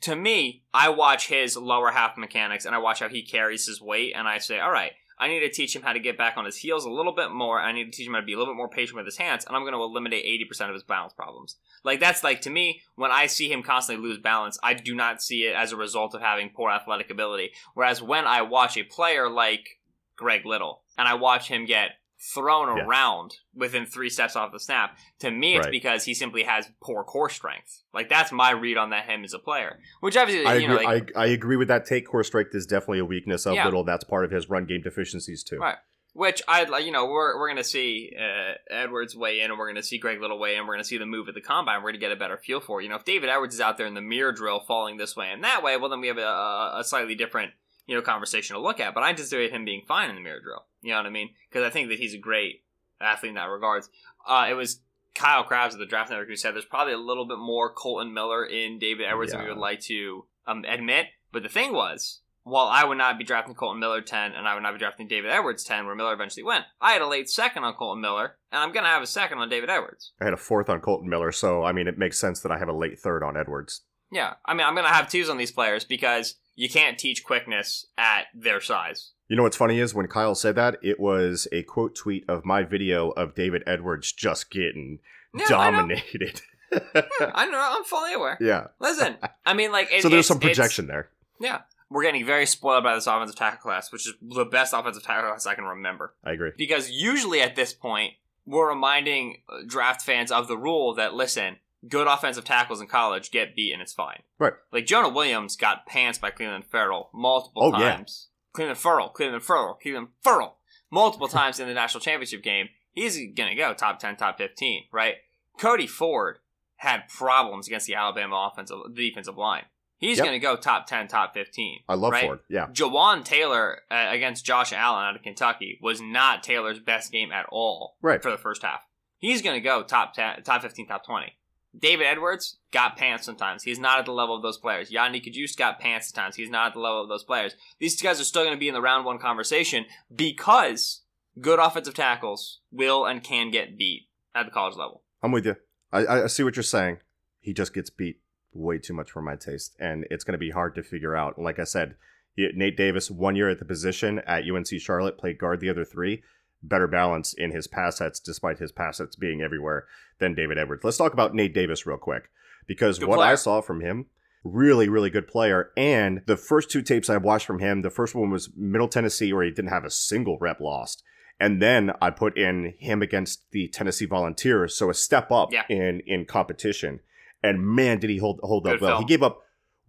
to 0.03 0.17
me, 0.17 0.63
I 0.73 0.89
watch 0.89 1.27
his 1.27 1.57
lower 1.59 1.91
half 1.91 2.17
mechanics 2.17 2.65
and 2.65 2.75
I 2.75 2.79
watch 2.79 3.01
how 3.01 3.09
he 3.11 3.23
carries 3.23 3.67
his 3.67 3.83
weight, 3.83 4.15
and 4.17 4.27
I 4.27 4.39
say, 4.39 4.59
all 4.59 4.71
right, 4.71 4.93
I 5.19 5.29
need 5.29 5.41
to 5.41 5.51
teach 5.51 5.77
him 5.77 5.83
how 5.83 5.93
to 5.93 5.99
get 6.01 6.17
back 6.17 6.39
on 6.39 6.47
his 6.47 6.57
heels 6.57 6.87
a 6.87 6.91
little 6.91 7.13
bit 7.15 7.31
more. 7.31 7.61
I 7.61 7.73
need 7.73 7.85
to 7.85 7.91
teach 7.91 8.07
him 8.07 8.15
how 8.15 8.21
to 8.21 8.25
be 8.25 8.33
a 8.33 8.39
little 8.39 8.55
bit 8.55 8.57
more 8.57 8.71
patient 8.71 8.97
with 8.97 9.05
his 9.05 9.19
hands, 9.19 9.45
and 9.45 9.55
I'm 9.55 9.65
going 9.65 9.75
to 9.75 9.83
eliminate 9.83 10.25
80% 10.25 10.69
of 10.69 10.75
his 10.75 10.83
balance 10.83 11.13
problems. 11.13 11.57
Like, 11.85 12.01
that's 12.01 12.25
like, 12.25 12.41
to 12.43 12.51
me, 12.51 12.81
when 12.95 13.11
I 13.11 13.27
see 13.27 13.53
him 13.53 13.63
constantly 13.63 14.03
lose 14.09 14.17
balance, 14.17 14.59
I 14.63 14.73
do 14.73 14.95
not 14.95 15.21
see 15.21 15.43
it 15.45 15.55
as 15.55 15.73
a 15.73 15.77
result 15.77 16.15
of 16.15 16.23
having 16.23 16.49
poor 16.49 16.71
athletic 16.71 17.11
ability. 17.11 17.51
Whereas 17.75 18.01
when 18.01 18.25
I 18.25 18.41
watch 18.41 18.79
a 18.79 18.83
player 18.83 19.29
like 19.29 19.81
Greg 20.17 20.47
Little, 20.47 20.81
and 20.97 21.07
I 21.07 21.15
watch 21.15 21.49
him 21.49 21.67
get 21.67 21.91
thrown 22.35 22.77
Yeah. 22.77 22.85
around 22.85 23.35
within 23.55 23.87
three 23.87 24.11
steps 24.11 24.37
off 24.37 24.53
the 24.53 24.61
snap, 24.61 24.97
to 25.21 25.31
me, 25.31 25.57
it's 25.57 25.67
Right. 25.67 25.73
because 25.73 26.05
he 26.05 26.13
simply 26.15 26.43
has 26.43 26.71
poor 26.83 27.03
core 27.03 27.31
strength. 27.31 27.83
Like, 27.95 28.09
that's 28.09 28.31
my 28.31 28.51
read 28.51 28.77
on 28.77 28.91
that 28.91 29.07
him 29.07 29.25
as 29.25 29.33
a 29.33 29.39
player. 29.39 29.79
Which 30.01 30.17
obviously, 30.17 30.47
I 30.47 30.57
you 30.57 30.69
know, 30.69 30.75
agree, 30.75 30.87
like, 30.87 31.13
I, 31.17 31.23
I 31.23 31.27
agree 31.27 31.57
with 31.57 31.69
that 31.69 31.87
take. 31.87 32.07
Core 32.07 32.23
strength 32.25 32.55
is 32.55 32.67
definitely 32.67 32.99
a 32.99 33.05
weakness 33.05 33.47
of 33.47 33.55
Yeah. 33.55 33.65
Little. 33.65 33.85
That's 33.85 34.05
part 34.05 34.25
of 34.25 34.31
his 34.31 34.51
run 34.51 34.67
game 34.67 34.83
deficiencies, 34.83 35.43
too. 35.43 35.59
Right. 35.59 35.77
Which 36.13 36.43
I'd 36.49 36.69
like, 36.69 36.85
you 36.85 36.91
know, 36.91 37.07
we're 37.07 37.39
we're 37.39 37.47
gonna 37.49 37.63
see 37.63 38.13
uh, 38.21 38.55
Edwards 38.69 39.15
weigh 39.17 39.41
in, 39.43 39.51
and 39.51 39.59
we're 39.59 39.69
gonna 39.69 39.81
see 39.83 39.97
Greg 39.97 40.21
Little 40.21 40.41
weigh 40.41 40.57
in. 40.57 40.67
We're 40.67 40.75
gonna 40.75 40.83
see 40.83 40.99
the 40.99 41.07
move 41.07 41.29
at 41.29 41.35
the 41.35 41.41
combine. 41.41 41.83
We're 41.83 41.91
gonna 41.93 41.99
get 42.01 42.11
a 42.11 42.17
better 42.17 42.37
feel 42.37 42.59
for. 42.61 42.81
it. 42.81 42.83
You 42.85 42.91
know, 42.91 42.97
if 42.97 43.05
David 43.05 43.31
Edwards 43.31 43.55
is 43.55 43.61
out 43.61 43.79
there 43.79 43.87
in 43.87 43.95
the 43.95 44.01
mirror 44.01 44.33
drill, 44.33 44.59
falling 44.59 44.97
this 44.97 45.15
way 45.17 45.31
and 45.31 45.45
that 45.45 45.63
way, 45.63 45.77
well, 45.77 45.89
then 45.89 46.01
we 46.01 46.09
have 46.09 46.19
a, 46.19 46.73
a 46.79 46.83
slightly 46.85 47.15
different, 47.15 47.53
you 47.87 47.95
know, 47.95 48.03
conversation 48.03 48.57
to 48.57 48.61
look 48.61 48.81
at. 48.81 48.93
But 48.93 49.05
I 49.05 49.11
anticipate 49.11 49.53
him 49.53 49.65
being 49.65 49.83
fine 49.87 50.11
in 50.11 50.17
the 50.17 50.21
mirror 50.21 50.41
drill. 50.41 50.67
You 50.83 50.91
know 50.91 50.99
what 50.99 51.07
I 51.07 51.11
mean? 51.11 51.31
Because 51.49 51.67
I 51.67 51.71
think 51.71 51.89
that 51.89 51.99
he's 51.99 52.15
a 52.15 52.19
great 52.19 52.65
athlete 53.01 53.31
in 53.31 53.35
that 53.37 53.45
regards. 53.49 53.89
Uh, 54.27 54.47
it 54.49 54.55
was 54.55 54.81
Kyle 55.15 55.45
Crabbs 55.45 55.75
of 55.75 55.81
the 55.81 55.87
Draft 55.87 56.11
Network 56.11 56.29
who 56.29 56.37
said 56.37 56.55
there's 56.55 56.65
probably 56.65 56.93
a 56.93 56.99
little 56.99 57.27
bit 57.27 57.39
more 57.39 57.73
Kolton 57.73 58.15
Miller 58.15 58.45
in 58.45 58.79
David 58.79 59.07
Edwards 59.07 59.33
than 59.33 59.43
we 59.43 59.49
would 59.49 59.59
like 59.59 59.81
to 59.83 60.25
um, 60.47 60.65
admit. 60.67 61.07
But 61.33 61.43
the 61.43 61.49
thing 61.49 61.73
was, 61.73 62.21
while 62.43 62.67
I 62.67 62.85
would 62.85 62.99
not 62.99 63.19
be 63.19 63.25
drafting 63.25 63.55
Kolton 63.55 63.81
Miller 63.81 64.01
10 64.01 64.33
and 64.33 64.49
I 64.49 64.55
would 64.55 64.63
not 64.63 64.73
be 64.73 64.79
drafting 64.79 65.09
David 65.09 65.31
Edwards 65.31 65.65
10, 65.65 65.87
where 65.87 65.95
Miller 65.95 66.15
eventually 66.15 66.43
went, 66.43 66.65
I 66.81 66.93
had 66.93 67.03
a 67.03 67.07
late 67.07 67.29
second 67.29 67.65
on 67.65 67.75
Kolton 67.75 68.01
Miller, 68.01 68.37
and 68.51 68.61
I'm 68.61 68.73
going 68.73 68.85
to 68.85 68.91
have 68.91 69.03
a 69.03 69.07
second 69.07 69.39
on 69.39 69.49
David 69.49 69.71
Edwards. 69.71 70.13
I 70.21 70.25
had 70.25 70.33
a 70.33 70.39
fourth 70.39 70.69
on 70.69 70.81
Kolton 70.81 71.09
Miller, 71.09 71.33
so 71.33 71.65
I 71.65 71.73
mean, 71.73 71.87
it 71.87 71.99
makes 71.99 72.19
sense 72.19 72.41
that 72.41 72.53
I 72.53 72.59
have 72.59 72.69
a 72.69 72.77
late 72.77 72.99
third 72.99 73.23
on 73.23 73.37
Edwards. 73.37 73.83
Yeah, 74.11 74.35
I 74.45 74.55
mean, 74.55 74.67
I'm 74.67 74.75
going 74.75 74.87
to 74.87 74.93
have 74.93 75.09
twos 75.09 75.29
on 75.29 75.39
these 75.39 75.53
players 75.53 75.85
because 75.85 76.35
you 76.57 76.69
can't 76.69 76.99
teach 76.99 77.25
quickness 77.25 77.87
at 77.99 78.27
their 78.35 78.61
size. 78.61 79.13
You 79.29 79.37
know 79.37 79.45
what's 79.45 79.57
funny 79.57 79.79
is 79.79 79.95
when 79.95 80.09
Kyle 80.09 80.35
said 80.35 80.57
that, 80.57 80.77
it 80.83 80.99
was 80.99 81.47
a 81.53 81.63
quote 81.63 81.95
tweet 81.95 82.25
of 82.29 82.45
my 82.45 82.63
video 82.65 83.11
of 83.11 83.35
David 83.35 83.63
Edwards 83.67 84.13
just 84.13 84.51
getting 84.51 84.99
Yeah, 85.35 85.45
I 85.57 85.71
know. 85.71 85.77
dominated. 85.79 86.41
I 86.73 87.47
know, 87.47 87.69
I'm 87.77 87.85
fully 87.85 88.15
aware. 88.15 88.37
yeah. 88.41 88.69
Listen, 88.81 89.17
I 89.47 89.55
mean, 89.55 89.73
like, 89.73 89.89
it, 89.93 90.03
so 90.03 90.09
there's 90.09 90.27
some 90.27 90.41
projection 90.41 90.87
there. 90.87 91.11
Yeah. 91.41 91.61
We're 91.91 92.03
getting 92.05 92.25
very 92.25 92.47
spoiled 92.47 92.85
by 92.85 92.95
this 92.95 93.09
offensive 93.09 93.35
tackle 93.37 93.59
class, 93.59 93.91
which 93.91 94.07
is 94.07 94.15
the 94.23 94.45
best 94.45 94.73
offensive 94.73 95.03
tackle 95.03 95.31
class 95.31 95.47
I 95.47 95.55
can 95.57 95.65
remember. 95.65 96.15
I 96.25 96.33
agree. 96.33 96.53
Because 96.57 96.89
usually 96.91 97.41
at 97.41 97.57
this 97.57 97.73
point, 97.73 98.15
we're 98.47 98.69
reminding 98.69 99.39
uh, 99.49 99.59
draft 99.67 100.03
fans 100.03 100.31
of 100.31 100.47
the 100.47 100.57
rule 100.57 100.95
that 100.95 101.15
listen, 101.15 101.57
good 101.89 102.07
offensive 102.07 102.45
tackles 102.45 102.81
in 102.81 102.87
college 102.87 103.31
get 103.31 103.57
beat 103.57 103.73
and 103.73 103.81
it's 103.83 103.93
fine. 103.93 104.23
Right. 104.39 104.53
Like 104.73 104.87
Jonah 104.87 105.09
Williams 105.09 105.57
got 105.57 105.87
pants 105.87 106.19
by 106.19 106.31
Clelin 106.31 106.65
Ferrell 106.65 107.11
multiple 107.15 107.63
Oh, 107.75 107.79
yeah. 107.81 107.97
times. 107.97 108.29
Clelin 108.55 108.77
Ferrell, 108.77 109.13
Clelin 109.17 109.41
Ferrell, 109.43 109.79
Clelin 109.85 110.09
Ferrell, 110.23 110.57
multiple 110.91 111.29
times 111.29 111.61
in 111.61 111.69
the 111.69 111.75
national 111.75 112.01
championship 112.01 112.43
game. 112.43 112.69
He's 112.93 113.19
gonna 113.37 113.55
go 113.55 113.73
top 113.75 113.99
ten, 114.01 114.17
top 114.17 114.37
fifteen, 114.39 114.85
right? 114.93 115.15
Cody 115.59 115.87
Ford 115.87 116.39
had 116.77 117.09
problems 117.09 117.67
against 117.69 117.87
the 117.87 117.95
Alabama 117.95 118.51
offensive 118.53 118.79
the 118.89 119.09
defensive 119.09 119.37
line. 119.39 119.65
He's 119.99 120.17
Yep. 120.19 120.27
gonna 120.27 120.39
go 120.39 120.57
top 120.57 120.87
ten, 120.87 121.07
top 121.09 121.33
fifteen. 121.35 121.81
I 121.89 121.95
love 121.95 122.13
right? 122.13 122.25
Ford. 122.25 122.41
Yeah. 122.49 122.67
Jawaan 122.73 123.25
Taylor 123.25 123.83
uh, 123.91 124.09
against 124.11 124.45
Josh 124.45 124.73
Allen 124.73 125.05
out 125.05 125.15
of 125.17 125.23
Kentucky 125.23 125.79
was 125.81 126.01
not 126.01 126.43
Taylor's 126.43 126.81
best 126.81 127.13
game 127.13 127.31
at 127.31 127.47
all 127.53 127.97
Right. 128.03 128.21
for 128.23 128.31
the 128.31 128.39
first 128.39 128.63
half. 128.63 128.81
He's 129.19 129.43
going 129.43 129.55
to 129.55 129.61
go 129.61 129.83
top 129.83 130.15
10, 130.15 130.43
top 130.45 130.63
15, 130.63 130.87
top 130.89 131.05
20. 131.05 131.35
David 131.79 132.07
Edwards 132.07 132.59
got 132.73 132.97
pants 132.97 133.25
sometimes. 133.25 133.63
He's 133.63 133.79
not 133.79 133.99
at 133.99 134.05
the 134.05 134.13
level 134.13 134.35
of 134.35 134.43
those 134.43 134.59
players. 134.59 134.91
Yannick 134.91 135.25
Kajus 135.25 135.57
got 135.57 135.79
pants 135.79 136.09
sometimes. 136.09 136.37
He's 136.37 136.51
not 136.51 136.69
at 136.69 136.75
the 136.75 136.81
level 136.81 137.03
of 137.03 137.09
those 137.09 137.25
players. 137.25 137.55
These 137.79 138.01
guys 138.03 138.21
are 138.21 138.25
still 138.25 138.43
going 138.43 138.55
to 138.55 138.61
be 138.61 138.69
in 138.69 138.75
the 138.75 138.81
round 138.81 139.05
one 139.05 139.19
conversation 139.19 139.85
because 140.15 141.03
good 141.41 141.59
offensive 141.59 141.95
tackles 141.95 142.61
will 142.73 143.07
and 143.07 143.23
can 143.23 143.51
get 143.51 143.79
beat 143.79 144.09
at 144.35 144.47
the 144.47 144.53
college 144.53 144.77
level. 144.77 145.03
I'm 145.23 145.33
with 145.33 145.47
you. 145.47 145.57
I 145.93 146.07
I 146.07 146.27
see 146.27 146.43
what 146.43 146.57
you're 146.57 146.63
saying. 146.63 146.99
He 147.41 147.53
just 147.53 147.75
gets 147.75 147.91
beat 147.91 148.21
way 148.53 148.79
too 148.79 148.95
much 148.95 149.11
for 149.11 149.23
my 149.23 149.37
taste, 149.37 149.77
and 149.79 150.07
it's 150.11 150.25
going 150.25 150.33
to 150.33 150.39
be 150.39 150.51
hard 150.51 150.75
to 150.75 150.83
figure 150.83 151.17
out. 151.17 151.39
Like 151.39 151.59
I 151.59 151.65
said, 151.65 151.95
Nate 152.37 152.77
Davis, 152.77 153.11
one 153.11 153.37
year 153.37 153.49
at 153.49 153.59
the 153.59 153.65
position 153.65 154.21
at 154.21 154.45
UNC 154.49 154.69
Charlotte, 154.79 155.19
played 155.19 155.39
guard 155.39 155.61
the 155.61 155.71
other 155.71 155.85
three. 155.85 156.23
Better 156.63 156.87
balance 156.87 157.33
in 157.33 157.51
his 157.53 157.67
pass 157.67 157.99
sets, 157.99 158.21
despite 158.21 158.59
his 158.59 158.73
pass 158.73 158.99
sets 158.99 159.17
being 159.17 159.41
everywhere, 159.41 159.87
than 160.19 160.35
David 160.35 160.59
Edwards. 160.59 160.85
Let's 160.85 160.99
talk 160.99 161.13
about 161.13 161.35
Nate 161.35 161.55
Davis 161.55 161.87
real 161.87 161.97
quick 161.97 162.31
because 162.67 162.99
Good 162.99 163.09
what 163.09 163.17
player. 163.17 163.33
I 163.33 163.35
saw 163.37 163.61
from 163.63 163.81
him, 163.81 164.07
really, 164.45 164.89
really 164.89 165.11
good 165.11 165.27
player. 165.27 165.71
And 165.77 166.23
the 166.27 166.37
first 166.37 166.71
two 166.71 166.83
tapes 166.83 167.09
I 167.09 167.17
watched 167.17 167.47
from 167.47 167.59
him, 167.61 167.83
the 167.83 167.91
first 167.91 168.15
one 168.15 168.31
was 168.31 168.51
Middle 168.57 168.89
Tennessee, 168.89 169.33
where 169.33 169.45
he 169.45 169.51
didn't 169.51 169.71
have 169.71 169.85
a 169.85 169.91
single 169.91 170.39
rep 170.39 170.61
lost. 170.61 171.03
And 171.43 171.63
then 171.63 171.93
I 172.03 172.11
put 172.11 172.37
in 172.37 172.75
him 172.79 173.01
against 173.01 173.51
the 173.53 173.69
Tennessee 173.69 174.05
Volunteers, 174.05 174.75
so 174.77 174.91
a 174.91 174.95
step 174.95 175.31
up 175.31 175.51
Yeah. 175.53 175.65
in 175.71 176.01
in 176.07 176.27
competition. 176.27 177.01
And 177.43 177.67
man, 177.67 177.99
did 177.99 178.11
he 178.11 178.19
hold 178.19 178.41
hold 178.43 178.67
up 178.67 178.83
well. 178.83 178.91
film. 178.97 179.03
He 179.03 179.09
gave 179.09 179.23
up 179.23 179.41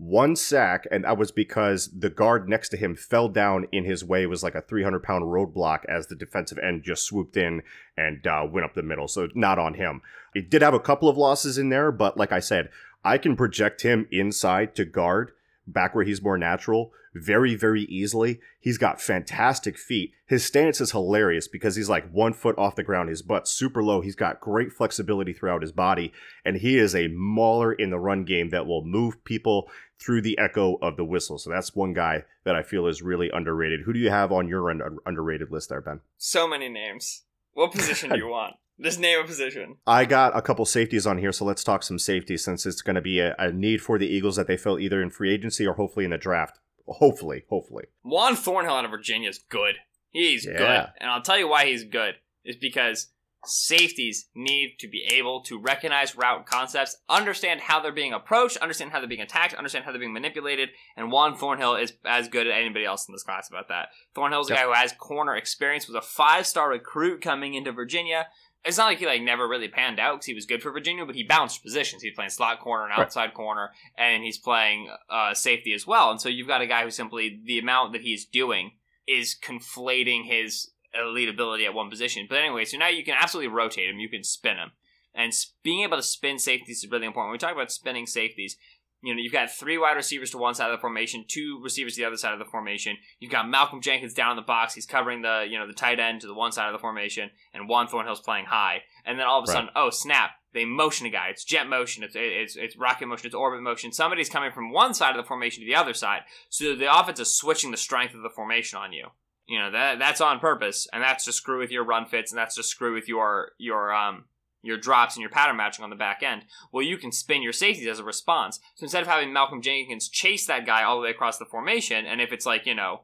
one 0.01 0.35
sack, 0.35 0.87
and 0.89 1.03
that 1.03 1.19
was 1.19 1.31
because 1.31 1.87
the 1.89 2.09
guard 2.09 2.49
next 2.49 2.69
to 2.69 2.77
him 2.77 2.95
fell 2.95 3.29
down 3.29 3.67
in 3.71 3.85
his 3.85 4.03
way. 4.03 4.23
It 4.23 4.29
was 4.31 4.41
like 4.41 4.55
a 4.55 4.61
300 4.61 5.03
pound 5.03 5.25
roadblock 5.25 5.85
as 5.85 6.07
the 6.07 6.15
defensive 6.15 6.57
end 6.57 6.81
just 6.81 7.05
swooped 7.05 7.37
in 7.37 7.61
and 7.95 8.25
uh, 8.25 8.47
went 8.49 8.65
up 8.65 8.73
the 8.73 8.81
middle. 8.81 9.07
So 9.07 9.29
not 9.35 9.59
on 9.59 9.75
him. 9.75 10.01
He 10.33 10.41
did 10.41 10.63
have 10.63 10.73
a 10.73 10.79
couple 10.79 11.07
of 11.07 11.17
losses 11.17 11.59
in 11.59 11.69
there, 11.69 11.91
but 11.91 12.17
like 12.17 12.31
I 12.31 12.39
said, 12.39 12.69
I 13.03 13.19
can 13.19 13.35
project 13.35 13.83
him 13.83 14.07
inside 14.11 14.73
to 14.75 14.85
guard 14.85 15.33
back 15.67 15.93
where 15.93 16.03
he's 16.03 16.23
more 16.23 16.37
natural 16.37 16.93
very, 17.13 17.55
very 17.55 17.83
easily. 17.83 18.39
He's 18.59 18.77
got 18.77 19.01
fantastic 19.01 19.77
feet. 19.77 20.11
His 20.25 20.45
stance 20.45 20.79
is 20.79 20.91
hilarious 20.91 21.47
because 21.47 21.75
he's 21.75 21.89
like 21.89 22.09
one 22.11 22.33
foot 22.33 22.57
off 22.57 22.75
the 22.75 22.83
ground, 22.83 23.09
his 23.09 23.21
butt 23.21 23.47
super 23.47 23.83
low. 23.83 24.01
He's 24.01 24.15
got 24.15 24.39
great 24.39 24.71
flexibility 24.71 25.33
throughout 25.33 25.61
his 25.61 25.71
body, 25.71 26.13
and 26.45 26.57
he 26.57 26.77
is 26.77 26.95
a 26.95 27.09
mauler 27.09 27.73
in 27.73 27.89
the 27.89 27.99
run 27.99 28.23
game 28.23 28.49
that 28.49 28.65
will 28.65 28.85
move 28.85 29.23
people 29.23 29.69
through 29.99 30.21
the 30.21 30.37
echo 30.37 30.75
of 30.81 30.97
the 30.97 31.05
whistle. 31.05 31.37
So 31.37 31.49
that's 31.49 31.75
one 31.75 31.93
guy 31.93 32.23
that 32.43 32.55
I 32.55 32.63
feel 32.63 32.87
is 32.87 33.01
really 33.01 33.29
underrated. 33.31 33.81
Who 33.81 33.93
do 33.93 33.99
you 33.99 34.09
have 34.09 34.31
on 34.31 34.47
your 34.47 34.69
un- 34.69 34.97
underrated 35.05 35.51
list 35.51 35.69
there, 35.69 35.81
Ben? 35.81 36.01
So 36.17 36.47
many 36.47 36.69
names. 36.69 37.23
What 37.53 37.71
position 37.71 38.09
do 38.09 38.17
you 38.17 38.27
want? 38.29 38.55
Just 38.79 38.99
name 38.99 39.19
a 39.19 39.27
position. 39.27 39.77
I 39.85 40.05
got 40.05 40.35
a 40.35 40.41
couple 40.41 40.65
safeties 40.65 41.05
on 41.05 41.19
here, 41.19 41.31
so 41.31 41.45
let's 41.45 41.63
talk 41.63 41.83
some 41.83 41.99
safety 41.99 42.35
since 42.35 42.65
it's 42.65 42.81
going 42.81 42.95
to 42.95 43.01
be 43.01 43.19
a, 43.19 43.35
a 43.37 43.51
need 43.51 43.81
for 43.81 43.99
the 43.99 44.07
Eagles 44.07 44.37
that 44.37 44.47
they 44.47 44.57
fill 44.57 44.79
either 44.79 45.03
in 45.03 45.11
free 45.11 45.31
agency 45.31 45.67
or 45.67 45.73
hopefully 45.73 46.05
in 46.05 46.11
the 46.11 46.17
draft. 46.17 46.59
Hopefully, 46.93 47.43
hopefully. 47.49 47.85
Juan 48.03 48.35
Thornhill 48.35 48.73
out 48.75 48.85
of 48.85 48.91
Virginia 48.91 49.29
is 49.29 49.39
good. 49.49 49.75
He's 50.11 50.45
Yeah. 50.45 50.57
good. 50.57 50.87
And 50.99 51.09
I'll 51.09 51.21
tell 51.21 51.37
you 51.37 51.47
why 51.47 51.65
he's 51.65 51.83
good. 51.83 52.15
Is 52.43 52.55
because 52.55 53.11
safeties 53.43 54.29
need 54.35 54.75
to 54.79 54.87
be 54.87 55.03
able 55.11 55.41
to 55.41 55.59
recognize 55.59 56.15
route 56.15 56.45
concepts, 56.45 56.95
understand 57.09 57.59
how 57.61 57.79
they're 57.79 57.91
being 57.91 58.13
approached, 58.13 58.57
understand 58.57 58.91
how 58.91 58.99
they're 58.99 59.07
being 59.09 59.21
attacked, 59.21 59.53
understand 59.55 59.83
how 59.83 59.91
they're 59.91 59.99
being 59.99 60.13
manipulated, 60.13 60.69
and 60.95 61.11
Juan 61.11 61.35
Thornhill 61.35 61.75
is 61.75 61.93
as 62.05 62.27
good 62.27 62.45
as 62.47 62.53
anybody 62.53 62.85
else 62.85 63.07
in 63.07 63.13
this 63.13 63.23
class 63.23 63.49
about 63.49 63.67
that. 63.69 63.89
Thornhill's 64.15 64.49
a 64.49 64.53
Yep. 64.53 64.59
guy 64.59 64.65
who 64.67 64.73
has 64.73 64.93
corner 64.93 65.35
experience, 65.35 65.87
was 65.87 65.95
a 65.95 66.01
five-star 66.01 66.69
recruit 66.69 67.21
coming 67.21 67.55
into 67.55 67.71
Virginia. 67.71 68.27
It's 68.63 68.77
not 68.77 68.85
like 68.85 68.99
he 68.99 69.05
like 69.07 69.21
never 69.23 69.47
really 69.47 69.67
panned 69.67 69.99
out 69.99 70.13
because 70.15 70.25
he 70.27 70.33
was 70.35 70.45
good 70.45 70.61
for 70.61 70.71
Virginia, 70.71 71.05
but 71.05 71.15
he 71.15 71.23
bounced 71.23 71.63
positions. 71.63 72.03
He's 72.03 72.13
playing 72.13 72.29
slot 72.29 72.59
corner 72.59 72.83
and 72.83 72.91
Right. 72.91 72.99
outside 72.99 73.33
corner, 73.33 73.71
and 73.97 74.23
he's 74.23 74.37
playing 74.37 74.89
uh, 75.09 75.33
safety 75.33 75.73
as 75.73 75.87
well. 75.87 76.11
And 76.11 76.21
so 76.21 76.29
you've 76.29 76.47
got 76.47 76.61
a 76.61 76.67
guy 76.67 76.83
who 76.83 76.91
simply 76.91 77.39
the 77.43 77.57
amount 77.57 77.93
that 77.93 78.01
he's 78.01 78.25
doing 78.25 78.73
is 79.07 79.35
conflating 79.43 80.25
his 80.25 80.69
elite 80.93 81.29
ability 81.29 81.65
at 81.65 81.73
one 81.73 81.89
position. 81.89 82.27
But 82.29 82.37
anyway, 82.37 82.65
so 82.65 82.77
now 82.77 82.89
you 82.89 83.03
can 83.03 83.15
absolutely 83.19 83.47
rotate 83.51 83.89
him. 83.89 83.99
You 83.99 84.09
can 84.09 84.23
spin 84.23 84.57
him, 84.57 84.71
and 85.15 85.33
being 85.63 85.81
able 85.83 85.97
to 85.97 86.03
spin 86.03 86.37
safeties 86.37 86.83
is 86.83 86.91
really 86.91 87.07
important. 87.07 87.29
When 87.29 87.33
we 87.33 87.39
talk 87.39 87.53
about 87.53 87.71
spinning 87.71 88.05
safeties, 88.05 88.57
you 89.01 89.13
know 89.13 89.19
you've 89.21 89.33
got 89.33 89.51
three 89.51 89.77
wide 89.77 89.95
receivers 89.95 90.31
to 90.31 90.37
one 90.37 90.53
side 90.53 90.69
of 90.69 90.77
the 90.77 90.81
formation, 90.81 91.25
two 91.27 91.59
receivers 91.63 91.95
to 91.95 92.01
the 92.01 92.05
other 92.07 92.17
side 92.17 92.33
of 92.33 92.39
the 92.39 92.45
formation. 92.45 92.97
You've 93.19 93.31
got 93.31 93.49
Malcolm 93.49 93.81
Jenkins 93.81 94.13
down 94.13 94.31
in 94.31 94.35
the 94.35 94.41
box. 94.41 94.73
He's 94.73 94.85
covering 94.85 95.21
the 95.21 95.45
you 95.49 95.57
know 95.59 95.67
the 95.67 95.73
tight 95.73 95.99
end 95.99 96.21
to 96.21 96.27
the 96.27 96.33
one 96.33 96.51
side 96.51 96.67
of 96.67 96.73
the 96.73 96.79
formation, 96.79 97.29
and 97.53 97.67
Juan 97.67 97.87
Thornhill's 97.87 98.21
playing 98.21 98.45
high. 98.45 98.83
And 99.05 99.17
then 99.19 99.25
all 99.27 99.39
of 99.39 99.45
a 99.45 99.51
Right. 99.51 99.55
sudden, 99.55 99.69
oh 99.75 99.89
snap! 99.89 100.31
They 100.53 100.65
motion 100.65 101.07
a 101.07 101.09
guy. 101.09 101.29
It's 101.29 101.43
jet 101.45 101.67
motion. 101.67 102.03
It's, 102.03 102.15
it's 102.17 102.55
it's 102.55 102.77
rocket 102.77 103.07
motion. 103.07 103.25
It's 103.25 103.35
orbit 103.35 103.61
motion. 103.61 103.91
Somebody's 103.91 104.29
coming 104.29 104.51
from 104.51 104.71
one 104.71 104.93
side 104.93 105.15
of 105.15 105.23
the 105.23 105.27
formation 105.27 105.61
to 105.61 105.65
the 105.65 105.75
other 105.75 105.93
side. 105.93 106.21
So 106.49 106.75
the 106.75 106.93
offense 106.93 107.19
is 107.19 107.33
switching 107.35 107.71
the 107.71 107.77
strength 107.77 108.13
of 108.13 108.21
the 108.21 108.29
formation 108.29 108.77
on 108.77 108.93
you. 108.93 109.07
You 109.47 109.59
know 109.59 109.71
that 109.71 109.97
that's 109.99 110.21
on 110.21 110.39
purpose, 110.39 110.87
and 110.93 111.01
that's 111.03 111.25
to 111.25 111.33
screw 111.33 111.59
with 111.59 111.71
your 111.71 111.83
run 111.83 112.05
fits, 112.05 112.31
and 112.31 112.37
that's 112.37 112.55
to 112.55 112.63
screw 112.63 112.93
with 112.93 113.07
your 113.09 113.51
your 113.57 113.93
um 113.93 114.25
your 114.63 114.77
drops 114.77 115.15
and 115.15 115.21
your 115.21 115.29
pattern 115.29 115.57
matching 115.57 115.83
on 115.83 115.89
the 115.89 115.95
back 115.95 116.21
end. 116.23 116.43
Well, 116.71 116.83
you 116.85 116.97
can 116.97 117.11
spin 117.11 117.41
your 117.41 117.53
safeties 117.53 117.87
as 117.87 117.99
a 117.99 118.03
response. 118.03 118.59
So 118.75 118.83
instead 118.83 119.01
of 119.01 119.07
having 119.07 119.33
Malcolm 119.33 119.61
Jenkins 119.61 120.07
chase 120.09 120.45
that 120.47 120.65
guy 120.65 120.83
all 120.83 120.97
the 120.97 121.03
way 121.03 121.09
across 121.11 121.37
the 121.37 121.45
formation, 121.45 122.05
and 122.05 122.21
if 122.21 122.31
it's 122.31 122.45
like 122.45 122.65
you 122.65 122.75
know 122.75 123.01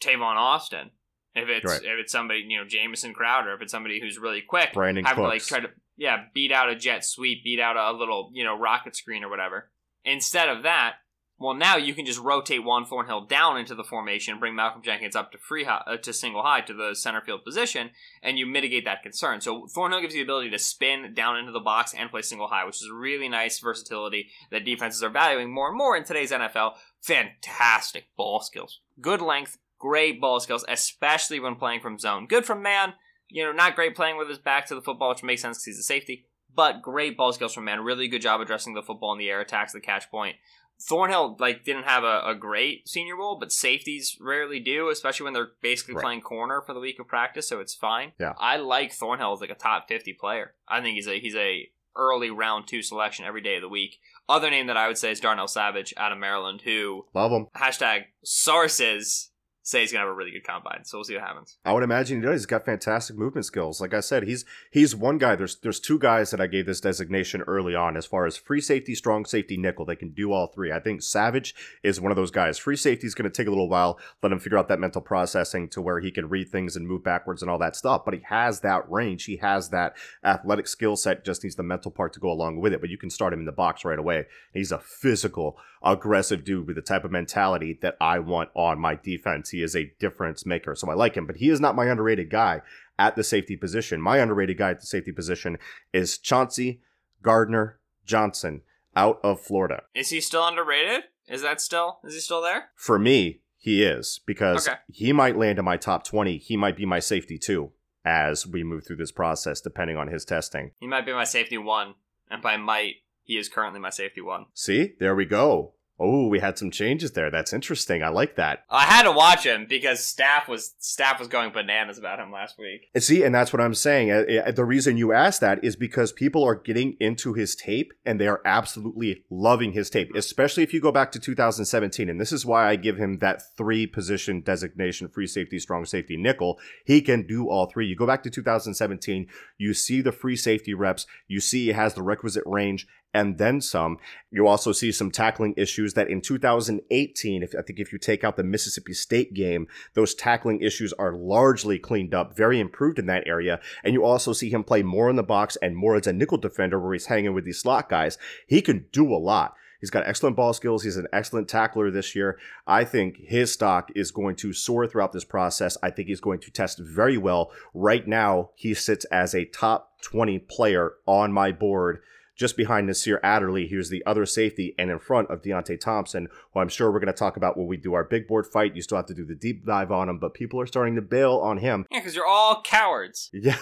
Tavon 0.00 0.36
Austin, 0.36 0.90
if 1.34 1.48
it's 1.48 1.64
Right. 1.64 1.82
if 1.82 1.98
it's 2.00 2.12
somebody 2.12 2.44
you 2.46 2.58
know 2.58 2.64
Jamison 2.66 3.14
Crowder, 3.14 3.52
if 3.54 3.62
it's 3.62 3.72
somebody 3.72 4.00
who's 4.00 4.18
really 4.18 4.42
quick, 4.42 4.72
Brandin 4.72 5.04
having 5.06 5.24
to 5.24 5.28
like 5.28 5.40
Cooks. 5.40 5.48
try 5.48 5.60
to 5.60 5.70
yeah 5.96 6.24
beat 6.34 6.52
out 6.52 6.68
a 6.70 6.76
jet 6.76 7.04
sweep, 7.04 7.42
beat 7.44 7.60
out 7.60 7.76
a 7.76 7.96
little 7.96 8.30
you 8.34 8.44
know 8.44 8.58
rocket 8.58 8.96
screen 8.96 9.24
or 9.24 9.28
whatever. 9.30 9.70
Instead 10.04 10.48
of 10.48 10.64
that, 10.64 10.96
well 11.38 11.54
now 11.54 11.76
you 11.76 11.94
can 11.94 12.06
just 12.06 12.20
rotate 12.20 12.64
Juan 12.64 12.84
Thornhill 12.84 13.26
down 13.26 13.58
into 13.58 13.74
the 13.74 13.84
formation, 13.84 14.38
bring 14.38 14.54
Malcolm 14.54 14.82
Jenkins 14.82 15.16
up 15.16 15.32
to 15.32 15.38
free 15.38 15.64
high, 15.64 15.82
uh, 15.86 15.96
to 15.96 16.12
single 16.12 16.42
high 16.42 16.60
to 16.62 16.74
the 16.74 16.94
center 16.94 17.20
field 17.20 17.44
position, 17.44 17.90
and 18.22 18.38
you 18.38 18.46
mitigate 18.46 18.84
that 18.84 19.02
concern. 19.02 19.40
So 19.40 19.66
Thornhill 19.66 20.00
gives 20.00 20.14
you 20.14 20.20
the 20.20 20.26
ability 20.26 20.50
to 20.50 20.58
spin 20.58 21.14
down 21.14 21.36
into 21.36 21.52
the 21.52 21.60
box 21.60 21.94
and 21.94 22.10
play 22.10 22.22
single 22.22 22.48
high, 22.48 22.64
which 22.64 22.76
is 22.76 22.90
really 22.92 23.28
nice 23.28 23.58
versatility 23.58 24.30
that 24.50 24.64
defenses 24.64 25.02
are 25.02 25.10
valuing 25.10 25.52
more 25.52 25.68
and 25.68 25.76
more 25.76 25.96
in 25.96 26.04
today's 26.04 26.32
NFL. 26.32 26.74
Fantastic 27.02 28.04
ball 28.16 28.40
skills, 28.40 28.80
good 29.00 29.20
length, 29.20 29.58
great 29.78 30.20
ball 30.20 30.40
skills, 30.40 30.64
especially 30.68 31.40
when 31.40 31.56
playing 31.56 31.80
from 31.80 31.98
zone. 31.98 32.26
Good 32.26 32.46
from 32.46 32.62
man, 32.62 32.94
you 33.28 33.44
know, 33.44 33.52
not 33.52 33.74
great 33.74 33.94
playing 33.96 34.16
with 34.16 34.28
his 34.28 34.38
back 34.38 34.66
to 34.66 34.74
the 34.74 34.80
football, 34.80 35.10
which 35.10 35.22
makes 35.22 35.42
sense 35.42 35.58
because 35.58 35.64
he's 35.64 35.78
a 35.78 35.82
safety, 35.82 36.26
but 36.54 36.82
great 36.82 37.16
ball 37.16 37.32
skills 37.32 37.52
from 37.52 37.64
man. 37.64 37.80
Really 37.80 38.08
good 38.08 38.22
job 38.22 38.40
addressing 38.40 38.74
the 38.74 38.82
football 38.82 39.12
in 39.12 39.18
the 39.18 39.28
air 39.28 39.40
attacks, 39.40 39.72
the 39.72 39.80
catch 39.80 40.10
point. 40.10 40.36
Thornhill 40.82 41.36
like 41.38 41.64
didn't 41.64 41.84
have 41.84 42.04
a, 42.04 42.22
a 42.26 42.34
great 42.34 42.88
senior 42.88 43.16
role, 43.16 43.38
but 43.38 43.52
safeties 43.52 44.16
rarely 44.20 44.60
do, 44.60 44.88
especially 44.90 45.24
when 45.24 45.32
they're 45.32 45.52
basically 45.62 45.94
Right. 45.94 46.02
playing 46.02 46.20
corner 46.22 46.60
for 46.60 46.74
the 46.74 46.80
week 46.80 46.98
of 46.98 47.06
practice, 47.08 47.48
so 47.48 47.60
it's 47.60 47.74
fine. 47.74 48.12
Yeah. 48.18 48.34
I 48.38 48.56
like 48.56 48.92
Thornhill 48.92 49.32
as 49.32 49.40
like 49.40 49.50
a 49.50 49.54
top 49.54 49.88
fifty 49.88 50.12
player. 50.12 50.54
I 50.68 50.80
think 50.80 50.96
he's 50.96 51.08
a 51.08 51.18
he's 51.20 51.36
a 51.36 51.68
early 51.96 52.30
round 52.30 52.66
two 52.66 52.82
selection 52.82 53.24
every 53.24 53.40
day 53.40 53.56
of 53.56 53.62
the 53.62 53.68
week. 53.68 53.98
Other 54.28 54.50
name 54.50 54.66
that 54.66 54.76
I 54.76 54.88
would 54.88 54.98
say 54.98 55.10
is 55.12 55.20
Darnell 55.20 55.46
Savage 55.48 55.94
out 55.96 56.10
of 56.12 56.18
Maryland, 56.18 56.62
who 56.62 57.06
Love 57.14 57.30
him. 57.30 57.46
hashtag 57.56 58.04
sources 58.24 59.30
say 59.64 59.80
he's 59.80 59.92
gonna 59.92 60.04
have 60.04 60.12
a 60.12 60.14
really 60.14 60.30
good 60.30 60.44
combine. 60.44 60.84
So 60.84 60.98
we'll 60.98 61.04
see 61.04 61.14
what 61.14 61.24
happens. 61.24 61.58
I 61.64 61.72
would 61.72 61.82
imagine 61.82 62.20
he 62.20 62.26
does. 62.26 62.42
He's 62.42 62.46
got 62.46 62.64
fantastic 62.64 63.16
movement 63.16 63.46
skills. 63.46 63.80
Like 63.80 63.94
I 63.94 64.00
said, 64.00 64.22
he's 64.22 64.44
he's 64.70 64.94
one 64.94 65.18
guy. 65.18 65.34
There's 65.34 65.56
there's 65.56 65.80
two 65.80 65.98
guys 65.98 66.30
that 66.30 66.40
I 66.40 66.46
gave 66.46 66.66
this 66.66 66.80
designation 66.80 67.42
early 67.42 67.74
on 67.74 67.96
as 67.96 68.06
far 68.06 68.26
as 68.26 68.36
free 68.36 68.60
safety, 68.60 68.94
strong 68.94 69.24
safety, 69.24 69.56
nickel. 69.56 69.84
They 69.84 69.96
can 69.96 70.10
do 70.10 70.32
all 70.32 70.46
three. 70.46 70.70
I 70.70 70.78
think 70.78 71.02
Savage 71.02 71.54
is 71.82 72.00
one 72.00 72.12
of 72.12 72.16
those 72.16 72.30
guys. 72.30 72.58
Free 72.58 72.76
safety 72.76 73.06
is 73.06 73.14
to 73.14 73.30
take 73.30 73.46
a 73.46 73.50
little 73.50 73.68
while. 73.68 73.98
Let 74.22 74.32
him 74.32 74.38
figure 74.38 74.58
out 74.58 74.68
that 74.68 74.78
mental 74.78 75.00
processing 75.00 75.68
to 75.70 75.80
where 75.80 76.00
he 76.00 76.10
can 76.10 76.28
read 76.28 76.50
things 76.50 76.76
and 76.76 76.86
move 76.86 77.02
backwards 77.02 77.42
and 77.42 77.50
all 77.50 77.58
that 77.58 77.76
stuff. 77.76 78.04
But 78.04 78.14
he 78.14 78.20
has 78.28 78.60
that 78.60 78.90
range. 78.90 79.24
He 79.24 79.36
has 79.38 79.70
that 79.70 79.96
athletic 80.22 80.68
skill 80.68 80.96
set. 80.96 81.24
Just 81.24 81.42
needs 81.42 81.56
the 81.56 81.62
mental 81.62 81.90
part 81.90 82.12
to 82.12 82.20
go 82.20 82.30
along 82.30 82.60
with 82.60 82.72
it. 82.72 82.80
But 82.80 82.90
you 82.90 82.98
can 82.98 83.10
start 83.10 83.32
him 83.32 83.40
in 83.40 83.46
the 83.46 83.52
box 83.52 83.84
right 83.84 83.98
away. 83.98 84.26
He's 84.52 84.72
a 84.72 84.78
physical, 84.78 85.58
aggressive 85.84 86.44
dude 86.44 86.66
with 86.66 86.76
the 86.76 86.82
type 86.82 87.04
of 87.04 87.10
mentality 87.10 87.78
that 87.82 87.96
I 88.00 88.18
want 88.18 88.50
on 88.54 88.78
my 88.80 88.94
defense. 88.94 89.50
He 89.50 89.62
is 89.62 89.76
a 89.76 89.92
difference 90.00 90.46
maker. 90.46 90.74
So 90.74 90.90
I 90.90 90.94
like 90.94 91.14
him, 91.16 91.26
but 91.26 91.36
he 91.36 91.50
is 91.50 91.60
not 91.60 91.76
my 91.76 91.86
underrated 91.86 92.30
guy 92.30 92.62
at 92.98 93.16
the 93.16 93.22
safety 93.24 93.56
position. 93.56 94.00
My 94.00 94.18
underrated 94.18 94.56
guy 94.58 94.70
at 94.70 94.80
the 94.80 94.86
safety 94.86 95.12
position 95.12 95.58
is 95.92 96.16
Chauncey 96.18 96.80
Gardner 97.22 97.78
Johnson 98.04 98.62
out 98.96 99.20
of 99.22 99.40
Florida. 99.40 99.82
Is 99.94 100.10
he 100.10 100.20
still 100.20 100.46
underrated? 100.46 101.04
Is 101.28 101.42
that 101.42 101.60
still 101.60 101.98
is 102.04 102.14
he 102.14 102.20
still 102.20 102.42
there? 102.42 102.70
For 102.76 102.98
me, 102.98 103.40
he 103.56 103.82
is 103.82 104.20
because 104.26 104.68
Okay. 104.68 104.78
he 104.88 105.12
might 105.12 105.36
land 105.36 105.58
in 105.58 105.64
my 105.64 105.76
top 105.76 106.04
20. 106.04 106.36
He 106.38 106.56
might 106.56 106.76
be 106.76 106.84
my 106.86 106.98
safety 107.00 107.38
too 107.38 107.72
as 108.04 108.46
we 108.46 108.62
move 108.62 108.86
through 108.86 108.96
this 108.96 109.12
process, 109.12 109.60
depending 109.62 109.96
on 109.96 110.08
his 110.08 110.24
testing. 110.24 110.72
He 110.78 110.86
might 110.86 111.06
be 111.06 111.12
my 111.14 111.24
safety 111.24 111.56
one, 111.56 111.94
and 112.30 112.42
by 112.42 112.58
might, 112.58 112.96
he 113.24 113.38
is 113.38 113.48
currently 113.48 113.80
my 113.80 113.90
safety 113.90 114.20
one. 114.20 114.46
See, 114.54 114.94
there 115.00 115.14
we 115.14 115.24
go. 115.24 115.72
Oh, 115.98 116.26
we 116.26 116.40
had 116.40 116.58
some 116.58 116.72
changes 116.72 117.12
there. 117.12 117.30
That's 117.30 117.52
interesting. 117.52 118.02
I 118.02 118.08
like 118.08 118.34
that. 118.34 118.64
I 118.68 118.84
had 118.84 119.04
to 119.04 119.12
watch 119.12 119.46
him 119.46 119.66
because 119.68 120.02
staff 120.02 120.48
was 120.48 120.74
staff 120.78 121.20
was 121.20 121.28
going 121.28 121.52
bananas 121.52 121.98
about 121.98 122.18
him 122.18 122.32
last 122.32 122.58
week. 122.58 122.88
And 122.94 123.02
See, 123.02 123.22
and 123.22 123.34
that's 123.34 123.52
what 123.52 123.62
I'm 123.62 123.74
saying. 123.74 124.10
Uh, 124.10 124.24
uh, 124.46 124.50
The 124.50 124.64
reason 124.64 124.96
you 124.96 125.12
asked 125.12 125.40
that 125.40 125.62
is 125.62 125.76
because 125.76 126.12
people 126.12 126.42
are 126.42 126.56
getting 126.56 126.96
into 126.98 127.34
his 127.34 127.54
tape 127.54 127.92
and 128.04 128.20
they 128.20 128.26
are 128.26 128.40
absolutely 128.44 129.24
loving 129.30 129.72
his 129.72 129.88
tape, 129.88 130.10
especially 130.16 130.62
if 130.62 130.74
you 130.74 130.80
go 130.80 130.90
back 130.90 131.12
to 131.12 131.20
2017. 131.20 132.08
And 132.08 132.20
this 132.20 132.32
is 132.32 132.44
why 132.44 132.68
I 132.68 132.76
give 132.76 132.96
him 132.96 133.18
that 133.18 133.42
three 133.56 133.86
position 133.86 134.40
designation 134.40 135.08
free 135.08 135.28
safety, 135.28 135.58
strong 135.60 135.84
safety, 135.84 136.16
nickel. 136.16 136.58
He 136.84 137.02
can 137.02 137.26
do 137.26 137.48
all 137.48 137.66
three. 137.66 137.86
You 137.86 137.94
go 137.94 138.06
back 138.06 138.22
to 138.24 138.30
2017, 138.30 139.28
you 139.58 139.74
see 139.74 140.00
the 140.00 140.12
free 140.12 140.36
safety 140.36 140.74
reps, 140.74 141.06
you 141.28 141.40
see 141.40 141.66
he 141.66 141.72
has 141.72 141.94
the 141.94 142.02
requisite 142.02 142.42
range 142.46 142.86
and 143.14 143.38
then 143.38 143.60
some. 143.60 143.98
You 144.30 144.48
also 144.48 144.72
see 144.72 144.90
some 144.90 145.10
tackling 145.10 145.54
issues 145.56 145.83
that 145.92 146.08
in 146.08 146.22
2018, 146.22 147.42
if 147.42 147.54
I 147.54 147.60
think 147.60 147.78
if 147.78 147.92
you 147.92 147.98
take 147.98 148.24
out 148.24 148.36
the 148.36 148.42
Mississippi 148.42 148.94
State 148.94 149.34
game, 149.34 149.68
those 149.92 150.14
tackling 150.14 150.62
issues 150.62 150.94
are 150.94 151.12
largely 151.12 151.78
cleaned 151.78 152.14
up, 152.14 152.34
very 152.34 152.58
improved 152.58 152.98
in 152.98 153.04
that 153.06 153.26
area. 153.26 153.60
And 153.84 153.92
you 153.92 154.02
also 154.02 154.32
see 154.32 154.48
him 154.48 154.64
play 154.64 154.82
more 154.82 155.10
in 155.10 155.16
the 155.16 155.22
box 155.22 155.56
and 155.60 155.76
more 155.76 155.96
as 155.96 156.06
a 156.06 156.12
nickel 156.14 156.38
defender 156.38 156.80
where 156.80 156.94
he's 156.94 157.06
hanging 157.06 157.34
with 157.34 157.44
these 157.44 157.60
slot 157.60 157.90
guys. 157.90 158.16
He 158.46 158.62
can 158.62 158.86
do 158.92 159.12
a 159.12 159.16
lot. 159.18 159.54
He's 159.84 159.90
got 159.90 160.08
excellent 160.08 160.34
ball 160.34 160.54
skills. 160.54 160.82
He's 160.82 160.96
an 160.96 161.08
excellent 161.12 161.46
tackler 161.46 161.90
this 161.90 162.16
year. 162.16 162.38
I 162.66 162.84
think 162.84 163.18
his 163.18 163.52
stock 163.52 163.90
is 163.94 164.10
going 164.10 164.36
to 164.36 164.54
soar 164.54 164.86
throughout 164.86 165.12
this 165.12 165.26
process. 165.26 165.76
I 165.82 165.90
think 165.90 166.08
he's 166.08 166.22
going 166.22 166.40
to 166.40 166.50
test 166.50 166.78
very 166.78 167.18
well. 167.18 167.52
Right 167.74 168.08
now, 168.08 168.48
he 168.54 168.72
sits 168.72 169.04
as 169.06 169.34
a 169.34 169.44
top 169.44 170.00
20 170.00 170.38
player 170.38 170.94
on 171.06 171.34
my 171.34 171.52
board 171.52 172.00
just 172.36 172.56
behind 172.56 172.86
Nasir 172.86 173.20
Adderley, 173.22 173.68
who's 173.68 173.90
the 173.90 174.04
other 174.06 174.26
safety, 174.26 174.74
and 174.78 174.90
in 174.90 174.98
front 174.98 175.30
of 175.30 175.42
Deionte 175.42 175.78
Thompson, 175.80 176.28
who 176.52 176.60
I'm 176.60 176.68
sure 176.68 176.90
we're 176.90 177.00
going 177.00 177.06
to 177.06 177.12
talk 177.12 177.36
about 177.36 177.56
when 177.56 177.66
we 177.66 177.76
do 177.76 177.94
our 177.94 178.04
big 178.04 178.26
board 178.26 178.46
fight. 178.46 178.74
You 178.74 178.82
still 178.82 178.96
have 178.96 179.06
to 179.06 179.14
do 179.14 179.24
the 179.24 179.34
deep 179.34 179.64
dive 179.64 179.92
on 179.92 180.08
him, 180.08 180.18
but 180.18 180.34
people 180.34 180.60
are 180.60 180.66
starting 180.66 180.96
to 180.96 181.02
bail 181.02 181.36
on 181.36 181.58
him. 181.58 181.86
Yeah, 181.90 182.00
because 182.00 182.14
you're 182.14 182.26
all 182.26 182.62
cowards. 182.62 183.30
Yeah. 183.32 183.58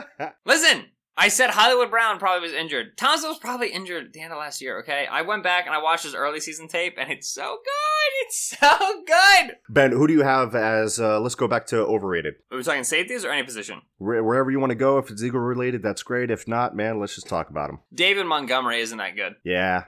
Listen, 0.44 0.86
I 1.18 1.28
said 1.28 1.50
Hollywood 1.50 1.90
Brown 1.90 2.18
probably 2.18 2.46
was 2.48 2.52
injured. 2.56 2.96
Thompson 2.98 3.30
was 3.30 3.38
probably 3.38 3.70
injured 3.70 4.06
at 4.06 4.12
the 4.12 4.20
end 4.20 4.32
of 4.32 4.38
last 4.38 4.60
year, 4.60 4.80
okay? 4.80 5.06
I 5.10 5.22
went 5.22 5.42
back 5.42 5.64
and 5.66 5.74
I 5.74 5.82
watched 5.82 6.04
his 6.04 6.14
early 6.14 6.40
season 6.40 6.68
tape, 6.68 6.96
and 6.98 7.10
it's 7.10 7.28
so 7.28 7.58
good! 7.64 7.72
It's 8.26 8.56
so 8.58 9.02
good! 9.06 9.56
ben, 9.68 9.92
who 9.92 10.06
do 10.06 10.12
you 10.12 10.22
have 10.22 10.54
as, 10.54 10.98
uh, 11.00 11.20
let's 11.20 11.34
go 11.34 11.46
back 11.46 11.66
to 11.66 11.78
overrated? 11.78 12.34
Are 12.50 12.56
we 12.56 12.62
talking 12.64 12.82
safeties 12.84 13.24
or 13.24 13.30
any 13.30 13.42
position? 13.44 13.82
Where- 13.98 14.22
wherever 14.24 14.50
you 14.50 14.58
want 14.60 14.70
to 14.70 14.76
go, 14.76 14.98
if 14.98 15.10
it's 15.10 15.22
Eagle 15.22 15.40
related, 15.40 15.82
that's 15.82 16.02
great. 16.02 16.30
If 16.30 16.46
not, 16.48 16.74
man, 16.74 16.98
let's 16.98 17.14
just 17.14 17.28
talk 17.28 17.50
about 17.50 17.70
him. 17.70 17.78
David 17.94 18.26
Montgomery 18.26 18.80
isn't 18.80 18.98
that 18.98 19.16
good. 19.16 19.34
Yeah. 19.44 19.84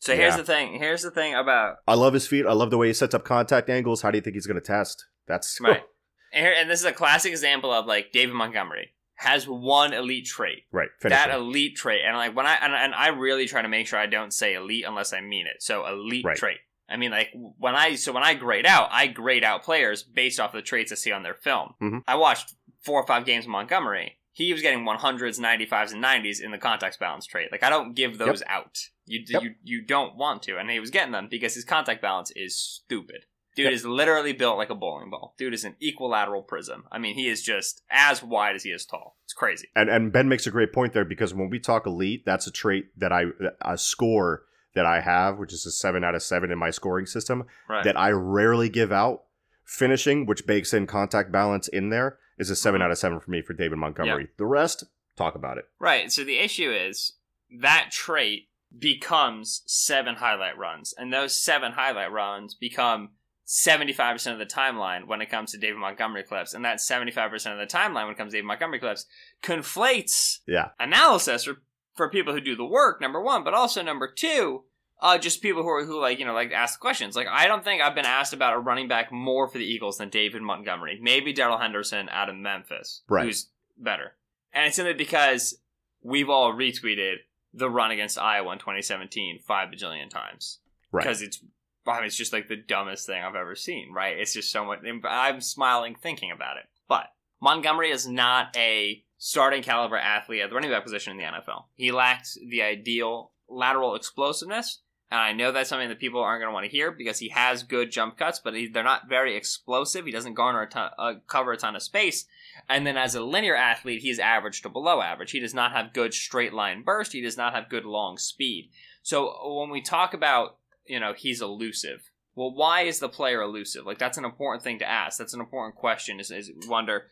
So 0.00 0.14
here's 0.16 0.32
Yeah. 0.32 0.38
the 0.38 0.44
thing. 0.44 0.78
Here's 0.78 1.02
the 1.02 1.10
thing 1.10 1.34
about 1.34 1.76
I 1.86 1.94
love 1.94 2.14
his 2.14 2.26
feet. 2.26 2.44
I 2.46 2.52
love 2.52 2.70
the 2.70 2.78
way 2.78 2.88
he 2.88 2.92
sets 2.92 3.14
up 3.14 3.24
contact 3.24 3.70
angles. 3.70 4.02
How 4.02 4.10
do 4.10 4.18
you 4.18 4.22
think 4.22 4.34
he's 4.34 4.46
going 4.46 4.60
to 4.60 4.66
test? 4.66 5.06
That's 5.26 5.58
right. 5.60 5.82
And 6.34 6.70
this 6.70 6.80
is 6.80 6.86
a 6.86 6.92
classic 6.92 7.30
example 7.30 7.70
of 7.72 7.84
like 7.86 8.10
David 8.12 8.34
Montgomery 8.34 8.92
has 9.22 9.46
one 9.48 9.92
elite 9.92 10.26
trait. 10.26 10.64
right. 10.72 10.88
Finish 11.00 11.16
that 11.16 11.30
elite 11.34 11.76
trait, 11.76 12.02
and 12.06 12.16
like 12.16 12.34
when 12.36 12.46
I 12.46 12.54
and, 12.60 12.72
and 12.74 12.94
I 12.94 13.08
really 13.08 13.46
try 13.46 13.62
to 13.62 13.68
make 13.68 13.86
sure 13.86 13.98
I 13.98 14.06
don't 14.06 14.32
say 14.32 14.54
elite 14.54 14.84
unless 14.86 15.12
I 15.12 15.20
mean 15.20 15.46
it. 15.46 15.62
So 15.62 15.86
elite 15.86 16.24
Right. 16.24 16.36
trait. 16.36 16.58
I 16.88 16.96
mean, 16.96 17.10
like 17.10 17.30
when 17.58 17.74
I 17.74 17.94
so 17.94 18.12
when 18.12 18.22
I 18.22 18.34
grade 18.34 18.66
out, 18.66 18.88
I 18.92 19.06
grade 19.06 19.44
out 19.44 19.62
players 19.62 20.02
based 20.02 20.38
off 20.40 20.52
the 20.52 20.60
traits 20.62 20.92
I 20.92 20.96
see 20.96 21.12
on 21.12 21.22
their 21.22 21.34
film. 21.34 21.74
Mhm. 21.80 22.02
I 22.06 22.16
watched 22.16 22.54
four 22.82 23.00
or 23.00 23.06
five 23.06 23.24
games 23.24 23.44
of 23.46 23.50
Montgomery. 23.50 24.18
He 24.34 24.52
was 24.52 24.62
getting 24.62 24.84
100s, 24.84 25.38
95s, 25.38 25.92
and 25.92 26.02
90s 26.02 26.40
in 26.40 26.52
the 26.52 26.58
contact 26.58 26.98
balance 26.98 27.26
trait. 27.26 27.52
Like 27.52 27.62
I 27.62 27.70
don't 27.70 27.94
give 27.94 28.18
those 28.18 28.42
out. 28.46 28.78
You 29.06 29.22
Yep. 29.26 29.42
you 29.42 29.54
you 29.62 29.82
don't 29.82 30.16
want 30.16 30.42
to, 30.44 30.58
and 30.58 30.70
he 30.70 30.80
was 30.80 30.90
getting 30.90 31.12
them 31.12 31.28
because 31.30 31.54
his 31.54 31.64
contact 31.64 32.02
balance 32.02 32.30
is 32.34 32.58
stupid. 32.58 33.24
Dude 33.54 33.64
Yep. 33.64 33.72
is 33.74 33.84
literally 33.84 34.32
built 34.32 34.56
like 34.56 34.70
a 34.70 34.74
bowling 34.74 35.10
ball. 35.10 35.34
Dude 35.36 35.52
is 35.52 35.64
an 35.64 35.76
equilateral 35.80 36.42
prism. 36.42 36.84
I 36.90 36.98
mean, 36.98 37.14
he 37.14 37.28
is 37.28 37.42
just 37.42 37.82
as 37.90 38.22
wide 38.22 38.56
as 38.56 38.62
he 38.62 38.70
is 38.70 38.86
tall. 38.86 39.18
It's 39.24 39.34
crazy. 39.34 39.68
And 39.76 39.90
and 39.90 40.12
Ben 40.12 40.28
makes 40.28 40.46
a 40.46 40.50
great 40.50 40.72
point 40.72 40.92
there 40.94 41.04
because 41.04 41.34
when 41.34 41.50
we 41.50 41.58
talk 41.58 41.86
elite, 41.86 42.24
that's 42.24 42.46
a 42.46 42.50
trait 42.52 42.86
that 42.98 43.12
I 43.12 43.26
a 43.60 43.76
score 43.76 44.44
that 44.74 44.86
I 44.86 45.00
have, 45.00 45.38
which 45.38 45.52
is 45.52 45.66
a 45.66 45.70
seven 45.70 46.02
out 46.02 46.14
of 46.14 46.22
seven 46.22 46.50
in 46.50 46.58
my 46.58 46.70
scoring 46.70 47.04
system 47.04 47.44
Right. 47.68 47.84
that 47.84 47.98
I 47.98 48.10
rarely 48.10 48.70
give 48.70 48.90
out. 48.90 49.24
Finishing, 49.64 50.26
which 50.26 50.46
bakes 50.46 50.72
in 50.74 50.86
contact 50.86 51.30
balance 51.30 51.68
in 51.68 51.90
there, 51.90 52.18
is 52.38 52.50
a 52.50 52.56
7 52.56 52.80
Mhm. 52.80 52.84
out 52.84 52.90
of 52.90 52.98
seven 52.98 53.20
for 53.20 53.30
me 53.30 53.42
for 53.42 53.52
David 53.52 53.78
Montgomery. 53.78 54.28
The 54.38 54.44
rest, 54.46 54.84
talk 55.16 55.34
about 55.34 55.56
it. 55.58 55.68
Right. 55.78 56.10
So 56.10 56.24
the 56.24 56.38
issue 56.38 56.70
is 56.70 57.12
that 57.60 57.90
trait 57.92 58.48
becomes 58.76 59.62
seven 59.66 60.16
highlight 60.16 60.56
runs, 60.58 60.92
and 60.94 61.12
those 61.12 61.36
seven 61.36 61.72
highlight 61.72 62.10
runs 62.10 62.54
become 62.54 63.10
75% 63.46 64.32
of 64.32 64.38
the 64.38 64.46
timeline 64.46 65.06
when 65.06 65.20
it 65.20 65.30
comes 65.30 65.52
to 65.52 65.58
David 65.58 65.78
Montgomery 65.78 66.22
clips. 66.22 66.54
And 66.54 66.64
that 66.64 66.78
75% 66.78 67.32
of 67.52 67.58
the 67.58 67.66
timeline 67.66 68.04
when 68.04 68.10
it 68.12 68.16
comes 68.18 68.32
to 68.32 68.36
David 68.38 68.46
Montgomery 68.46 68.78
clips 68.78 69.06
conflates 69.42 70.38
Yeah. 70.46 70.70
analysis 70.78 71.44
for, 71.44 71.56
for 71.94 72.08
people 72.08 72.32
who 72.32 72.40
do 72.40 72.56
the 72.56 72.64
work, 72.64 73.00
number 73.00 73.20
one, 73.20 73.44
but 73.44 73.54
also 73.54 73.82
number 73.82 74.10
two, 74.10 74.64
uh, 75.00 75.18
just 75.18 75.42
people 75.42 75.62
who 75.62 75.68
are, 75.68 75.84
who 75.84 76.00
like, 76.00 76.18
you 76.20 76.24
know, 76.24 76.32
like 76.32 76.52
ask 76.52 76.78
questions. 76.78 77.16
Like, 77.16 77.26
I 77.28 77.46
don't 77.48 77.64
think 77.64 77.82
I've 77.82 77.94
been 77.94 78.04
asked 78.06 78.32
about 78.32 78.54
a 78.54 78.58
running 78.58 78.86
back 78.88 79.10
more 79.12 79.48
for 79.48 79.58
the 79.58 79.64
Eagles 79.64 79.98
than 79.98 80.08
David 80.08 80.42
Montgomery. 80.42 80.98
Maybe 81.02 81.32
Darrell 81.32 81.58
Henderson 81.58 82.08
out 82.08 82.28
of 82.28 82.36
Memphis, 82.36 83.02
Right. 83.08 83.24
who's 83.24 83.48
better. 83.76 84.14
And 84.52 84.66
it's 84.66 84.76
simply 84.76 84.94
because 84.94 85.58
we've 86.02 86.30
all 86.30 86.52
retweeted 86.52 87.16
the 87.52 87.68
run 87.68 87.90
against 87.90 88.16
Iowa 88.18 88.52
in 88.52 88.58
2017 88.58 89.40
five 89.40 89.68
bajillion 89.70 90.08
times. 90.08 90.60
Right. 90.92 91.02
Because 91.02 91.20
it's, 91.20 91.42
I 91.86 91.96
mean, 91.96 92.06
it's 92.06 92.16
just 92.16 92.32
like 92.32 92.48
the 92.48 92.56
dumbest 92.56 93.06
thing 93.06 93.22
I've 93.22 93.34
ever 93.34 93.56
seen, 93.56 93.92
right? 93.92 94.16
It's 94.18 94.34
just 94.34 94.52
so 94.52 94.64
much. 94.64 94.80
I'm 95.04 95.40
smiling 95.40 95.94
thinking 95.94 96.30
about 96.30 96.56
it. 96.56 96.64
But 96.88 97.06
Montgomery 97.40 97.90
is 97.90 98.06
not 98.06 98.56
a 98.56 99.04
starting 99.18 99.62
caliber 99.62 99.96
athlete 99.96 100.42
at 100.42 100.50
the 100.50 100.54
running 100.54 100.70
back 100.70 100.84
position 100.84 101.12
in 101.12 101.18
the 101.18 101.24
NFL. 101.24 101.64
He 101.74 101.92
lacks 101.92 102.38
the 102.48 102.62
ideal 102.62 103.32
lateral 103.48 103.94
explosiveness. 103.94 104.80
And 105.12 105.20
I 105.20 105.32
know 105.32 105.52
that's 105.52 105.68
something 105.68 105.90
that 105.90 106.00
people 106.00 106.22
aren't 106.22 106.40
going 106.40 106.48
to 106.48 106.54
want 106.54 106.64
to 106.64 106.70
hear 106.70 106.90
because 106.90 107.18
he 107.18 107.28
has 107.28 107.64
good 107.64 107.90
jump 107.90 108.16
cuts, 108.16 108.40
but 108.42 108.54
he, 108.54 108.66
they're 108.66 108.82
not 108.82 109.10
very 109.10 109.36
explosive. 109.36 110.06
He 110.06 110.10
doesn't 110.10 110.34
garner 110.34 110.62
a 110.62 110.66
ton, 110.66 110.90
uh, 110.98 111.14
cover 111.26 111.52
a 111.52 111.56
ton 111.58 111.76
of 111.76 111.82
space. 111.82 112.24
And 112.66 112.86
then 112.86 112.96
as 112.96 113.14
a 113.14 113.20
linear 113.20 113.54
athlete, 113.54 114.00
he's 114.00 114.18
average 114.18 114.62
to 114.62 114.70
below 114.70 115.02
average. 115.02 115.32
He 115.32 115.40
does 115.40 115.52
not 115.52 115.72
have 115.72 115.92
good 115.92 116.14
straight 116.14 116.54
line 116.54 116.82
burst. 116.82 117.12
He 117.12 117.20
does 117.20 117.36
not 117.36 117.52
have 117.52 117.68
good 117.68 117.84
long 117.84 118.16
speed. 118.16 118.70
So 119.02 119.58
when 119.58 119.68
we 119.68 119.82
talk 119.82 120.14
about, 120.14 120.56
you 120.86 121.00
know, 121.00 121.12
he's 121.16 121.40
elusive. 121.40 122.10
Well, 122.34 122.54
why 122.54 122.82
is 122.82 122.98
the 122.98 123.08
player 123.08 123.42
elusive? 123.42 123.84
Like 123.84 123.98
that's 123.98 124.18
an 124.18 124.24
important 124.24 124.62
thing 124.62 124.78
to 124.78 124.88
ask. 124.88 125.18
That's 125.18 125.34
an 125.34 125.40
important 125.40 125.74
question. 125.74 126.20
Is, 126.20 126.30
is 126.30 126.50
wonder 126.66 127.04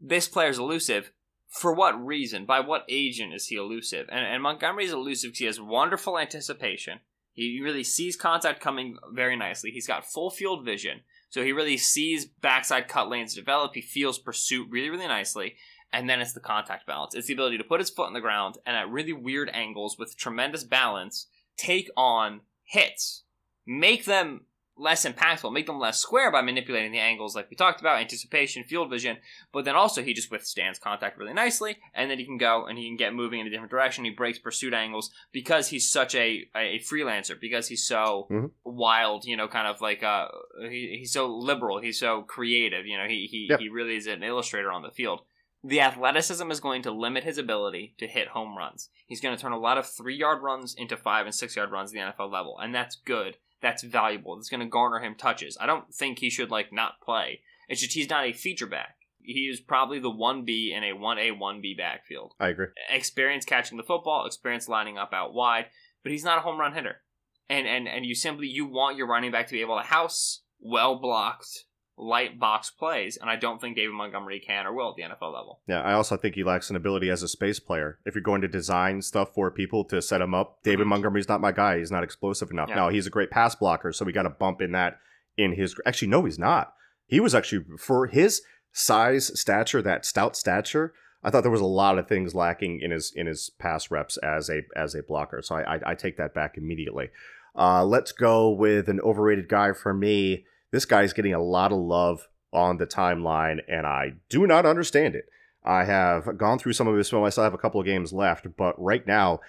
this 0.00 0.28
player's 0.28 0.58
elusive 0.58 1.10
for 1.48 1.72
what 1.72 2.04
reason? 2.04 2.44
By 2.44 2.60
what 2.60 2.84
agent 2.88 3.34
is 3.34 3.46
he 3.46 3.56
elusive? 3.56 4.06
And, 4.10 4.24
and 4.24 4.42
Montgomery's 4.42 4.92
elusive 4.92 5.30
because 5.30 5.38
he 5.38 5.46
has 5.46 5.60
wonderful 5.60 6.18
anticipation. 6.18 7.00
He 7.32 7.60
really 7.62 7.84
sees 7.84 8.16
contact 8.16 8.60
coming 8.60 8.96
very 9.12 9.36
nicely. 9.36 9.70
He's 9.70 9.86
got 9.86 10.04
full 10.04 10.30
field 10.30 10.64
vision. 10.64 11.00
So 11.30 11.44
he 11.44 11.52
really 11.52 11.76
sees 11.76 12.24
backside 12.24 12.88
cut 12.88 13.08
lanes 13.08 13.34
develop. 13.34 13.74
He 13.74 13.82
feels 13.82 14.18
pursuit 14.18 14.68
really, 14.70 14.90
really 14.90 15.06
nicely. 15.06 15.56
And 15.92 16.08
then 16.08 16.20
it's 16.20 16.32
the 16.32 16.40
contact 16.40 16.86
balance. 16.86 17.14
It's 17.14 17.28
the 17.28 17.34
ability 17.34 17.58
to 17.58 17.64
put 17.64 17.80
his 17.80 17.90
foot 17.90 18.08
in 18.08 18.14
the 18.14 18.20
ground 18.20 18.58
and 18.66 18.76
at 18.76 18.90
really 18.90 19.12
weird 19.12 19.50
angles 19.52 19.96
with 19.98 20.16
tremendous 20.16 20.64
balance, 20.64 21.28
take 21.56 21.88
on 21.96 22.40
hits. 22.68 23.24
Make 23.66 24.04
them 24.04 24.42
less 24.80 25.04
impactful, 25.04 25.52
make 25.52 25.66
them 25.66 25.80
less 25.80 25.98
square 25.98 26.30
by 26.30 26.40
manipulating 26.40 26.92
the 26.92 27.00
angles 27.00 27.34
like 27.34 27.50
we 27.50 27.56
talked 27.56 27.80
about, 27.80 27.98
anticipation, 28.00 28.62
field 28.62 28.88
vision, 28.88 29.16
but 29.52 29.64
then 29.64 29.74
also 29.74 30.04
he 30.04 30.14
just 30.14 30.30
withstands 30.30 30.78
contact 30.78 31.18
really 31.18 31.32
nicely, 31.34 31.76
and 31.94 32.08
then 32.08 32.16
he 32.16 32.24
can 32.24 32.38
go 32.38 32.64
and 32.64 32.78
he 32.78 32.86
can 32.88 32.96
get 32.96 33.12
moving 33.12 33.40
in 33.40 33.46
a 33.48 33.50
different 33.50 33.72
direction. 33.72 34.04
He 34.04 34.12
breaks 34.12 34.38
pursuit 34.38 34.72
angles 34.72 35.10
because 35.32 35.66
he's 35.68 35.90
such 35.90 36.14
a 36.14 36.48
a 36.54 36.78
freelancer, 36.78 37.38
because 37.40 37.66
he's 37.66 37.84
so 37.84 38.28
Mhm. 38.30 38.52
wild, 38.64 39.24
you 39.24 39.36
know, 39.36 39.48
kind 39.48 39.66
of 39.66 39.80
like 39.80 40.04
uh 40.04 40.28
he, 40.60 40.98
he's 41.00 41.12
so 41.12 41.26
liberal, 41.26 41.80
he's 41.80 41.98
so 41.98 42.22
creative, 42.22 42.86
you 42.86 42.96
know, 42.96 43.08
he 43.08 43.26
he, 43.28 43.48
Yep. 43.50 43.58
he 43.58 43.68
really 43.68 43.96
is 43.96 44.06
an 44.06 44.22
illustrator 44.22 44.70
on 44.70 44.82
the 44.82 44.92
field. 44.92 45.22
The 45.64 45.80
athleticism 45.80 46.50
is 46.50 46.60
going 46.60 46.82
to 46.82 46.90
limit 46.90 47.24
his 47.24 47.38
ability 47.38 47.94
to 47.98 48.06
hit 48.06 48.28
home 48.28 48.56
runs. 48.56 48.90
He's 49.06 49.20
going 49.20 49.36
to 49.36 49.40
turn 49.40 49.52
a 49.52 49.58
lot 49.58 49.78
of 49.78 49.88
three 49.88 50.16
yard 50.16 50.42
runs 50.42 50.74
into 50.74 50.96
five 50.96 51.26
and 51.26 51.34
six 51.34 51.56
yard 51.56 51.72
runs 51.72 51.92
at 51.92 51.94
the 51.94 52.24
NFL 52.24 52.32
level, 52.32 52.56
and 52.58 52.74
that's 52.74 52.96
good. 52.96 53.38
That's 53.60 53.82
valuable. 53.82 54.36
That's 54.36 54.48
going 54.48 54.60
to 54.60 54.66
garner 54.66 55.00
him 55.00 55.16
touches. 55.16 55.58
I 55.60 55.66
don't 55.66 55.92
think 55.92 56.20
he 56.20 56.30
should 56.30 56.50
like 56.50 56.72
not 56.72 57.00
play. 57.02 57.40
It's 57.68 57.80
just 57.80 57.94
he's 57.94 58.08
not 58.08 58.24
a 58.24 58.32
feature 58.32 58.66
back. 58.66 58.96
He 59.20 59.40
is 59.42 59.60
probably 59.60 59.98
the 59.98 60.10
one 60.10 60.44
B 60.44 60.72
in 60.74 60.84
a 60.84 60.92
one 60.92 61.18
A 61.18 61.32
one 61.32 61.60
B 61.60 61.74
backfield. 61.76 62.34
I 62.38 62.48
agree. 62.48 62.68
Experience 62.88 63.44
catching 63.44 63.76
the 63.76 63.82
football, 63.82 64.26
experience 64.26 64.68
lining 64.68 64.96
up 64.96 65.12
out 65.12 65.34
wide, 65.34 65.66
but 66.02 66.12
he's 66.12 66.24
not 66.24 66.38
a 66.38 66.42
home 66.42 66.58
run 66.58 66.72
hitter. 66.72 67.02
And 67.50 67.66
and 67.66 67.88
and 67.88 68.06
you 68.06 68.14
simply 68.14 68.46
you 68.46 68.66
want 68.66 68.96
your 68.96 69.08
running 69.08 69.32
back 69.32 69.48
to 69.48 69.52
be 69.52 69.60
able 69.60 69.76
to 69.76 69.82
house 69.82 70.42
well 70.60 71.00
blocked 71.00 71.64
light 71.98 72.38
box 72.38 72.70
plays, 72.70 73.16
and 73.16 73.28
I 73.28 73.36
don't 73.36 73.60
think 73.60 73.76
David 73.76 73.92
Montgomery 73.92 74.38
can 74.40 74.66
or 74.66 74.72
will 74.72 74.90
at 74.90 74.96
the 74.96 75.02
NFL 75.02 75.32
level. 75.34 75.60
Yeah, 75.66 75.82
I 75.82 75.92
also 75.94 76.16
think 76.16 76.36
he 76.36 76.44
lacks 76.44 76.70
an 76.70 76.76
ability 76.76 77.10
as 77.10 77.22
a 77.22 77.28
space 77.28 77.58
player. 77.58 77.98
If 78.06 78.14
you're 78.14 78.22
going 78.22 78.40
to 78.42 78.48
design 78.48 79.02
stuff 79.02 79.34
for 79.34 79.50
people 79.50 79.84
to 79.86 80.00
set 80.00 80.20
him 80.20 80.32
up, 80.34 80.62
David 80.62 80.86
Mhm. 80.86 80.90
Montgomery's 80.90 81.28
not 81.28 81.40
my 81.40 81.52
guy. 81.52 81.78
He's 81.78 81.90
not 81.90 82.04
explosive 82.04 82.50
enough. 82.50 82.68
Yeah. 82.68 82.76
Now, 82.76 82.88
he's 82.88 83.06
a 83.06 83.10
great 83.10 83.30
pass 83.30 83.54
blocker, 83.54 83.92
so 83.92 84.04
we 84.04 84.12
got 84.12 84.22
to 84.22 84.30
bump 84.30 84.60
in 84.62 84.72
that 84.72 85.00
in 85.36 85.52
his. 85.52 85.74
Actually, 85.84 86.08
no, 86.08 86.24
he's 86.24 86.38
not. 86.38 86.72
He 87.06 87.20
was 87.20 87.34
actually, 87.34 87.64
for 87.78 88.06
his 88.06 88.42
size, 88.72 89.38
stature, 89.38 89.82
that 89.82 90.04
stout 90.04 90.36
stature, 90.36 90.92
I 91.24 91.30
thought 91.30 91.42
there 91.42 91.50
was 91.50 91.60
a 91.60 91.66
lot 91.66 91.98
of 91.98 92.06
things 92.06 92.34
lacking 92.34 92.80
in 92.80 92.92
his 92.92 93.12
in 93.16 93.26
his 93.26 93.50
pass 93.58 93.90
reps 93.90 94.16
as 94.18 94.48
a 94.48 94.62
as 94.76 94.94
a 94.94 95.02
blocker. 95.02 95.42
So 95.42 95.56
I 95.56 95.74
I, 95.76 95.80
I 95.86 95.94
take 95.94 96.16
that 96.16 96.32
back 96.32 96.56
immediately. 96.56 97.08
Uh, 97.56 97.84
let's 97.84 98.12
go 98.12 98.50
with 98.50 98.88
an 98.88 99.00
overrated 99.00 99.48
guy 99.48 99.72
for 99.72 99.92
me. 99.92 100.44
This 100.70 100.84
guy's 100.84 101.12
getting 101.12 101.34
a 101.34 101.42
lot 101.42 101.72
of 101.72 101.78
love 101.78 102.28
on 102.52 102.78
the 102.78 102.86
timeline, 102.86 103.60
and 103.68 103.86
I 103.86 104.14
do 104.28 104.46
not 104.46 104.66
understand 104.66 105.14
it. 105.14 105.28
I 105.64 105.84
have 105.84 106.38
gone 106.38 106.58
through 106.58 106.72
some 106.72 106.88
of 106.88 106.96
his 106.96 107.10
film. 107.10 107.24
I 107.24 107.30
still 107.30 107.44
have 107.44 107.54
a 107.54 107.58
couple 107.58 107.80
of 107.80 107.86
games 107.86 108.12
left, 108.12 108.46
but 108.56 108.80
right 108.80 109.06
now, 109.06 109.40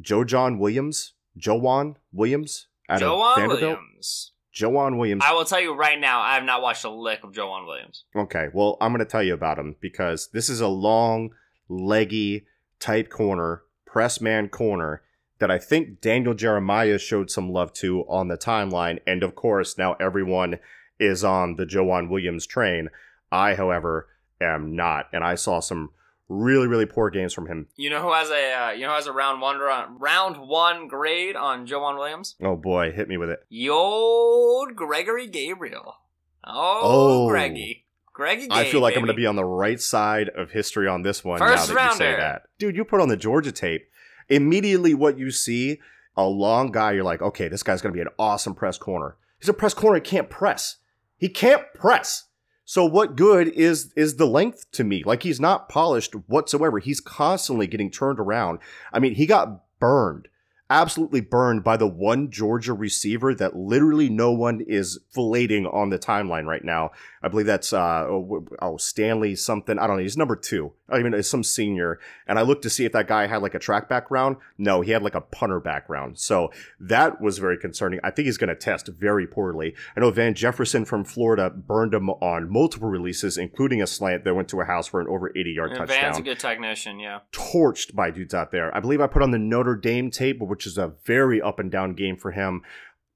Joejuan 0.00 0.58
Williams, 0.58 1.14
Joejuan 1.38 1.96
Williams 2.12 2.66
out 2.88 3.00
Joan 3.00 3.36
Vanderbilt. 3.36 3.78
Williams. 3.78 4.32
Joejuan 4.54 4.98
Williams. 4.98 5.22
I 5.26 5.32
will 5.32 5.46
tell 5.46 5.60
you 5.60 5.74
right 5.74 5.98
now, 5.98 6.20
I 6.20 6.34
have 6.34 6.44
not 6.44 6.60
watched 6.60 6.84
a 6.84 6.90
lick 6.90 7.24
of 7.24 7.32
Joejuan 7.32 7.66
Williams. 7.66 8.04
Okay, 8.14 8.48
well, 8.52 8.76
I'm 8.80 8.92
going 8.92 9.04
to 9.04 9.10
tell 9.10 9.22
you 9.22 9.32
about 9.34 9.58
him 9.58 9.76
because 9.80 10.28
this 10.32 10.50
is 10.50 10.60
a 10.60 10.68
long, 10.68 11.30
leggy 11.68 12.46
type 12.78 13.08
corner, 13.08 13.62
press 13.86 14.20
man 14.20 14.48
corner 14.48 15.02
that 15.42 15.50
I 15.50 15.58
think 15.58 16.00
Daniel 16.00 16.34
Jeremiah 16.34 16.98
showed 16.98 17.28
some 17.28 17.50
love 17.50 17.72
to 17.74 18.02
on 18.08 18.28
the 18.28 18.38
timeline. 18.38 19.00
And 19.06 19.24
of 19.24 19.34
course, 19.34 19.76
now 19.76 19.94
everyone 19.94 20.58
is 21.00 21.24
on 21.24 21.56
the 21.56 21.66
Joejuan 21.66 22.08
Williams 22.08 22.46
train. 22.46 22.88
I, 23.32 23.56
however, 23.56 24.08
am 24.40 24.76
not. 24.76 25.06
And 25.12 25.24
I 25.24 25.34
saw 25.34 25.58
some 25.58 25.90
really, 26.28 26.68
really 26.68 26.86
poor 26.86 27.10
games 27.10 27.34
from 27.34 27.48
him. 27.48 27.66
You 27.74 27.90
know 27.90 28.00
who 28.00 28.12
has 28.12 28.30
a 28.30 28.52
uh, 28.54 28.70
you 28.70 28.82
know 28.82 28.90
who 28.90 28.94
has 28.94 29.08
a 29.08 29.12
round 29.12 29.40
one 29.40 29.58
round 29.58 30.36
one 30.38 30.86
grade 30.86 31.34
on 31.34 31.66
Joejuan 31.66 31.98
Williams? 31.98 32.36
Oh 32.40 32.54
boy, 32.56 32.92
hit 32.92 33.08
me 33.08 33.16
with 33.16 33.30
it. 33.30 33.40
Yo, 33.48 34.66
Gregory 34.76 35.26
Gabriel. 35.26 35.96
Oh, 36.44 36.80
Oh. 37.24 37.28
Greggy. 37.28 37.86
Greggy. 38.12 38.46
I 38.50 38.70
feel 38.70 38.80
like 38.80 38.94
I'm 38.94 39.00
going 39.00 39.08
to 39.08 39.14
be 39.14 39.26
on 39.26 39.36
the 39.36 39.44
right 39.44 39.80
side 39.80 40.28
of 40.28 40.50
history 40.50 40.86
on 40.86 41.02
this 41.02 41.24
one 41.24 41.38
First 41.38 41.70
now 41.70 41.74
that 41.74 41.90
you 41.92 41.96
say 41.96 42.06
rounder. 42.10 42.20
that. 42.20 42.42
Dude, 42.58 42.76
you 42.76 42.84
put 42.84 43.00
on 43.00 43.08
the 43.08 43.16
Georgia 43.16 43.50
tape. 43.52 43.88
Immediately, 44.28 44.94
what 44.94 45.18
you 45.18 45.30
see, 45.30 45.80
a 46.16 46.24
long 46.24 46.72
guy, 46.72 46.92
you're 46.92 47.04
like, 47.04 47.22
okay, 47.22 47.48
this 47.48 47.62
guy's 47.62 47.82
going 47.82 47.92
to 47.92 47.96
be 47.96 48.02
an 48.02 48.14
awesome 48.18 48.54
press 48.54 48.78
corner. 48.78 49.16
He's 49.38 49.48
a 49.48 49.54
press 49.54 49.74
corner. 49.74 49.96
He 49.96 50.02
can't 50.02 50.30
press. 50.30 50.76
He 51.16 51.28
can't 51.28 51.62
press. 51.74 52.24
So 52.64 52.84
what 52.84 53.16
good 53.16 53.48
is 53.48 53.92
is 53.96 54.16
the 54.16 54.26
length 54.26 54.70
to 54.72 54.84
me? 54.84 55.02
Like 55.04 55.24
he's 55.24 55.40
not 55.40 55.68
polished 55.68 56.14
whatsoever. 56.26 56.78
He's 56.78 57.00
constantly 57.00 57.66
getting 57.66 57.90
turned 57.90 58.20
around. 58.20 58.60
I 58.92 58.98
mean, 58.98 59.14
he 59.14 59.26
got 59.26 59.62
burned, 59.80 60.28
absolutely 60.70 61.20
burned 61.20 61.64
by 61.64 61.76
the 61.76 61.88
one 61.88 62.30
Georgia 62.30 62.72
receiver 62.72 63.34
that 63.34 63.56
literally 63.56 64.08
no 64.08 64.30
one 64.32 64.60
is 64.60 65.00
filleting 65.14 65.72
on 65.72 65.90
the 65.90 65.98
timeline 65.98 66.46
right 66.46 66.64
now. 66.64 66.92
I 67.22 67.28
believe 67.28 67.46
that's 67.46 67.72
uh 67.72 68.06
oh, 68.08 68.46
oh, 68.60 68.76
Stanley 68.76 69.34
something. 69.34 69.78
I 69.78 69.86
don't 69.86 69.96
know. 69.96 70.02
He's 70.02 70.16
number 70.16 70.36
two. 70.36 70.72
I 70.92 71.02
mean, 71.02 71.14
it's 71.14 71.28
some 71.28 71.42
senior. 71.42 71.98
And 72.26 72.38
I 72.38 72.42
looked 72.42 72.62
to 72.62 72.70
see 72.70 72.84
if 72.84 72.92
that 72.92 73.08
guy 73.08 73.26
had 73.26 73.42
like 73.42 73.54
a 73.54 73.58
track 73.58 73.88
background. 73.88 74.36
No, 74.58 74.80
he 74.80 74.90
had 74.90 75.02
like 75.02 75.14
a 75.14 75.20
punter 75.20 75.60
background. 75.60 76.18
So 76.18 76.50
that 76.78 77.20
was 77.20 77.38
very 77.38 77.58
concerning. 77.58 78.00
I 78.04 78.10
think 78.10 78.26
he's 78.26 78.36
going 78.36 78.48
to 78.48 78.56
test 78.56 78.88
very 78.88 79.26
poorly. 79.26 79.74
I 79.96 80.00
know 80.00 80.10
Van 80.10 80.34
Jefferson 80.34 80.84
from 80.84 81.04
Florida 81.04 81.50
burned 81.50 81.94
him 81.94 82.10
on 82.10 82.50
multiple 82.50 82.88
releases, 82.88 83.38
including 83.38 83.82
a 83.82 83.86
slant 83.86 84.24
that 84.24 84.34
went 84.34 84.48
to 84.48 84.60
a 84.60 84.64
house 84.64 84.86
for 84.86 85.00
an 85.00 85.08
over 85.08 85.30
80 85.36 85.50
yard 85.50 85.70
touchdown 85.70 85.86
Van's 85.86 86.18
a 86.18 86.22
good 86.22 86.38
technician, 86.38 87.00
yeah. 87.00 87.20
torched 87.32 87.94
by 87.94 88.10
dudes 88.10 88.34
out 88.34 88.50
there. 88.50 88.74
I 88.76 88.80
believe 88.80 89.00
I 89.00 89.06
put 89.06 89.22
on 89.22 89.30
the 89.30 89.38
Notre 89.38 89.76
Dame 89.76 90.10
tape, 90.10 90.40
which 90.40 90.66
is 90.66 90.78
a 90.78 90.92
very 91.04 91.40
up 91.40 91.58
and 91.58 91.70
down 91.70 91.94
game 91.94 92.16
for 92.16 92.32
him. 92.32 92.62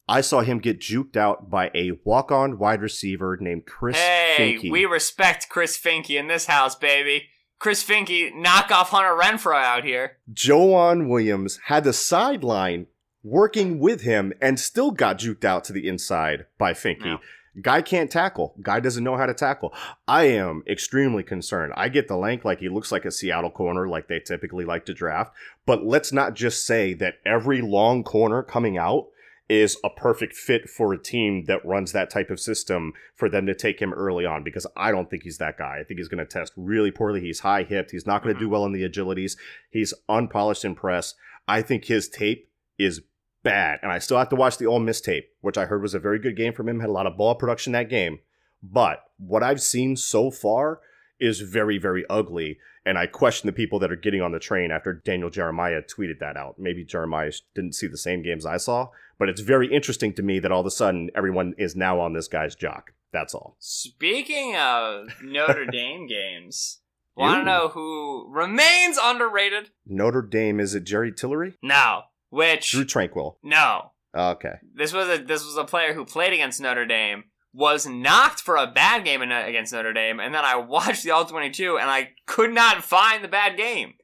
I 0.09 0.21
saw 0.21 0.43
him 0.43 0.59
get 0.59 0.81
juked 0.81 1.17
out 1.17 1.51
by 1.51 1.71
a 1.75 1.93
walk 2.05 2.31
on 2.31 2.59
wide 2.59 2.81
receiver 2.81 3.37
named 3.41 3.67
Chris 3.67 3.97
Hey, 3.97 4.57
Finke. 4.57 4.71
we 4.71 4.85
respect 4.85 5.49
Chris 5.49 5.77
Finke 5.77 6.19
in 6.19 6.29
this 6.29 6.47
house, 6.47 6.77
baby. 6.77 7.29
Chris 7.59 7.83
Finke, 7.83 8.35
knock 8.35 8.71
off 8.71 8.91
Hunter 8.91 9.15
Renfrow 9.15 9.63
out 9.63 9.85
here. 9.85 10.19
Joejuan 10.33 11.09
Williams 11.09 11.59
had 11.67 11.85
the 11.85 11.93
sideline 11.93 12.87
working 13.23 13.79
with 13.79 14.03
him 14.03 14.33
and 14.41 14.61
still 14.61 14.91
got 14.91 15.19
juked 15.19 15.45
out 15.45 15.65
to 15.65 15.73
the 15.73 15.89
inside 15.89 16.47
by 16.59 16.73
Finke. 16.73 17.05
Yeah. 17.05 17.17
Guy 17.61 17.81
can't 17.81 18.11
tackle. 18.11 18.55
Guy 18.61 18.81
doesn't 18.81 19.03
know 19.03 19.17
how 19.17 19.25
to 19.25 19.33
tackle. 19.33 19.73
I 20.07 20.25
am 20.25 20.63
extremely 20.69 21.23
concerned. 21.23 21.73
I 21.75 21.89
get 21.89 22.07
the 22.07 22.17
length, 22.17 22.45
like 22.45 22.61
he 22.61 22.69
looks 22.69 22.93
like 22.93 23.07
a 23.07 23.11
Seattle 23.11 23.51
corner, 23.51 23.89
like 23.89 24.09
they 24.09 24.21
typically 24.21 24.67
like 24.67 24.85
to 24.87 24.95
draft. 24.95 25.35
But 25.65 25.85
let's 25.85 26.13
not 26.13 26.35
just 26.35 26.67
say 26.67 26.93
that 26.95 27.15
every 27.25 27.63
long 27.63 28.05
corner 28.05 28.43
coming 28.43 28.77
out 28.77 29.09
is 29.49 29.77
a 29.85 29.91
perfect 29.91 30.35
fit 30.35 30.69
for 30.69 30.93
a 30.93 30.99
team 30.99 31.45
that 31.45 31.65
runs 31.65 31.93
that 31.93 32.11
type 32.11 32.31
of 32.31 32.41
system 32.41 32.93
for 33.15 33.29
them 33.29 33.47
to 33.47 33.55
take 33.55 33.81
him 33.81 33.93
early 33.93 34.27
on 34.27 34.43
because 34.43 34.67
I 34.77 34.91
don't 34.91 35.09
think 35.09 35.23
he's 35.23 35.39
that 35.39 35.57
guy. 35.57 35.79
I 35.81 35.85
think 35.85 35.99
he's 35.99 36.09
going 36.09 36.19
to 36.19 36.27
test 36.27 36.53
really 36.57 36.91
poorly. 36.91 37.21
He's 37.21 37.41
high 37.41 37.63
hipped. 37.63 37.93
He's 37.93 38.07
not 38.07 38.23
going 38.23 38.35
to 38.35 38.39
Mhm. 38.39 38.45
do 38.45 38.49
well 38.49 38.67
in 38.67 38.73
the 38.73 38.89
agilities. 38.89 39.37
He's 39.71 39.95
unpolished 40.09 40.65
in 40.65 40.75
press. 40.75 41.15
I 41.47 41.63
think 41.63 41.85
his 41.85 42.09
tape 42.09 42.51
is 42.77 43.03
bad. 43.45 43.79
And 43.83 43.93
I 43.93 44.01
still 44.01 44.19
have 44.19 44.31
to 44.31 44.37
watch 44.37 44.59
the 44.59 44.67
Ole 44.67 44.81
Miss 44.81 45.01
tape, 45.01 45.29
which 45.41 45.57
I 45.57 45.67
heard 45.67 45.81
was 45.81 45.95
a 45.95 46.01
very 46.01 46.19
good 46.19 46.37
game 46.37 46.53
from 46.53 46.69
him. 46.69 46.81
Had 46.81 46.89
a 46.89 46.93
lot 46.93 47.07
of 47.07 47.17
ball 47.17 47.37
production 47.37 47.73
that 47.75 47.89
game. 47.89 48.19
But 48.61 49.05
what 49.19 49.45
I've 49.45 49.63
seen 49.63 49.95
so 49.97 50.33
far 50.33 50.81
is 51.21 51.41
very, 51.41 51.79
very 51.79 52.05
ugly. 52.09 52.59
And 52.85 52.97
I 52.99 53.07
question 53.07 53.47
the 53.47 53.53
people 53.53 53.79
that 53.81 53.91
are 53.91 53.97
getting 53.97 54.23
on 54.23 54.33
the 54.33 54.39
train 54.39 54.71
after 54.71 54.93
Daniel 54.93 55.31
Jeremiah 55.31 55.83
tweeted 55.83 56.19
that 56.21 56.37
out. 56.37 56.57
Maybe 56.59 56.85
Jeremiah 56.85 57.33
didn't 57.55 57.75
see 57.75 57.87
the 57.87 57.97
same 57.97 58.23
games 58.23 58.47
I 58.47 58.59
saw, 58.59 58.89
but 59.19 59.29
it's 59.29 59.41
very 59.41 59.73
interesting 59.73 60.13
to 60.15 60.23
me 60.23 60.39
that 60.39 60.53
all 60.53 60.61
of 60.61 60.67
a 60.67 60.71
sudden 60.71 61.11
everyone 61.15 61.55
is 61.59 61.75
now 61.75 61.99
on 62.01 62.13
this 62.13 62.29
guy's 62.29 62.55
jock. 62.55 62.93
That's 63.13 63.35
all. 63.35 63.57
Speaking 63.59 64.55
of 64.57 65.09
Notre 65.23 65.65
Dame 65.73 66.07
games, 66.07 66.81
want 67.17 67.41
to 67.41 67.45
know 67.45 67.69
who 67.69 68.29
remains 68.31 68.99
underrated? 69.03 69.71
Notre 69.87 70.23
Dame, 70.23 70.61
is 70.61 70.75
it 70.75 70.85
Jerry 70.85 71.11
Tillery? 71.13 71.55
No. 71.63 72.03
Which 72.31 72.71
Drue 72.73 72.85
Tranquill. 72.85 73.37
no. 73.43 73.93
Oh, 74.19 74.31
okay. 74.31 74.55
This 74.75 74.95
was 74.95 75.09
a 75.11 75.23
this 75.23 75.45
was 75.45 75.59
a 75.59 75.65
player 75.65 75.93
who 75.93 76.07
played 76.07 76.33
against 76.33 76.59
Notre 76.59 76.87
Dame, 76.87 77.25
was 77.57 77.87
knocked 77.87 78.41
for 78.41 78.57
a 78.57 78.67
bad 78.67 79.05
game 79.05 79.23
in, 79.23 79.33
uh, 79.33 79.45
against 79.47 79.73
Notre 79.73 79.95
Dame, 79.95 80.21
and 80.21 80.35
then 80.35 80.45
I 80.45 80.57
watched 80.57 81.03
the 81.03 81.11
All 81.11 81.25
22 81.25 81.79
and 81.79 81.91
I 81.91 82.11
could 82.27 82.53
not 82.53 82.85
find 82.85 83.25
the 83.25 83.29
bad 83.29 83.57
game. 83.57 83.95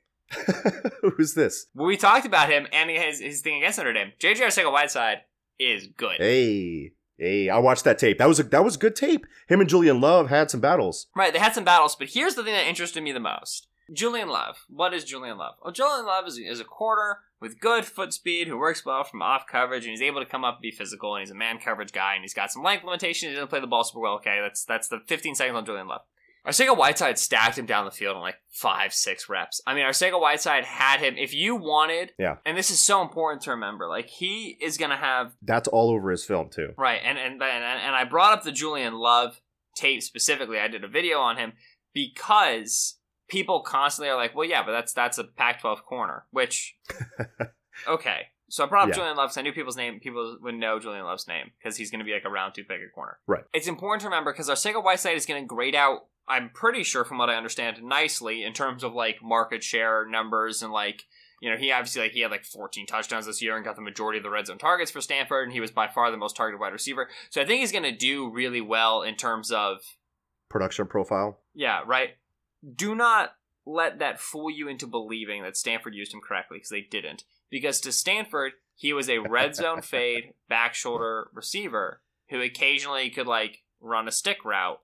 Who's 1.03 1.35
this? 1.35 1.67
We 1.75 1.99
talked 1.99 2.25
about 2.25 2.49
him 2.49 2.67
and 2.73 2.89
his 2.91 3.21
his 3.21 3.43
thing 3.43 3.59
against 3.59 3.79
Notre 3.79 3.93
Dame. 3.93 4.13
JJ 4.19 4.37
Arcega 4.37 4.73
Whiteside 4.73 5.19
is 5.59 5.87
good. 5.87 6.17
Hey. 6.19 6.93
Hey, 7.19 7.51
I 7.51 7.59
watched 7.59 7.85
that 7.85 7.99
tape. 7.99 8.19
That 8.19 8.27
was 8.27 8.41
a 8.41 8.45
that 8.45 8.65
was 8.65 8.79
good 8.79 8.97
tape. 8.97 9.27
Him 9.47 9.61
and 9.61 9.69
Julian 9.69 10.01
Love 10.01 10.31
had 10.31 10.51
some 10.51 10.61
battles. 10.61 11.09
Right, 11.15 11.33
they 11.33 11.39
had 11.39 11.55
some 11.55 11.65
battles, 11.65 11.95
but 11.95 12.09
here's 12.09 12.35
the 12.35 12.43
thing 12.43 12.55
that 12.55 12.67
interested 12.67 13.03
me 13.03 13.13
the 13.13 13.21
most. 13.21 13.69
Julian 13.93 14.29
Love. 14.29 14.65
What 14.69 14.95
is 14.95 15.05
Julian 15.05 15.37
Love? 15.37 15.55
Well, 15.63 15.73
Julian 15.73 16.07
Love 16.07 16.27
is, 16.27 16.39
is 16.39 16.61
a 16.61 16.65
corner 16.65 17.19
with 17.43 17.61
good 17.61 17.85
foot 17.85 18.15
speed 18.15 18.49
who 18.49 18.57
works 18.57 18.87
well 18.87 19.05
from 19.05 19.21
off 19.21 19.47
coverage 19.47 19.83
and 19.85 19.91
he's 19.91 20.01
able 20.01 20.21
to 20.21 20.27
come 20.27 20.45
up 20.45 20.55
and 20.55 20.63
be 20.63 20.71
physical 20.71 21.15
and 21.15 21.21
he's 21.21 21.31
a 21.31 21.35
man 21.35 21.59
coverage 21.59 21.93
guy 21.93 22.15
and 22.15 22.23
he's 22.23 22.33
got 22.33 22.51
some 22.51 22.63
length 22.63 22.85
limitations. 22.85 23.29
He 23.31 23.35
doesn't 23.35 23.49
play 23.49 23.61
the 23.61 23.67
ball 23.67 23.85
super 23.85 24.01
well. 24.01 24.15
Okay, 24.15 24.39
that's 24.41 24.65
that's 24.65 24.89
the 24.89 25.01
15 25.07 25.35
seconds 25.35 25.57
on 25.57 25.67
Julian 25.67 25.89
Love. 25.89 26.03
Arcega 26.47 26.77
Whiteside 26.77 27.19
stacked 27.21 27.57
him 27.57 27.67
down 27.67 27.85
the 27.85 27.93
field 27.93 28.17
in 28.17 28.21
like 28.23 28.35
five, 28.51 28.93
six 28.93 29.29
reps. 29.29 29.61
I 29.65 29.75
mean, 29.75 29.85
Arcega 29.85 30.21
Whiteside 30.21 30.65
had 30.65 30.99
him. 30.99 31.15
If 31.17 31.33
you 31.33 31.55
wanted, 31.55 32.15
Yeah. 32.19 32.39
and 32.45 32.59
this 32.59 32.69
is 32.71 32.81
so 32.81 33.01
important 33.01 33.43
to 33.43 33.51
remember, 33.53 33.87
like 33.89 34.07
he 34.09 34.57
is 34.61 34.77
gonna 34.77 34.97
have 34.97 35.35
That's 35.43 35.69
all 35.69 35.91
over 35.91 36.11
his 36.11 36.25
film 36.25 36.49
too. 36.49 36.71
Right, 36.77 37.01
and 37.05 37.17
and 37.17 37.35
and, 37.35 37.43
and 37.43 37.95
I 37.95 38.05
brought 38.05 38.33
up 38.33 38.43
the 38.43 38.51
Julian 38.51 38.95
Love 38.95 39.41
tape 39.77 40.03
specifically. 40.03 40.59
I 40.59 40.67
did 40.69 40.83
a 40.83 40.89
video 40.89 41.19
on 41.19 41.37
him 41.37 41.53
because 41.95 42.97
people 43.33 43.63
constantly 43.63 44.11
are 44.11 44.17
like, 44.17 44.37
"Well, 44.37 44.47
yeah, 44.47 44.63
but 44.63 44.73
that's 44.73 44.93
that's 44.93 45.17
a 45.19 45.25
Pac-12 45.25 45.83
corner." 45.83 46.27
Which, 46.31 46.77
okay, 47.89 48.27
so 48.49 48.63
I 48.63 48.69
brought 48.69 48.83
up 48.83 48.89
Yeah. 48.91 48.97
Julian 48.97 49.17
Love 49.17 49.29
because 49.31 49.39
I 49.39 49.43
knew 49.43 49.53
people's 49.53 49.77
name. 49.77 49.99
People 49.99 50.37
would 50.43 50.55
know 50.55 50.79
Julian 50.79 51.05
Love's 51.07 51.27
name 51.27 51.51
because 51.59 51.77
he's 51.77 51.91
going 51.91 52.01
to 52.01 52.05
be 52.05 52.13
like 52.13 52.27
a 52.27 52.31
round 52.31 52.55
two 52.55 52.63
pick 52.65 52.81
at 52.81 52.93
corner. 52.95 53.19
Right. 53.27 53.45
It's 53.55 53.67
important 53.67 54.03
to 54.03 54.09
remember 54.09 54.33
because 54.33 54.51
our 54.51 54.55
Arcega 54.55 54.85
Whiteside 54.85 55.17
is 55.17 55.27
going 55.27 55.43
to 55.43 55.47
grade 55.47 55.75
out. 55.75 56.07
I'm 56.29 56.51
pretty 56.51 56.85
sure, 56.85 57.05
from 57.05 57.19
what 57.19 57.31
I 57.31 57.35
understand, 57.35 57.83
nicely 57.83 58.45
in 58.45 58.53
terms 58.53 58.85
of 58.85 58.93
like 58.93 59.23
market 59.23 59.65
share 59.65 60.07
numbers 60.07 60.63
and 60.63 60.73
like 60.73 61.07
you 61.41 61.51
know, 61.51 61.57
he 61.57 61.73
obviously 61.73 62.03
like 62.03 62.13
he 62.13 62.21
had 62.21 62.31
like 62.31 62.45
14 62.45 62.87
touchdowns 62.87 63.27
this 63.27 63.43
year 63.43 63.57
and 63.57 63.65
got 63.65 63.75
the 63.75 63.83
majority 63.83 64.19
of 64.19 64.23
the 64.23 64.31
red 64.31 64.47
zone 64.47 64.59
targets 64.59 64.93
for 64.93 65.01
Stanford, 65.01 65.45
and 65.45 65.53
he 65.53 65.59
was 65.59 65.73
by 65.73 65.89
far 65.89 66.11
the 66.13 66.17
most 66.17 66.37
targeted 66.37 66.61
wide 66.61 66.73
receiver. 66.73 67.09
So 67.31 67.41
I 67.41 67.45
think 67.45 67.61
he's 67.61 67.73
going 67.73 67.83
to 67.83 67.91
do 67.97 68.31
really 68.31 68.61
well 68.61 69.03
in 69.03 69.17
terms 69.17 69.51
of 69.51 69.79
Production 70.49 70.87
profile. 70.87 71.41
yeah, 71.55 71.81
right. 71.85 72.11
Do 72.77 72.95
not 72.95 73.35
let 73.65 73.99
that 74.01 74.21
fool 74.21 74.51
you 74.51 74.69
into 74.69 74.87
believing 74.87 75.43
that 75.43 75.57
Stanford 75.57 75.95
used 75.95 76.13
him 76.13 76.21
correctly 76.21 76.59
because 76.59 76.71
they 76.71 76.81
didn't. 76.81 77.25
Because 77.51 77.81
to 77.81 77.93
Stanford, 77.93 78.53
he 78.75 78.93
was 78.93 79.09
a 79.09 79.19
red 79.19 79.55
zone 79.55 79.83
fade 79.83 80.33
back 80.49 80.75
shoulder 80.75 81.29
receiver 81.33 82.01
who 82.31 82.41
occasionally 82.41 83.11
could 83.11 83.27
like 83.27 83.63
run 83.81 84.09
a 84.09 84.13
stick 84.13 84.45
route, 84.45 84.81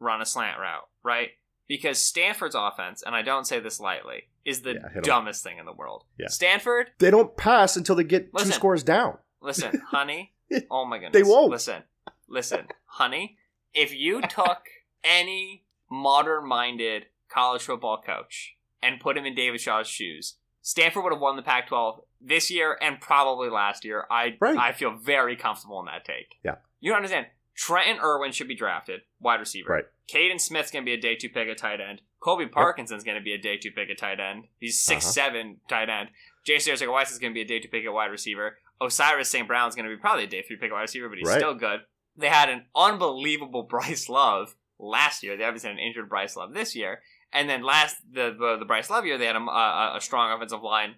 run 0.00 0.20
a 0.20 0.26
slant 0.26 0.58
route, 0.58 0.88
right? 1.02 1.30
Because 1.68 2.00
Stanford's 2.00 2.54
offense, 2.56 3.02
and 3.04 3.14
I 3.14 3.22
don't 3.22 3.46
say 3.46 3.58
this 3.60 3.80
lightly, 3.80 4.24
is 4.44 4.62
the 4.62 4.74
Yeah, 4.74 5.00
dumbest 5.02 5.42
thing 5.42 5.58
in 5.58 5.66
the 5.66 5.72
world. 5.72 6.04
Yeah. 6.18 6.28
Stanford, 6.28 6.90
They 6.98 7.10
don't 7.10 7.36
pass 7.36 7.76
until 7.76 7.96
they 7.96 8.04
get 8.04 8.32
Listen. 8.32 8.48
two 8.50 8.54
scores 8.54 8.82
down. 8.84 9.18
listen, 9.40 9.82
honey. 9.90 10.32
Oh 10.70 10.84
my 10.84 10.98
goodness. 10.98 11.12
They 11.12 11.28
won't. 11.28 11.50
Listen, 11.50 11.82
listen, 12.28 12.66
honey. 12.86 13.36
If 13.74 13.92
you 13.94 14.22
took 14.22 14.62
any 15.04 15.64
modern-minded 15.90 17.06
college 17.28 17.62
football 17.62 18.00
coach 18.04 18.56
and 18.82 19.00
put 19.00 19.16
him 19.16 19.24
in 19.26 19.34
David 19.34 19.60
Shaw's 19.60 19.86
shoes, 19.88 20.36
Stanford 20.62 21.04
would 21.04 21.12
have 21.12 21.20
won 21.22 21.36
the 21.36 21.42
Pac-12 21.42 22.00
this 22.20 22.50
year 22.50 22.76
and 22.80 23.00
probably 23.00 23.48
last 23.48 23.84
year. 23.84 24.04
I 24.10 24.36
Right. 24.40 24.56
I 24.58 24.72
feel 24.72 24.92
very 24.96 25.36
comfortable 25.36 25.78
in 25.80 25.86
that 25.86 26.04
take. 26.04 26.34
Yeah. 26.44 26.56
You 26.80 26.90
don't 26.90 26.96
understand. 26.98 27.26
Trenton 27.54 27.98
Irwin 28.02 28.32
should 28.32 28.48
be 28.48 28.54
drafted, 28.54 29.00
wide 29.20 29.40
receiver. 29.40 29.72
Right. 29.72 29.84
Kaden 30.12 30.40
Smith's 30.40 30.70
gonna 30.70 30.84
be 30.84 30.92
a 30.92 31.00
day 31.00 31.14
two 31.16 31.28
pick 31.30 31.48
at 31.48 31.56
tight 31.58 31.80
end. 31.80 32.02
Colby 32.20 32.46
Parkinson's 32.46 33.04
gonna 33.04 33.20
be 33.20 33.32
a 33.32 33.38
day 33.38 33.56
two 33.56 33.70
pick 33.70 33.88
at 33.90 33.98
tight 33.98 34.20
end. 34.20 34.48
He's 34.58 34.78
six 34.78 35.04
Uh-huh. 35.04 35.12
seven 35.12 35.60
tight 35.68 35.88
end. 35.88 36.10
J.C. 36.44 36.70
Arcega-White 36.70 37.10
is 37.10 37.18
going 37.18 37.32
to 37.32 37.34
be 37.34 37.40
a 37.40 37.44
day 37.44 37.58
two 37.58 37.66
pick 37.68 37.84
at 37.84 37.92
wide 37.92 38.10
receiver. 38.12 38.58
Osiris 38.80 39.28
St. 39.30 39.48
Brown 39.48 39.68
is 39.68 39.74
going 39.74 39.88
to 39.88 39.94
be 39.94 40.00
probably 40.00 40.22
a 40.24 40.28
day 40.28 40.42
three 40.42 40.56
pick 40.56 40.70
at 40.70 40.72
wide 40.74 40.82
receiver, 40.82 41.08
but 41.08 41.18
he's 41.18 41.26
Right. 41.26 41.38
still 41.38 41.54
good. 41.54 41.80
They 42.16 42.28
had 42.28 42.48
an 42.48 42.66
unbelievable 42.76 43.62
Bryce 43.68 44.08
Love 44.08 44.54
last 44.78 45.22
year. 45.24 45.36
They 45.36 45.42
obviously 45.44 45.70
had 45.70 45.78
an 45.78 45.84
injured 45.84 46.08
Bryce 46.08 46.36
Love 46.36 46.54
this 46.54 46.76
year. 46.76 47.02
And 47.32 47.48
then 47.48 47.62
last, 47.62 47.96
the, 48.10 48.34
the, 48.38 48.56
the 48.58 48.64
Bryce 48.64 48.88
Love 48.88 49.04
year, 49.04 49.18
they 49.18 49.26
had 49.26 49.36
a, 49.36 49.40
a, 49.40 49.94
a 49.96 50.00
strong 50.00 50.32
offensive 50.32 50.62
line. 50.62 50.94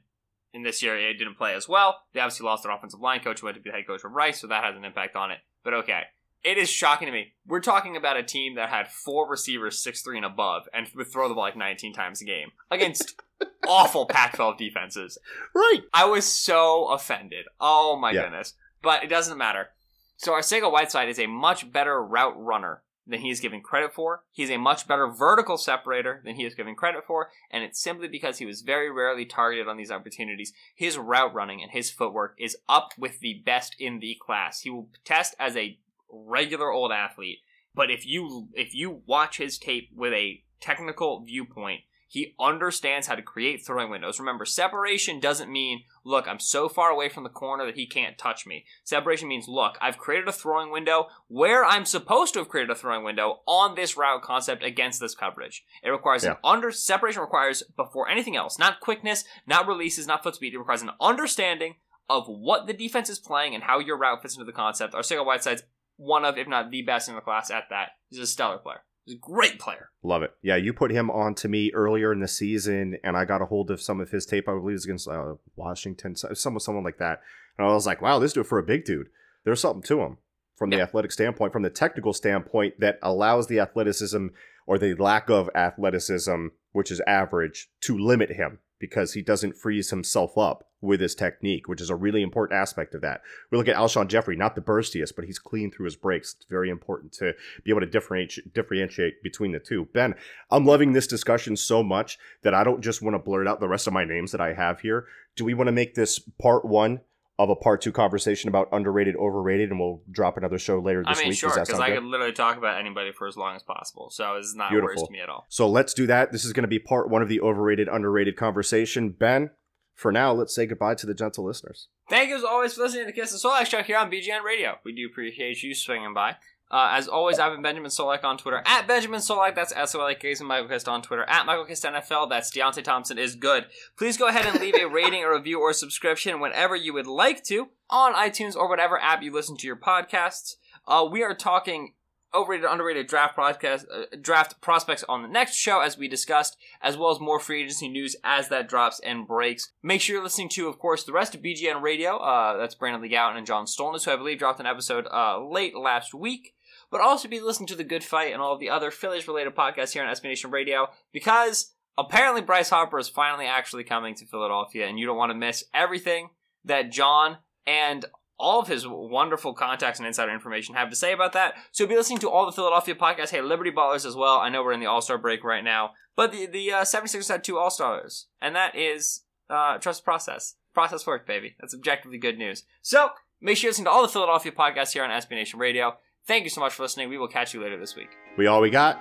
And 0.54 0.64
this 0.64 0.82
year, 0.82 0.98
it 0.98 1.14
didn't 1.14 1.36
play 1.36 1.54
as 1.54 1.68
well. 1.68 2.00
They 2.14 2.20
obviously 2.20 2.46
lost 2.46 2.62
their 2.62 2.72
offensive 2.72 3.00
line 3.00 3.20
coach, 3.20 3.40
who 3.40 3.46
went 3.46 3.56
to 3.56 3.62
be 3.62 3.70
the 3.70 3.76
head 3.76 3.86
coach 3.86 4.02
of 4.04 4.12
Rice, 4.12 4.40
so 4.40 4.46
that 4.46 4.64
has 4.64 4.76
an 4.76 4.84
impact 4.84 5.14
on 5.16 5.30
it. 5.30 5.38
But 5.64 5.74
okay. 5.74 6.02
It 6.44 6.56
is 6.56 6.70
shocking 6.70 7.06
to 7.06 7.12
me. 7.12 7.32
We're 7.46 7.60
talking 7.60 7.96
about 7.96 8.16
a 8.16 8.22
team 8.22 8.54
that 8.54 8.68
had 8.68 8.88
four 8.88 9.28
receivers, 9.28 9.82
six 9.82 10.02
three 10.02 10.16
and 10.16 10.24
above, 10.24 10.68
and 10.72 10.86
would 10.94 11.08
throw 11.08 11.28
the 11.28 11.34
ball 11.34 11.42
like 11.42 11.56
19 11.56 11.92
times 11.92 12.22
a 12.22 12.24
game 12.24 12.52
against 12.70 13.20
awful 13.66 14.06
Pac-12 14.06 14.56
defenses. 14.56 15.18
Right. 15.54 15.80
I 15.92 16.04
was 16.04 16.24
so 16.24 16.86
offended. 16.88 17.46
Oh 17.60 17.96
my 17.96 18.12
Yeah. 18.12 18.22
goodness. 18.22 18.54
But 18.82 19.02
it 19.02 19.08
doesn't 19.08 19.36
matter. 19.36 19.70
So 20.16 20.32
our 20.32 20.40
Arcega 20.40 20.70
Whiteside 20.70 21.08
is 21.08 21.18
a 21.18 21.26
much 21.26 21.70
better 21.72 22.02
route 22.02 22.34
runner 22.40 22.82
than 23.08 23.20
he 23.20 23.30
is 23.30 23.40
given 23.40 23.60
credit 23.60 23.92
for. 23.92 24.22
He's 24.30 24.50
a 24.50 24.58
much 24.58 24.86
better 24.86 25.08
vertical 25.08 25.56
separator 25.56 26.20
than 26.24 26.36
he 26.36 26.44
is 26.44 26.54
given 26.54 26.74
credit 26.74 27.04
for, 27.06 27.30
and 27.50 27.64
it's 27.64 27.80
simply 27.80 28.06
because 28.06 28.38
he 28.38 28.46
was 28.46 28.60
very 28.60 28.90
rarely 28.90 29.24
targeted 29.24 29.66
on 29.66 29.76
these 29.76 29.90
opportunities. 29.90 30.52
His 30.74 30.98
route 30.98 31.34
running 31.34 31.62
and 31.62 31.72
his 31.72 31.90
footwork 31.90 32.34
is 32.38 32.56
up 32.68 32.92
with 32.98 33.20
the 33.20 33.42
best 33.44 33.74
in 33.78 34.00
the 34.00 34.16
class. 34.20 34.60
He 34.60 34.70
will 34.70 34.88
test 35.04 35.34
as 35.38 35.56
a 35.56 35.78
regular 36.10 36.70
old 36.70 36.92
athlete, 36.92 37.38
but 37.74 37.90
if 37.90 38.06
you 38.06 38.48
if 38.54 38.74
you 38.74 39.02
watch 39.06 39.38
his 39.38 39.58
tape 39.58 39.90
with 39.94 40.12
a 40.12 40.42
technical 40.60 41.20
viewpoint, 41.20 41.82
he 42.08 42.34
understands 42.40 43.06
how 43.06 43.14
to 43.14 43.22
create 43.22 43.64
throwing 43.64 43.90
windows. 43.90 44.18
Remember, 44.18 44.46
separation 44.46 45.20
doesn't 45.20 45.52
mean, 45.52 45.82
look, 46.04 46.26
I'm 46.26 46.40
so 46.40 46.68
far 46.68 46.90
away 46.90 47.10
from 47.10 47.22
the 47.22 47.28
corner 47.28 47.66
that 47.66 47.76
he 47.76 47.86
can't 47.86 48.16
touch 48.16 48.46
me. 48.46 48.64
Separation 48.82 49.28
means, 49.28 49.46
look, 49.46 49.76
I've 49.80 49.98
created 49.98 50.26
a 50.26 50.32
throwing 50.32 50.72
window 50.72 51.08
where 51.28 51.64
I'm 51.64 51.84
supposed 51.84 52.32
to 52.32 52.40
have 52.40 52.48
created 52.48 52.70
a 52.70 52.74
throwing 52.74 53.04
window 53.04 53.40
on 53.46 53.74
this 53.74 53.96
route 53.96 54.22
concept 54.22 54.64
against 54.64 55.00
this 55.00 55.14
coverage. 55.14 55.64
It 55.82 55.90
requires 55.90 56.24
an 56.24 56.36
under 56.42 56.72
separation 56.72 57.20
requires 57.20 57.62
before 57.76 58.08
anything 58.08 58.36
else, 58.36 58.58
not 58.58 58.80
quickness, 58.80 59.24
not 59.46 59.68
releases, 59.68 60.06
not 60.06 60.22
foot 60.22 60.36
speed. 60.36 60.54
It 60.54 60.58
requires 60.58 60.82
an 60.82 60.92
understanding 61.00 61.74
of 62.08 62.26
what 62.26 62.66
the 62.66 62.72
defense 62.72 63.10
is 63.10 63.18
playing 63.18 63.54
and 63.54 63.64
how 63.64 63.80
your 63.80 63.98
route 63.98 64.22
fits 64.22 64.34
into 64.34 64.46
the 64.46 64.52
concept. 64.52 64.94
Arcega 64.94 65.26
Whiteside's 65.26 65.62
one 65.96 66.24
of, 66.24 66.38
if 66.38 66.48
not 66.48 66.70
the 66.70 66.82
best 66.82 67.08
in 67.08 67.16
the 67.16 67.20
class 67.20 67.50
at 67.50 67.64
that. 67.68 67.90
He's 68.08 68.20
a 68.20 68.26
stellar 68.26 68.56
player. 68.56 68.82
Great 69.20 69.58
player. 69.58 69.90
Love 70.02 70.22
it. 70.22 70.34
Yeah, 70.42 70.56
you 70.56 70.72
put 70.72 70.90
him 70.90 71.10
on 71.10 71.34
to 71.36 71.48
me 71.48 71.70
earlier 71.74 72.12
in 72.12 72.20
the 72.20 72.28
season, 72.28 72.98
and 73.02 73.16
I 73.16 73.24
got 73.24 73.42
a 73.42 73.46
hold 73.46 73.70
of 73.70 73.80
some 73.80 74.00
of 74.00 74.10
his 74.10 74.26
tape. 74.26 74.48
I 74.48 74.52
believe 74.52 74.70
it 74.70 74.72
was 74.72 74.84
against 74.84 75.08
uh, 75.08 75.34
Washington, 75.56 76.16
so- 76.16 76.32
someone, 76.34 76.60
someone 76.60 76.84
like 76.84 76.98
that. 76.98 77.20
And 77.56 77.66
I 77.66 77.72
was 77.72 77.86
like, 77.86 78.00
wow, 78.00 78.18
this 78.18 78.32
dude 78.32 78.46
for 78.46 78.58
a 78.58 78.62
big 78.62 78.84
dude. 78.84 79.08
There's 79.44 79.60
something 79.60 79.82
to 79.82 80.00
him 80.02 80.18
from 80.56 80.70
the 80.70 80.80
athletic 80.80 81.12
standpoint, 81.12 81.52
from 81.52 81.62
the 81.62 81.70
technical 81.70 82.12
standpoint 82.12 82.80
that 82.80 82.98
allows 83.02 83.46
the 83.46 83.60
athleticism 83.60 84.28
or 84.66 84.78
the 84.78 84.94
lack 84.94 85.30
of 85.30 85.48
athleticism, 85.54 86.48
which 86.72 86.90
is 86.90 87.00
average, 87.06 87.70
to 87.80 87.96
limit 87.96 88.30
him 88.30 88.58
because 88.78 89.12
he 89.12 89.22
doesn't 89.22 89.56
freeze 89.56 89.90
himself 89.90 90.36
up 90.36 90.68
with 90.80 91.00
his 91.00 91.14
technique, 91.14 91.68
which 91.68 91.80
is 91.80 91.90
a 91.90 91.96
really 91.96 92.22
important 92.22 92.58
aspect 92.58 92.94
of 92.94 93.00
that. 93.00 93.20
We 93.50 93.58
look 93.58 93.68
at 93.68 93.76
Alshon 93.76 94.08
Jeffery, 94.08 94.36
not 94.36 94.54
the 94.54 94.60
burstiest, 94.60 95.16
but 95.16 95.24
he's 95.24 95.38
clean 95.38 95.70
through 95.70 95.86
his 95.86 95.96
breaks. 95.96 96.34
It's 96.34 96.46
very 96.46 96.70
important 96.70 97.12
to 97.14 97.34
be 97.64 97.70
able 97.70 97.80
to 97.80 97.86
differentiate 97.86 98.54
differentiate 98.54 99.22
between 99.22 99.52
the 99.52 99.58
two. 99.58 99.86
Ben, 99.92 100.14
I'm 100.50 100.64
loving 100.64 100.92
this 100.92 101.06
discussion 101.06 101.56
so 101.56 101.82
much 101.82 102.18
that 102.42 102.54
I 102.54 102.64
don't 102.64 102.80
just 102.80 103.02
want 103.02 103.14
to 103.14 103.18
blurt 103.18 103.48
out 103.48 103.60
the 103.60 103.68
rest 103.68 103.86
of 103.86 103.92
my 103.92 104.04
names 104.04 104.32
that 104.32 104.40
I 104.40 104.54
have 104.54 104.80
here. 104.80 105.06
Do 105.36 105.44
we 105.44 105.54
want 105.54 105.68
to 105.68 105.72
make 105.72 105.94
this 105.94 106.18
part 106.18 106.64
one 106.64 107.00
of 107.38 107.50
a 107.50 107.56
part 107.56 107.80
two 107.80 107.92
conversation 107.92 108.48
about 108.48 108.68
underrated, 108.72 109.14
overrated, 109.16 109.70
and 109.70 109.78
we'll 109.78 110.02
drop 110.10 110.36
another 110.36 110.58
show 110.58 110.80
later 110.80 111.04
I 111.06 111.12
this 111.12 111.18
mean, 111.20 111.28
week? 111.28 111.38
sure, 111.38 111.50
because 111.50 111.78
I 111.78 111.90
good? 111.90 112.00
could 112.00 112.04
literally 112.04 112.32
talk 112.32 112.56
about 112.56 112.80
anybody 112.80 113.12
for 113.12 113.28
as 113.28 113.36
long 113.36 113.54
as 113.54 113.62
possible. 113.62 114.10
So 114.10 114.34
it's 114.34 114.54
not 114.56 114.72
worse 114.72 114.80
Beautiful. 114.80 115.06
to 115.06 115.12
me 115.12 115.20
at 115.20 115.28
all. 115.28 115.46
So 115.48 115.68
let's 115.68 115.94
do 115.94 116.06
that. 116.08 116.32
This 116.32 116.44
is 116.44 116.52
going 116.52 116.64
to 116.64 116.68
be 116.68 116.80
part 116.80 117.08
one 117.08 117.22
of 117.22 117.28
the 117.28 117.40
overrated, 117.40 117.88
underrated 117.88 118.36
conversation. 118.36 119.10
Ben, 119.10 119.50
for 119.94 120.10
now, 120.10 120.32
let's 120.32 120.54
say 120.54 120.66
goodbye 120.66 120.96
to 120.96 121.06
the 121.06 121.14
gentle 121.14 121.44
listeners. 121.44 121.88
Thank 122.10 122.30
you 122.30 122.36
as 122.36 122.44
always 122.44 122.74
for 122.74 122.82
listening 122.82 123.06
to 123.06 123.12
the 123.12 123.20
Kist 123.20 123.32
and 123.32 123.40
Solak 123.40 123.66
show 123.66 123.82
here 123.82 123.98
on 123.98 124.10
BGN 124.10 124.42
Radio. 124.42 124.76
We 124.84 124.92
do 124.94 125.06
appreciate 125.06 125.62
you 125.62 125.74
swinging 125.74 126.14
by. 126.14 126.36
Uh, 126.70 126.90
as 126.92 127.08
always, 127.08 127.38
I've 127.38 127.52
been 127.52 127.62
Benjamin 127.62 127.90
Solak 127.90 128.24
on 128.24 128.36
Twitter 128.36 128.62
at 128.66 128.86
Benjamin 128.86 129.20
Solak. 129.20 129.54
That's 129.54 129.72
S 129.74 129.94
O 129.94 130.00
L 130.00 130.08
A 130.08 130.14
K. 130.14 130.34
And 130.38 130.48
Michael 130.48 130.68
Kist 130.68 130.88
on 130.88 131.02
Twitter 131.02 131.24
at 131.24 131.46
Michael 131.46 131.64
Kist 131.64 131.84
NFL. 131.84 132.28
That's 132.28 132.50
Deionte 132.50 132.84
Thompson 132.84 133.18
is 133.18 133.34
good. 133.34 133.66
Please 133.96 134.16
go 134.16 134.28
ahead 134.28 134.46
and 134.46 134.60
leave 134.60 134.74
a 134.74 134.86
rating, 134.86 135.24
a 135.24 135.32
review, 135.32 135.60
or 135.60 135.72
subscription 135.72 136.40
whenever 136.40 136.76
you 136.76 136.92
would 136.92 137.06
like 137.06 137.42
to 137.44 137.68
on 137.88 138.14
iTunes 138.14 138.54
or 138.54 138.68
whatever 138.68 139.00
app 139.00 139.22
you 139.22 139.32
listen 139.32 139.56
to 139.56 139.66
your 139.66 139.76
podcasts. 139.76 140.56
Uh, 140.86 141.06
we 141.10 141.22
are 141.22 141.34
talking 141.34 141.94
overrated, 142.34 142.66
underrated 142.68 143.06
draft 143.06 143.36
podcast, 143.36 143.84
uh, 143.92 144.04
draft 144.20 144.60
prospects 144.60 145.04
on 145.08 145.22
the 145.22 145.28
next 145.28 145.56
show, 145.56 145.80
as 145.80 145.96
we 145.96 146.08
discussed, 146.08 146.56
as 146.82 146.96
well 146.96 147.10
as 147.10 147.20
more 147.20 147.40
free 147.40 147.62
agency 147.62 147.88
news 147.88 148.16
as 148.24 148.48
that 148.48 148.68
drops 148.68 149.00
and 149.00 149.26
breaks. 149.26 149.72
Make 149.82 150.00
sure 150.00 150.16
you're 150.16 150.22
listening 150.22 150.50
to, 150.50 150.68
of 150.68 150.78
course, 150.78 151.04
the 151.04 151.12
rest 151.12 151.34
of 151.34 151.42
BGN 151.42 151.82
Radio. 151.82 152.16
Uh, 152.18 152.56
that's 152.56 152.74
Brandon 152.74 153.02
Lee 153.02 153.10
Gowton 153.10 153.36
and 153.36 153.46
John 153.46 153.66
Stolnis, 153.66 154.04
who 154.04 154.10
I 154.10 154.16
believe 154.16 154.38
dropped 154.38 154.60
an 154.60 154.66
episode 154.66 155.06
uh, 155.10 155.42
late 155.42 155.76
last 155.76 156.14
week. 156.14 156.54
But 156.90 157.00
also 157.00 157.28
be 157.28 157.40
listening 157.40 157.66
to 157.68 157.76
the 157.76 157.84
Good 157.84 158.04
Fight 158.04 158.32
and 158.32 158.40
all 158.40 158.54
of 158.54 158.60
the 158.60 158.70
other 158.70 158.90
Phillies-related 158.90 159.54
podcasts 159.54 159.92
here 159.92 160.02
on 160.02 160.14
SB 160.14 160.24
Nation 160.24 160.50
Radio, 160.50 160.88
because 161.12 161.74
apparently 161.98 162.40
Bryce 162.40 162.70
Harper 162.70 162.98
is 162.98 163.08
finally 163.08 163.46
actually 163.46 163.84
coming 163.84 164.14
to 164.14 164.26
Philadelphia, 164.26 164.86
and 164.86 164.98
you 164.98 165.06
don't 165.06 165.18
want 165.18 165.30
to 165.30 165.36
miss 165.36 165.64
everything 165.74 166.30
that 166.64 166.90
John 166.90 167.38
and 167.66 168.06
all 168.38 168.60
of 168.60 168.68
his 168.68 168.86
wonderful 168.86 169.52
contacts 169.52 169.98
and 169.98 170.06
insider 170.06 170.32
information 170.32 170.74
have 170.76 170.90
to 170.90 170.96
say 170.96 171.12
about 171.12 171.32
that. 171.32 171.54
So 171.72 171.86
be 171.86 171.96
listening 171.96 172.20
to 172.20 172.30
all 172.30 172.46
the 172.46 172.52
Philadelphia 172.52 172.94
podcasts. 172.94 173.30
Hey, 173.30 173.42
Liberty 173.42 173.72
Ballers 173.72 174.06
as 174.06 174.14
well. 174.14 174.38
I 174.38 174.48
know 174.48 174.62
we're 174.62 174.72
in 174.72 174.80
the 174.80 174.86
All 174.86 175.00
Star 175.00 175.18
break 175.18 175.42
right 175.42 175.64
now, 175.64 175.90
but 176.16 176.32
the 176.32 176.46
the 176.46 176.72
uh, 176.72 176.82
76ers 176.82 177.28
had 177.28 177.42
two 177.42 177.58
All 177.58 177.70
Stars, 177.70 178.26
and 178.40 178.54
that 178.54 178.76
is 178.76 179.22
uh, 179.50 179.78
trust 179.78 180.04
process. 180.04 180.54
Process 180.72 181.06
work, 181.06 181.26
baby. 181.26 181.56
That's 181.60 181.74
objectively 181.74 182.18
good 182.18 182.38
news. 182.38 182.62
So 182.82 183.10
make 183.40 183.56
sure 183.56 183.68
you 183.68 183.70
listen 183.70 183.86
to 183.86 183.90
all 183.90 184.02
the 184.02 184.08
Philadelphia 184.08 184.52
podcasts 184.52 184.92
here 184.92 185.02
on 185.02 185.10
SB 185.10 185.30
Nation 185.32 185.58
Radio. 185.58 185.96
Thank 186.28 186.44
you 186.44 186.50
so 186.50 186.60
much 186.60 186.74
for 186.74 186.82
listening. 186.82 187.08
We 187.08 187.16
will 187.16 187.26
catch 187.26 187.54
you 187.54 187.62
later 187.62 187.78
this 187.78 187.96
week. 187.96 188.10
We 188.36 188.46
all 188.46 188.60
we 188.60 188.68
got. 188.68 189.00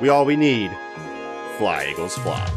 We 0.00 0.08
all 0.08 0.24
we 0.24 0.36
need. 0.36 0.70
Fly, 1.58 1.88
Eagles, 1.90 2.16
fly. 2.18 2.48